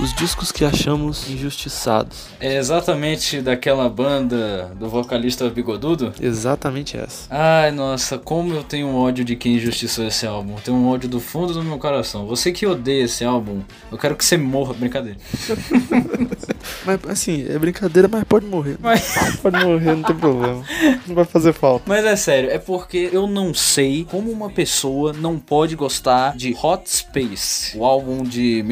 Os 0.00 0.12
discos 0.14 0.50
que 0.50 0.64
achamos 0.64 1.30
injustiçados. 1.30 2.26
É 2.40 2.56
exatamente 2.56 3.40
daquela 3.40 3.88
banda 3.88 4.72
do 4.76 4.88
vocalista 4.88 5.48
bigodudo. 5.48 6.12
Exatamente 6.20 6.96
essa. 6.96 7.26
Ai, 7.30 7.70
nossa, 7.70 8.18
como 8.18 8.52
eu 8.52 8.64
tenho 8.64 8.92
ódio 8.96 9.24
de 9.24 9.36
quem 9.36 9.54
injustiçou 9.56 10.04
esse 10.06 10.26
álbum. 10.26 10.56
Tenho 10.56 10.76
um 10.76 10.88
ódio 10.88 11.08
do 11.08 11.20
fundo 11.20 11.52
do 11.52 11.62
meu 11.62 11.78
coração. 11.78 12.26
Você 12.26 12.50
que 12.50 12.66
odeia 12.66 13.04
esse 13.04 13.24
álbum, 13.24 13.60
eu 13.92 13.98
quero 13.98 14.16
que 14.16 14.24
você 14.24 14.36
morra. 14.36 14.74
Brincadeira. 14.74 15.18
Mas 16.84 16.98
assim, 17.08 17.46
é 17.48 17.56
brincadeira, 17.58 18.08
mas 18.08 18.24
pode 18.24 18.46
morrer. 18.46 18.76
Mas- 18.80 19.12
Pode 19.42 19.64
morrer, 19.64 19.94
não 19.96 20.02
tem 20.02 20.16
problema. 20.16 20.64
Não 21.06 21.14
vai 21.14 21.24
fazer 21.24 21.52
falta. 21.52 21.84
Mas 21.86 22.04
é 22.04 22.16
sério, 22.16 22.50
é 22.50 22.58
porque 22.58 23.08
eu 23.12 23.26
não 23.26 23.52
sei 23.54 24.04
como 24.08 24.30
uma 24.30 24.50
pessoa 24.50 25.12
não 25.12 25.38
pode 25.38 25.74
gostar 25.76 26.36
de 26.36 26.56
Hot 26.60 26.82
Space, 26.90 27.76
o 27.76 27.84
álbum 27.84 28.22
de 28.22 28.62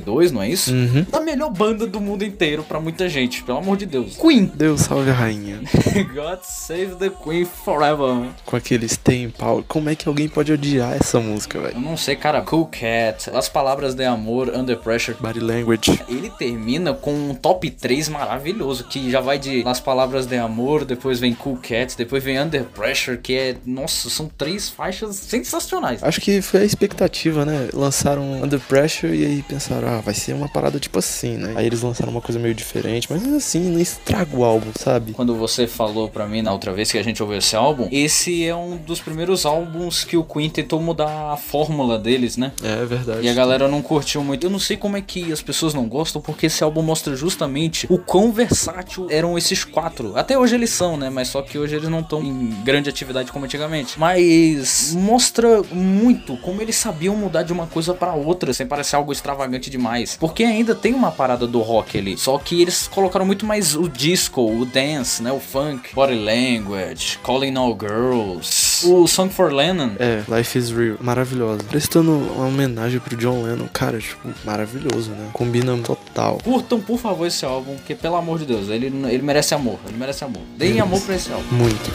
1982, 0.00 0.32
não 0.32 0.42
é 0.42 0.48
isso? 0.48 0.72
Uhum. 0.72 1.06
A 1.12 1.20
melhor 1.20 1.50
banda 1.50 1.86
do 1.86 2.00
mundo 2.00 2.24
inteiro 2.24 2.62
pra 2.64 2.80
muita 2.80 3.08
gente, 3.08 3.42
pelo 3.42 3.58
amor 3.58 3.76
de 3.76 3.86
Deus. 3.86 4.16
Queen. 4.16 4.50
Deus 4.54 4.82
salve 4.82 5.10
a 5.10 5.14
rainha. 5.14 5.60
God 6.14 6.40
Save 6.42 6.96
the 6.96 7.10
Queen 7.10 7.44
Forever. 7.44 8.28
Com 8.44 8.56
aquele 8.56 8.88
Stay 8.88 9.22
in 9.24 9.30
Power. 9.30 9.64
Como 9.66 9.88
é 9.88 9.94
que 9.94 10.08
alguém 10.08 10.28
pode 10.28 10.52
odiar 10.52 10.94
essa 10.94 11.20
música, 11.20 11.58
Eu 11.58 11.62
velho? 11.62 11.80
não 11.80 11.96
sei, 11.96 12.16
cara. 12.16 12.42
Cool 12.42 12.66
Cat, 12.66 13.30
As 13.32 13.48
Palavras 13.48 13.94
de 13.94 14.04
Amor, 14.04 14.48
Under 14.54 14.76
Pressure. 14.78 15.16
Body 15.20 15.40
Language. 15.40 16.00
Ele 16.08 16.30
termina 16.30 16.92
com 16.94 17.12
um 17.12 17.34
top 17.34 17.70
3 17.70 18.08
maravilhoso, 18.08 18.84
que 18.84 19.10
já 19.10 19.20
vai 19.20 19.38
de 19.38 19.62
As 19.66 19.80
Palavras 19.80 20.26
de 20.26 20.36
Amor, 20.36 20.84
depois 20.84 21.20
vem 21.20 21.34
Cool 21.34 21.56
Cat, 21.58 21.96
depois 21.96 22.22
vem 22.24 22.38
Under 22.40 22.64
Pressure, 22.64 23.18
que 23.18 23.34
é, 23.36 23.56
nossa, 23.66 24.08
são 24.10 24.30
três 24.36 24.68
faixas 24.68 25.16
sensacionais. 25.16 26.02
Acho 26.02 26.20
que 26.20 26.40
foi 26.42 26.60
a 26.60 26.64
expectativa, 26.64 27.44
né? 27.44 27.68
Lançaram 27.72 28.42
Under 28.42 28.60
Pressure 28.60 29.14
e 29.14 29.24
aí 29.24 29.42
pensaram, 29.42 29.88
ah, 29.90 30.00
vai 30.00 30.14
ser 30.14 30.34
uma 30.34 30.48
parada 30.48 30.78
tipo 30.78 30.98
assim, 30.98 31.36
né? 31.36 31.54
Aí 31.56 31.66
eles 31.66 31.82
lançaram 31.82 32.12
uma 32.12 32.20
coisa 32.20 32.38
meio 32.38 32.54
diferente, 32.54 33.08
mas 33.10 33.26
assim, 33.26 33.60
não 33.70 33.80
estraga 33.80 34.36
o 34.36 34.44
álbum, 34.44 34.70
sabe? 34.78 35.12
Quando 35.12 35.34
você 35.34 35.66
falou 35.66 36.08
pra 36.08 36.26
mim 36.26 36.42
na 36.42 36.52
outra 36.52 36.72
vez 36.72 36.92
que 36.92 36.98
a 36.98 37.02
gente 37.02 37.22
ouviu 37.22 37.38
esse 37.38 37.56
álbum, 37.56 37.88
esse 37.90 38.44
é 38.46 38.54
um 38.54 38.76
dos 38.76 39.00
primeiros 39.00 39.44
álbuns 39.44 40.04
que 40.04 40.16
o 40.16 40.22
Queen 40.22 40.48
tentou 40.48 40.80
mudar 40.80 41.32
a 41.32 41.36
fórmula 41.36 41.98
deles, 41.98 42.36
né? 42.36 42.52
É 42.62 42.84
verdade. 42.84 43.22
E 43.22 43.28
a 43.28 43.34
galera 43.34 43.66
não 43.66 43.82
curtiu 43.82 44.22
muito. 44.22 44.46
Eu 44.46 44.50
não 44.50 44.58
sei 44.58 44.76
como 44.76 44.96
é 44.96 45.00
que 45.00 45.32
as 45.32 45.42
pessoas 45.42 45.74
não 45.74 45.88
gostam, 45.88 46.22
porque 46.22 46.46
esse 46.46 46.62
álbum 46.62 46.82
mostra 46.82 47.16
justamente 47.16 47.86
o 47.90 47.98
quão 47.98 48.32
versátil 48.32 49.06
eram 49.10 49.36
esses 49.36 49.64
quatro. 49.64 50.16
Até 50.16 50.38
hoje 50.38 50.54
eles 50.54 50.70
são, 50.70 50.96
né? 50.96 51.10
Mas 51.10 51.28
só 51.28 51.42
que 51.42 51.58
hoje 51.58 51.76
eles 51.76 51.88
não 51.88 52.00
estão 52.00 52.22
em 52.22 52.50
grande 52.62 52.88
atividade 52.88 53.32
como 53.32 53.44
antigamente. 53.44 53.98
Mas 53.98 54.94
mostra 54.94 55.62
muito 55.72 56.36
como 56.38 56.62
eles 56.62 56.76
sabiam 56.76 57.16
mudar 57.16 57.42
de 57.42 57.52
uma 57.52 57.66
coisa 57.66 57.92
pra 57.92 58.14
outra, 58.14 58.52
sem 58.52 58.66
parecer 58.66 58.96
algo 58.96 59.12
extravagante 59.12 59.70
demais. 59.80 60.16
Porque 60.20 60.44
ainda 60.44 60.74
tem 60.74 60.94
uma 60.94 61.10
parada 61.10 61.46
do 61.46 61.60
rock 61.60 61.98
ali. 61.98 62.16
Só 62.16 62.38
que 62.38 62.60
eles 62.60 62.86
colocaram 62.86 63.24
muito 63.24 63.46
mais 63.46 63.74
o 63.74 63.88
disco, 63.88 64.42
o 64.42 64.64
dance, 64.66 65.22
né? 65.22 65.32
O 65.32 65.40
funk, 65.40 65.94
body 65.94 66.14
language, 66.14 67.18
calling 67.24 67.56
all 67.56 67.76
girls, 67.78 68.86
o 68.86 69.06
Song 69.08 69.32
for 69.32 69.52
Lennon. 69.52 69.92
É, 69.98 70.22
Life 70.28 70.58
is 70.58 70.70
Real. 70.70 70.96
Maravilhosa. 71.00 71.64
Prestando 71.64 72.12
uma 72.12 72.46
homenagem 72.46 73.00
pro 73.00 73.16
John 73.16 73.42
Lennon, 73.42 73.66
cara, 73.72 73.98
tipo, 73.98 74.28
maravilhoso, 74.44 75.10
né? 75.10 75.30
Combina 75.32 75.76
total. 75.78 76.38
Curtam, 76.44 76.80
por 76.80 76.98
favor, 76.98 77.26
esse 77.26 77.44
álbum, 77.44 77.76
porque 77.76 77.94
pelo 77.94 78.16
amor 78.16 78.38
de 78.38 78.44
Deus, 78.44 78.68
ele, 78.68 78.86
ele 78.86 79.22
merece 79.22 79.54
amor, 79.54 79.78
ele 79.88 79.96
merece 79.96 80.24
amor. 80.24 80.42
Deem 80.56 80.80
amor 80.80 81.00
pra 81.00 81.14
esse 81.14 81.32
álbum. 81.32 81.56
Muito. 81.56 81.90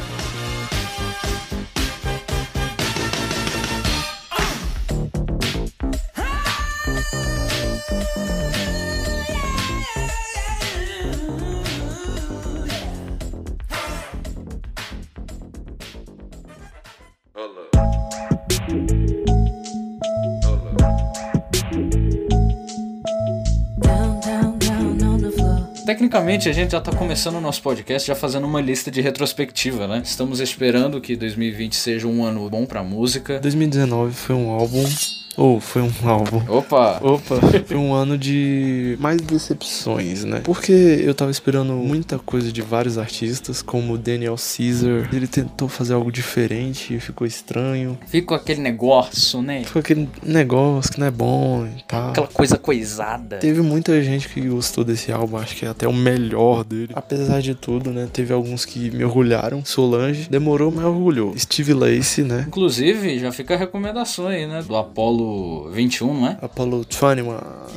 Tecnicamente, 26.15 26.47
a 26.47 26.53
gente 26.53 26.71
já 26.71 26.79
tá 26.79 26.93
começando 26.93 27.35
o 27.35 27.41
nosso 27.41 27.61
podcast 27.61 28.07
já 28.07 28.15
fazendo 28.15 28.47
uma 28.47 28.61
lista 28.61 28.89
de 28.89 29.01
retrospectiva, 29.01 29.85
né? 29.85 30.01
Estamos 30.01 30.39
esperando 30.39 31.01
que 31.01 31.13
2020 31.13 31.75
seja 31.75 32.07
um 32.07 32.23
ano 32.23 32.49
bom 32.49 32.65
pra 32.65 32.81
música. 32.81 33.37
2019 33.41 34.13
foi 34.13 34.33
um 34.33 34.49
álbum. 34.49 34.85
Ou 35.37 35.59
foi 35.59 35.81
um 35.81 35.91
álbum. 36.03 36.41
Opa! 36.47 36.99
Opa, 37.01 37.35
foi 37.65 37.77
um 37.77 37.93
ano 37.93 38.17
de 38.17 38.97
mais 38.99 39.21
decepções, 39.21 40.23
né? 40.23 40.41
Porque 40.43 40.71
eu 40.71 41.13
tava 41.13 41.31
esperando 41.31 41.73
muita 41.73 42.17
coisa 42.17 42.51
de 42.51 42.61
vários 42.61 42.97
artistas, 42.97 43.61
como 43.61 43.93
o 43.93 43.97
Daniel 43.97 44.35
Caesar. 44.35 45.09
Ele 45.13 45.27
tentou 45.27 45.67
fazer 45.67 45.93
algo 45.93 46.11
diferente 46.11 46.95
e 46.95 46.99
ficou 46.99 47.25
estranho. 47.25 47.97
Fica 48.07 48.27
com 48.27 48.35
aquele 48.35 48.61
negócio, 48.61 49.41
né? 49.41 49.63
Ficou 49.63 49.79
aquele 49.79 50.09
negócio 50.23 50.91
que 50.91 50.99
não 50.99 51.07
é 51.07 51.11
bom 51.11 51.65
e 51.65 51.83
tal. 51.83 52.09
Aquela 52.09 52.27
coisa 52.27 52.57
coisada. 52.57 53.37
Teve 53.37 53.61
muita 53.61 54.01
gente 54.01 54.29
que 54.29 54.41
gostou 54.41 54.83
desse 54.83 55.11
álbum, 55.11 55.37
acho 55.37 55.55
que 55.55 55.65
é 55.65 55.69
até 55.69 55.87
o 55.87 55.93
melhor 55.93 56.63
dele. 56.63 56.89
Apesar 56.95 57.41
de 57.41 57.55
tudo, 57.55 57.91
né? 57.91 58.07
Teve 58.11 58.33
alguns 58.33 58.65
que 58.65 58.91
me 58.91 59.03
orgulharam. 59.03 59.63
Solange 59.65 60.29
demorou, 60.29 60.71
mas 60.71 60.85
orgulhou. 60.85 61.37
Steve 61.37 61.73
Lacey, 61.73 62.23
né? 62.23 62.45
Inclusive, 62.47 63.19
já 63.19 63.31
fica 63.31 63.53
a 63.55 63.57
recomendação 63.57 64.27
aí, 64.27 64.47
né? 64.47 64.61
Do 64.61 64.75
Apollo 64.75 65.24
21, 65.71 66.13
não 66.13 66.27
é? 66.27 66.37
Apollo 66.41 66.79
21, 66.89 67.31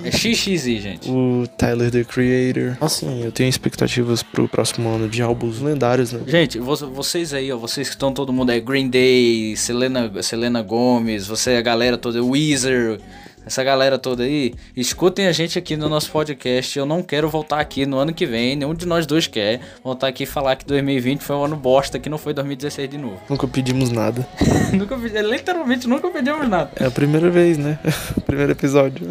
É 0.04 0.10
XXI, 0.10 0.78
gente. 0.80 1.10
o 1.10 1.44
Tyler 1.56 1.90
the 1.90 2.04
Creator. 2.04 2.76
Assim, 2.80 3.22
eu 3.24 3.32
tenho 3.32 3.48
expectativas 3.48 4.22
pro 4.22 4.48
próximo 4.48 4.88
ano 4.88 5.08
de 5.08 5.22
álbuns 5.22 5.60
lendários, 5.60 6.12
né? 6.12 6.20
Gente, 6.26 6.58
vo- 6.58 6.76
vocês 6.92 7.32
aí, 7.34 7.50
ó, 7.52 7.56
vocês 7.56 7.88
que 7.88 7.94
estão 7.94 8.12
todo 8.12 8.32
mundo 8.32 8.50
aí, 8.50 8.60
Green 8.60 8.88
Day, 8.88 9.56
Selena, 9.56 10.10
Selena 10.22 10.62
Gomes, 10.62 11.26
você, 11.26 11.52
a 11.52 11.62
galera 11.62 11.96
toda, 11.98 12.22
Weezer, 12.22 13.00
essa 13.48 13.64
galera 13.64 13.98
toda 13.98 14.24
aí, 14.24 14.52
escutem 14.76 15.26
a 15.26 15.32
gente 15.32 15.58
aqui 15.58 15.74
no 15.74 15.88
nosso 15.88 16.10
podcast. 16.10 16.78
Eu 16.78 16.84
não 16.84 17.02
quero 17.02 17.30
voltar 17.30 17.58
aqui 17.58 17.86
no 17.86 17.96
ano 17.96 18.12
que 18.12 18.26
vem, 18.26 18.54
nenhum 18.54 18.74
de 18.74 18.86
nós 18.86 19.06
dois 19.06 19.26
quer 19.26 19.60
voltar 19.82 20.08
aqui 20.08 20.24
e 20.24 20.26
falar 20.26 20.54
que 20.54 20.66
2020 20.66 21.22
foi 21.22 21.34
um 21.34 21.44
ano 21.44 21.56
bosta, 21.56 21.98
que 21.98 22.10
não 22.10 22.18
foi 22.18 22.34
2016 22.34 22.90
de 22.90 22.98
novo. 22.98 23.18
Nunca 23.26 23.48
pedimos 23.48 23.90
nada. 23.90 24.28
nunca 24.74 24.96
literalmente 24.96 25.88
nunca 25.88 26.10
pedimos 26.10 26.46
nada. 26.46 26.70
É 26.76 26.84
a 26.84 26.90
primeira 26.90 27.30
vez, 27.30 27.56
né? 27.56 27.78
Primeiro 28.26 28.52
episódio. 28.52 29.08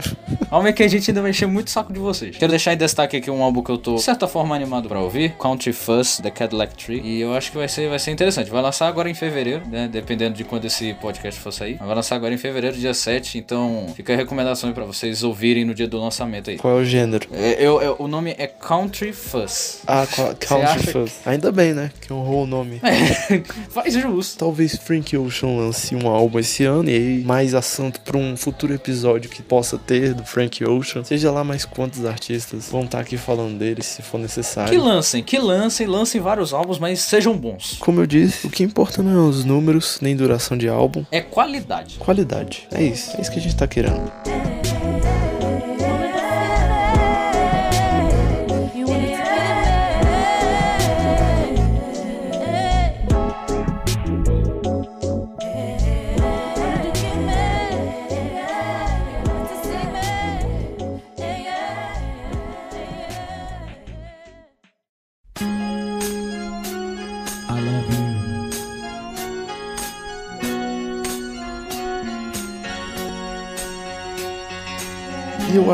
Calma 0.52 0.68
aí 0.68 0.74
que 0.74 0.84
a 0.84 0.88
gente 0.88 1.10
ainda 1.10 1.22
vai 1.24 1.32
encher 1.32 1.48
muito 1.48 1.70
o 1.70 1.72
saco 1.72 1.92
de 1.92 1.98
vocês. 1.98 2.38
Quero 2.38 2.52
deixar 2.52 2.74
em 2.74 2.78
destaque 2.78 3.18
aqui 3.18 3.32
um 3.32 3.42
álbum 3.42 3.64
que 3.64 3.72
eu 3.72 3.78
tô, 3.80 3.96
de 3.96 4.04
certa 4.04 4.28
forma, 4.28 4.56
animado 4.56 4.88
pra 4.88 5.00
ouvir. 5.00 5.32
Country 5.40 5.74
Fuss, 5.74 6.22
The 6.22 6.30
Cadillac 6.30 6.76
Tree. 6.76 7.02
E 7.04 7.22
eu 7.22 7.34
acho 7.34 7.52
que 7.52 7.58
vai 7.58 7.68
ser, 7.68 7.90
vai 7.90 7.98
ser 7.98 8.12
interessante. 8.12 8.52
Vai 8.52 8.62
lançar 8.62 8.88
agora 8.88 9.10
em 9.10 9.16
fevereiro, 9.16 9.64
né? 9.68 9.90
Dependendo 9.92 10.36
de 10.36 10.44
quando 10.44 10.66
esse 10.66 10.94
podcast 10.94 11.42
for 11.42 11.52
sair. 11.52 11.78
Vai 11.78 11.96
lançar 11.96 12.16
agora 12.16 12.32
em 12.32 12.38
fevereiro, 12.38 12.78
dia 12.78 12.94
7. 12.94 13.40
Então 13.40 13.88
fica 13.96 14.16
a 14.28 14.30
recomendação 14.30 14.70
aí 14.70 14.74
pra 14.76 14.84
vocês 14.84 15.24
ouvirem 15.24 15.64
no 15.64 15.74
dia 15.74 15.88
do 15.88 15.98
lançamento 15.98 16.50
aí. 16.50 16.58
Qual 16.58 16.78
é 16.78 16.82
o 16.82 16.86
gênero? 16.86 17.28
É, 17.32 17.54
eu, 17.66 17.82
eu- 17.82 17.96
o 17.98 18.08
nome 18.08 18.36
é 18.38 18.46
Country 18.46 19.14
Fuss. 19.14 19.80
Ah, 19.88 20.06
qual, 20.06 20.36
Country 20.36 20.92
Fuzz. 20.92 21.14
Ainda 21.26 21.50
bem, 21.52 21.74
né? 21.74 21.92
Que 22.02 22.12
honrou 22.12 22.44
o 22.44 22.46
nome. 22.48 22.82
Faz 23.70 23.94
jus. 23.94 24.36
Talvez 24.36 24.76
Frank 24.76 25.16
Ocean 25.18 25.50
lance 25.58 25.96
um 25.96 26.08
álbum 26.10 26.40
esse 26.40 26.66
ano 26.66 26.90
e 26.90 26.94
aí 26.94 27.24
mais 27.24 27.56
assunto 27.56 28.02
pra 28.02 28.18
um 28.18 28.36
futuro 28.36 28.74
episódio 28.74 29.30
que 29.30 29.42
possa 29.42 29.78
ter 29.78 30.14
do 30.14 30.24
Frank 30.26 30.64
Ocean. 30.66 31.04
Seja 31.06 31.32
lá 31.32 31.44
mais 31.44 31.64
quantos 31.64 32.06
artistas 32.06 32.68
vão 32.70 32.84
estar 32.84 33.00
aqui 33.00 33.16
falando 33.18 33.58
dele 33.58 33.82
se 33.82 34.02
for 34.02 34.20
necessário. 34.20 34.72
Que 34.72 34.78
lancem, 34.78 35.24
que 35.24 35.38
lancem, 35.40 35.88
lancem 35.88 36.20
vários 36.20 36.54
álbuns, 36.54 36.80
mas 36.80 37.00
sejam 37.02 37.36
bons. 37.38 37.78
Como 37.80 38.02
eu 38.02 38.06
disse, 38.06 38.46
o 38.46 38.50
que 38.50 38.64
importa 38.64 39.02
não 39.02 39.12
é 39.26 39.30
os 39.30 39.46
números, 39.46 40.00
nem 40.02 40.16
duração 40.16 40.58
de 40.58 40.68
álbum. 40.68 41.06
É 41.12 41.22
qualidade. 41.22 41.96
Qualidade. 42.00 42.68
É 42.74 42.84
isso. 42.84 43.16
É 43.18 43.22
isso 43.22 43.32
que 43.32 43.40
a 43.40 43.42
gente 43.42 43.56
tá 43.56 43.68
querendo. 43.68 44.12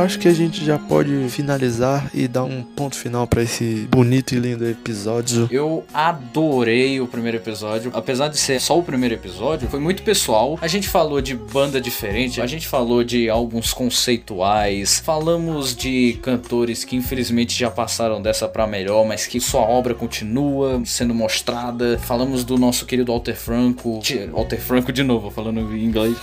Acho 0.03 0.19
que 0.19 0.27
a 0.27 0.33
gente 0.33 0.63
já 0.65 0.77
pode 0.77 1.29
finalizar 1.29 2.11
e 2.13 2.27
dar 2.27 2.43
um 2.43 2.61
ponto 2.61 2.95
final 2.95 3.25
pra 3.25 3.41
esse 3.41 3.87
bonito 3.89 4.35
e 4.35 4.39
lindo 4.39 4.67
episódio. 4.67 5.47
Eu 5.49 5.85
adorei 5.93 6.99
o 6.99 7.07
primeiro 7.07 7.37
episódio. 7.37 7.89
Apesar 7.93 8.27
de 8.27 8.37
ser 8.37 8.59
só 8.59 8.77
o 8.77 8.83
primeiro 8.83 9.15
episódio, 9.15 9.69
foi 9.69 9.79
muito 9.79 10.03
pessoal. 10.03 10.59
A 10.61 10.67
gente 10.67 10.89
falou 10.89 11.21
de 11.21 11.33
banda 11.33 11.79
diferente, 11.79 12.41
a 12.41 12.47
gente 12.47 12.67
falou 12.67 13.03
de 13.03 13.29
álbuns 13.29 13.71
conceituais, 13.73 14.99
falamos 14.99 15.75
de 15.75 16.19
cantores 16.21 16.83
que 16.83 16.95
infelizmente 16.95 17.57
já 17.57 17.71
passaram 17.71 18.21
dessa 18.21 18.47
pra 18.47 18.67
melhor, 18.67 19.05
mas 19.05 19.25
que 19.25 19.39
sua 19.39 19.61
obra 19.61 19.93
continua 19.93 20.81
sendo 20.85 21.13
mostrada. 21.13 21.97
Falamos 21.97 22.43
do 22.43 22.57
nosso 22.57 22.85
querido 22.85 23.11
Walter 23.11 23.35
Franco. 23.35 24.01
Walter 24.31 24.59
Franco 24.59 24.91
de 24.91 25.03
novo, 25.03 25.31
falando 25.31 25.59
em 25.73 25.83
inglês. 25.83 26.17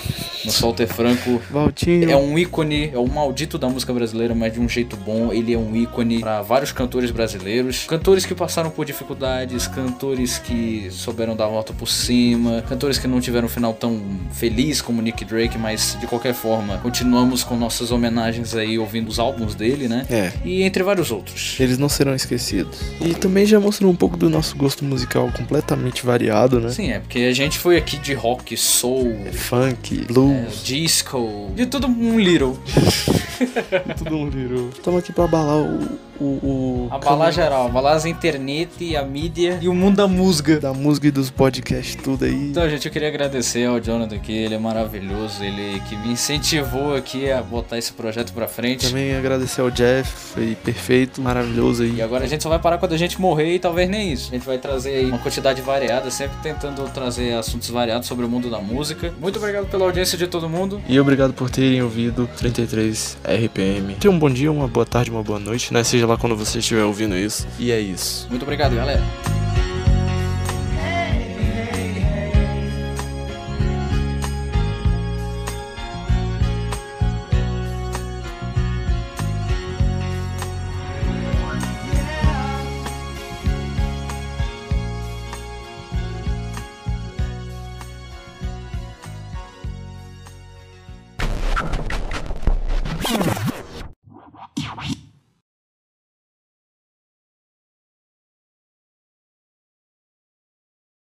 Nosso 0.44 0.62
Walter 0.62 0.86
Franco 0.86 1.40
Valtinho. 1.50 2.10
é 2.10 2.16
um 2.16 2.38
ícone, 2.38 2.90
é 2.92 2.98
o 2.98 3.08
maldito 3.08 3.58
da 3.58 3.69
música 3.70 3.92
brasileira, 3.92 4.34
mas 4.34 4.52
de 4.52 4.60
um 4.60 4.68
jeito 4.68 4.96
bom. 4.96 5.32
Ele 5.32 5.54
é 5.54 5.58
um 5.58 5.74
ícone 5.74 6.20
para 6.20 6.42
vários 6.42 6.72
cantores 6.72 7.10
brasileiros. 7.10 7.84
Cantores 7.86 8.26
que 8.26 8.34
passaram 8.34 8.70
por 8.70 8.84
dificuldades, 8.84 9.66
cantores 9.66 10.38
que 10.38 10.88
souberam 10.90 11.36
dar 11.36 11.46
a 11.46 11.48
volta 11.48 11.72
por 11.72 11.88
cima, 11.88 12.62
cantores 12.68 12.98
que 12.98 13.06
não 13.06 13.20
tiveram 13.20 13.46
um 13.46 13.50
final 13.50 13.72
tão 13.72 14.00
feliz 14.32 14.80
como 14.80 15.00
Nick 15.00 15.24
Drake, 15.24 15.56
mas 15.56 15.96
de 16.00 16.06
qualquer 16.06 16.34
forma, 16.34 16.78
continuamos 16.78 17.44
com 17.44 17.56
nossas 17.56 17.90
homenagens 17.90 18.54
aí 18.54 18.78
ouvindo 18.78 19.08
os 19.08 19.18
álbuns 19.18 19.54
dele, 19.54 19.88
né? 19.88 20.06
É. 20.10 20.32
E 20.44 20.62
entre 20.62 20.82
vários 20.82 21.10
outros. 21.10 21.56
Eles 21.58 21.78
não 21.78 21.88
serão 21.88 22.14
esquecidos. 22.14 22.80
E 23.00 23.14
também 23.14 23.46
já 23.46 23.60
mostrou 23.60 23.90
um 23.90 23.96
pouco 23.96 24.16
do 24.16 24.28
nosso 24.28 24.56
gosto 24.56 24.84
musical 24.84 25.30
completamente 25.32 26.04
variado, 26.04 26.60
né? 26.60 26.70
Sim, 26.70 26.90
é 26.90 26.98
porque 26.98 27.20
a 27.20 27.32
gente 27.32 27.58
foi 27.58 27.76
aqui 27.76 27.96
de 27.96 28.14
rock, 28.14 28.56
soul, 28.56 29.16
Funk, 29.32 30.00
é, 30.00 30.04
blues, 30.04 30.62
disco, 30.64 31.50
de 31.54 31.66
tudo 31.66 31.86
um 31.86 32.18
little. 32.18 32.58
tudo 33.98 34.16
um 34.16 34.30
virou. 34.30 34.68
Estamos 34.70 35.02
aqui 35.02 35.12
pra 35.12 35.24
abalar 35.24 35.56
o. 35.58 36.09
o, 36.20 36.24
o 36.24 36.88
Abalar 36.90 37.32
geral, 37.32 37.66
abalar 37.66 37.96
as 37.96 38.04
internet, 38.04 38.94
a 38.96 39.02
mídia 39.02 39.58
e 39.60 39.68
o 39.68 39.74
mundo 39.74 39.96
da 39.96 40.06
música. 40.06 40.60
da 40.60 40.72
música 40.72 41.06
e 41.06 41.10
dos 41.10 41.30
podcasts, 41.30 41.96
tudo 41.96 42.24
aí. 42.24 42.50
Então, 42.50 42.68
gente, 42.68 42.86
eu 42.86 42.92
queria 42.92 43.08
agradecer 43.08 43.66
ao 43.66 43.80
Jonathan 43.80 44.16
aqui, 44.16 44.32
ele 44.32 44.54
é 44.54 44.58
maravilhoso, 44.58 45.42
ele 45.42 45.80
que 45.88 45.96
me 45.96 46.12
incentivou 46.12 46.94
aqui 46.94 47.30
a 47.30 47.42
botar 47.42 47.78
esse 47.78 47.92
projeto 47.92 48.32
pra 48.32 48.46
frente. 48.46 48.88
Também 48.88 49.14
agradecer 49.16 49.60
ao 49.60 49.70
Jeff, 49.70 50.10
foi 50.34 50.54
perfeito, 50.56 51.20
maravilhoso 51.22 51.82
aí. 51.82 51.94
E 51.96 52.02
agora 52.02 52.24
a 52.24 52.28
gente 52.28 52.42
só 52.42 52.48
vai 52.48 52.58
parar 52.58 52.78
quando 52.78 52.92
a 52.92 52.98
gente 52.98 53.20
morrer 53.20 53.54
e 53.54 53.58
talvez 53.58 53.88
nem 53.88 54.12
isso. 54.12 54.30
A 54.30 54.34
gente 54.34 54.46
vai 54.46 54.58
trazer 54.58 54.90
aí 54.90 55.06
uma 55.06 55.18
quantidade 55.18 55.62
variada, 55.62 56.10
sempre 56.10 56.36
tentando 56.42 56.82
trazer 56.92 57.34
assuntos 57.34 57.70
variados 57.70 58.06
sobre 58.06 58.24
o 58.24 58.28
mundo 58.28 58.50
da 58.50 58.58
música. 58.58 59.12
Muito 59.20 59.38
obrigado 59.38 59.66
pela 59.66 59.84
audiência 59.86 60.18
de 60.18 60.26
todo 60.26 60.48
mundo. 60.48 60.80
E 60.88 61.00
obrigado 61.00 61.32
por 61.32 61.48
terem 61.48 61.82
ouvido 61.82 62.28
33 62.36 63.16
RPM. 63.24 63.94
Tenha 63.94 64.12
um 64.12 64.18
bom 64.18 64.30
dia, 64.30 64.50
uma 64.50 64.68
boa 64.68 64.84
tarde, 64.84 65.10
uma 65.10 65.22
boa 65.22 65.38
noite, 65.38 65.72
né? 65.72 65.82
Seja 65.82 66.06
lá 66.10 66.18
quando 66.18 66.36
você 66.36 66.58
estiver 66.58 66.84
ouvindo 66.84 67.16
isso. 67.16 67.46
E 67.58 67.70
é 67.70 67.80
isso. 67.80 68.26
Muito 68.28 68.42
obrigado, 68.42 68.74
galera. 68.74 69.02